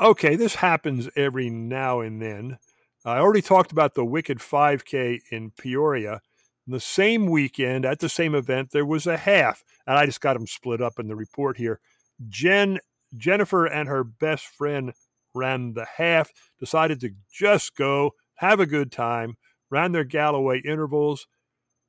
[0.00, 2.58] Okay, this happens every now and then.
[3.04, 6.20] I already talked about the Wicked 5K in Peoria.
[6.66, 10.34] The same weekend at the same event, there was a half, and I just got
[10.34, 11.80] them split up in the report here.
[12.28, 12.78] Jen,
[13.16, 14.92] Jennifer, and her best friend
[15.34, 16.32] ran the half.
[16.58, 19.36] Decided to just go have a good time,
[19.70, 21.26] ran their Galloway intervals.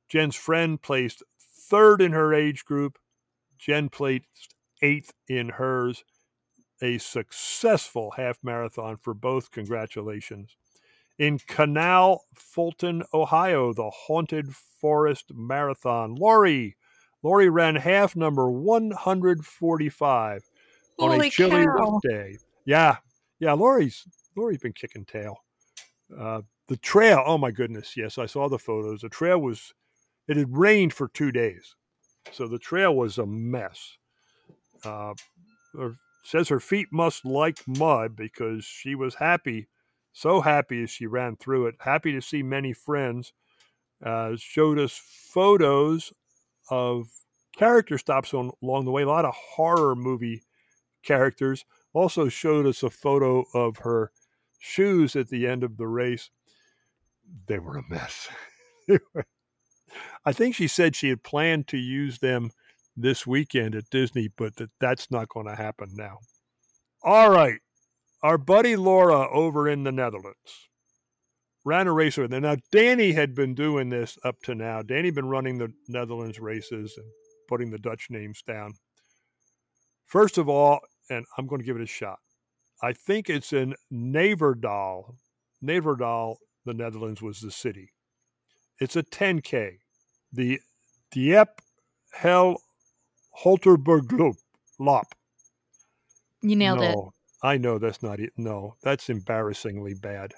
[0.08, 2.98] Jen's friend placed third in her age group.
[3.58, 6.04] Jen placed eighth in hers.
[6.82, 9.50] A successful half marathon for both.
[9.50, 10.56] Congratulations.
[11.20, 16.14] In Canal, Fulton, Ohio, the Haunted Forest Marathon.
[16.14, 16.78] Lori.
[17.22, 20.50] Lori ran half number 145
[20.98, 22.00] on a chilly cow.
[22.02, 22.38] day.
[22.64, 22.96] Yeah.
[23.38, 25.44] Yeah, Lori's Lori's been kicking tail.
[26.18, 29.02] Uh, the trail, oh my goodness, yes, I saw the photos.
[29.02, 29.74] The trail was
[30.26, 31.76] it had rained for two days.
[32.32, 33.98] So the trail was a mess.
[34.82, 35.12] Uh,
[36.24, 39.68] says her feet must like mud because she was happy,
[40.12, 41.76] so happy as she ran through it.
[41.80, 43.32] Happy to see many friends.
[44.04, 45.00] Uh, showed us
[45.32, 46.12] photos
[46.70, 47.08] of
[47.56, 49.02] character stops on, along the way.
[49.02, 50.42] A lot of horror movie
[51.02, 51.64] characters.
[51.92, 54.12] Also showed us a photo of her
[54.58, 56.30] shoes at the end of the race.
[57.46, 58.28] They were a mess.
[60.24, 62.50] I think she said she had planned to use them
[62.96, 66.18] this weekend at Disney, but that that's not going to happen now.
[67.02, 67.60] All right.
[68.22, 70.68] Our buddy Laura over in the Netherlands
[71.64, 72.42] ran a race with them.
[72.42, 74.82] Now, Danny had been doing this up to now.
[74.82, 77.06] Danny had been running the Netherlands races and
[77.48, 78.74] putting the Dutch names down.
[80.06, 82.18] First of all, and I'm going to give it a shot.
[82.82, 85.16] I think it's in Naverdal.
[85.62, 87.92] Naverdal, the Netherlands, was the city.
[88.80, 89.78] It's a 10K.
[90.32, 90.60] The
[91.14, 91.46] Diep
[92.12, 92.62] Hel
[93.44, 94.36] Holterbergloop
[94.78, 95.14] Lop.
[96.42, 96.96] You nailed it.
[97.42, 98.32] I know that's not it.
[98.36, 100.32] No, that's embarrassingly bad.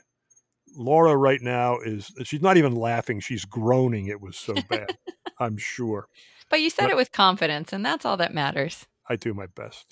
[0.76, 4.06] Laura right now is she's not even laughing, she's groaning.
[4.06, 4.96] It was so bad.
[5.38, 6.06] I'm sure.
[6.48, 8.86] But you said But- it with confidence, and that's all that matters.
[9.08, 9.86] I do my best.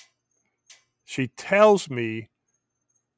[1.04, 2.28] She tells me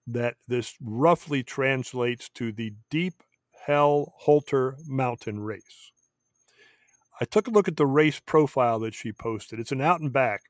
[0.06, 3.22] that this roughly translates to the Deep
[3.66, 5.92] Hell Holter Mountain Race.
[7.20, 9.60] I took a look at the race profile that she posted.
[9.60, 10.40] It's an out and back.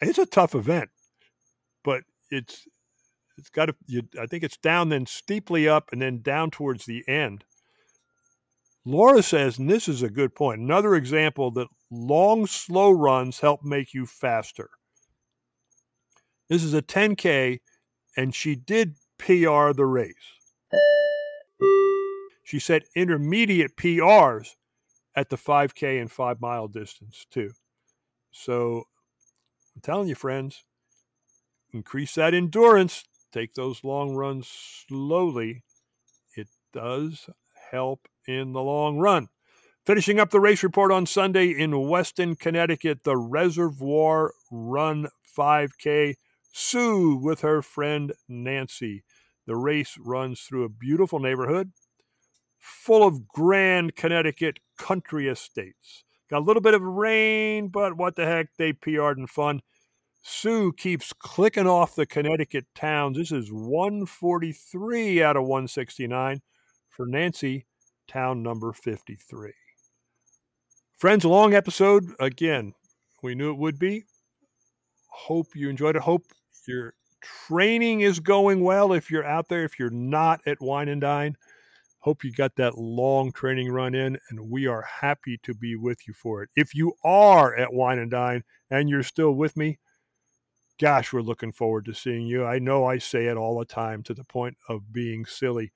[0.00, 0.90] It's a tough event,
[1.84, 2.66] but it's
[3.38, 3.74] it's got to.
[3.86, 7.44] You, I think it's down, then steeply up, and then down towards the end.
[8.84, 13.62] Laura says, and this is a good point, another example that long, slow runs help
[13.62, 14.70] make you faster.
[16.48, 17.60] This is a 10K,
[18.16, 20.14] and she did PR the race.
[22.44, 24.56] She set intermediate PRs
[25.14, 27.52] at the 5K and 5 mile distance, too.
[28.32, 28.82] So
[29.76, 30.64] I'm telling you, friends,
[31.72, 35.64] increase that endurance, take those long runs slowly.
[36.36, 37.28] It does
[37.70, 39.28] help in the long run.
[39.84, 46.14] Finishing up the race report on Sunday in Weston, Connecticut, the Reservoir Run 5K.
[46.52, 49.02] Sue with her friend Nancy.
[49.46, 51.72] The race runs through a beautiful neighborhood
[52.62, 56.04] full of grand Connecticut country estates.
[56.30, 59.60] Got a little bit of rain, but what the heck, they PR'd and fun.
[60.22, 63.18] Sue keeps clicking off the Connecticut towns.
[63.18, 66.40] This is 143 out of 169
[66.88, 67.66] for Nancy,
[68.06, 69.52] town number 53.
[70.96, 72.04] Friends, long episode.
[72.20, 72.74] Again,
[73.20, 74.04] we knew it would be.
[75.08, 76.02] Hope you enjoyed it.
[76.02, 76.26] Hope
[76.68, 79.64] your training is going well if you're out there.
[79.64, 81.36] If you're not at Wine and Dine,
[81.98, 86.06] hope you got that long training run in, and we are happy to be with
[86.06, 86.50] you for it.
[86.54, 89.80] If you are at Wine and Dine and you're still with me,
[90.80, 92.44] gosh, we're looking forward to seeing you.
[92.44, 95.72] I know I say it all the time to the point of being silly,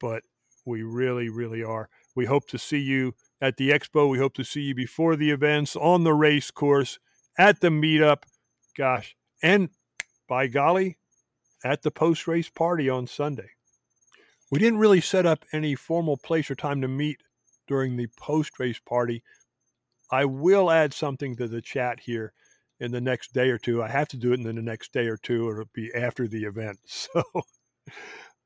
[0.00, 0.22] but
[0.64, 1.88] we really, really are.
[2.14, 4.08] We hope to see you at the expo.
[4.08, 6.98] We hope to see you before the events, on the race course,
[7.38, 8.24] at the meetup.
[8.76, 9.70] Gosh, and
[10.28, 10.98] by golly,
[11.64, 13.50] at the post race party on Sunday.
[14.50, 17.22] We didn't really set up any formal place or time to meet
[17.66, 19.22] during the post race party.
[20.10, 22.34] I will add something to the chat here
[22.82, 23.80] in the next day or two.
[23.80, 26.26] I have to do it in the next day or two, or it'll be after
[26.28, 26.78] the event.
[27.14, 27.22] So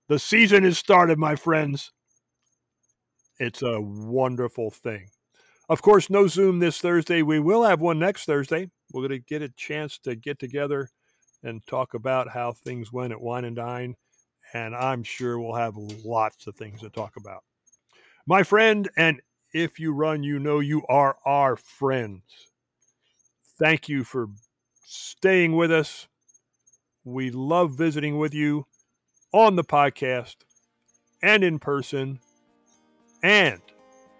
[0.08, 1.92] the season has started, my friends.
[3.39, 5.08] It's a wonderful thing.
[5.68, 7.23] Of course, no Zoom this Thursday.
[7.23, 8.70] We will have one next Thursday.
[8.92, 10.89] We're going to get a chance to get together
[11.42, 13.97] and talk about how things went at Wine and Dine.
[14.55, 17.42] And I'm sure we'll have lots of things to talk about.
[18.26, 19.20] My friend, and
[19.52, 22.23] if you run, you know you are our friends.
[23.58, 24.28] Thank you for
[24.84, 26.08] staying with us.
[27.04, 28.66] We love visiting with you
[29.32, 30.36] on the podcast
[31.22, 32.20] and in person.
[33.22, 33.62] And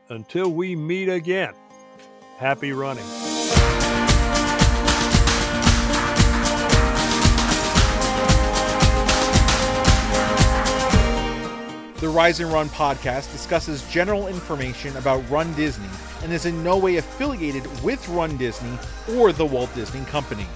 [0.09, 1.53] until we meet again,
[2.39, 3.05] happy running.
[12.01, 16.97] The Rise and Run podcast discusses general information about runDisney and is in no way
[16.97, 18.79] affiliated with runDisney
[19.17, 20.47] or the Walt Disney Company.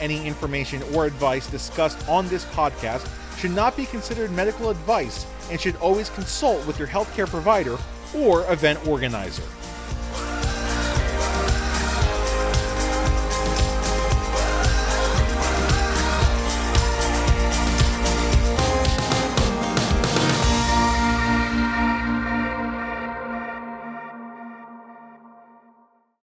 [0.00, 3.08] Any information or advice discussed on this podcast
[3.38, 7.76] should not be considered medical advice and should always consult with your healthcare provider
[8.14, 9.42] or event organizer.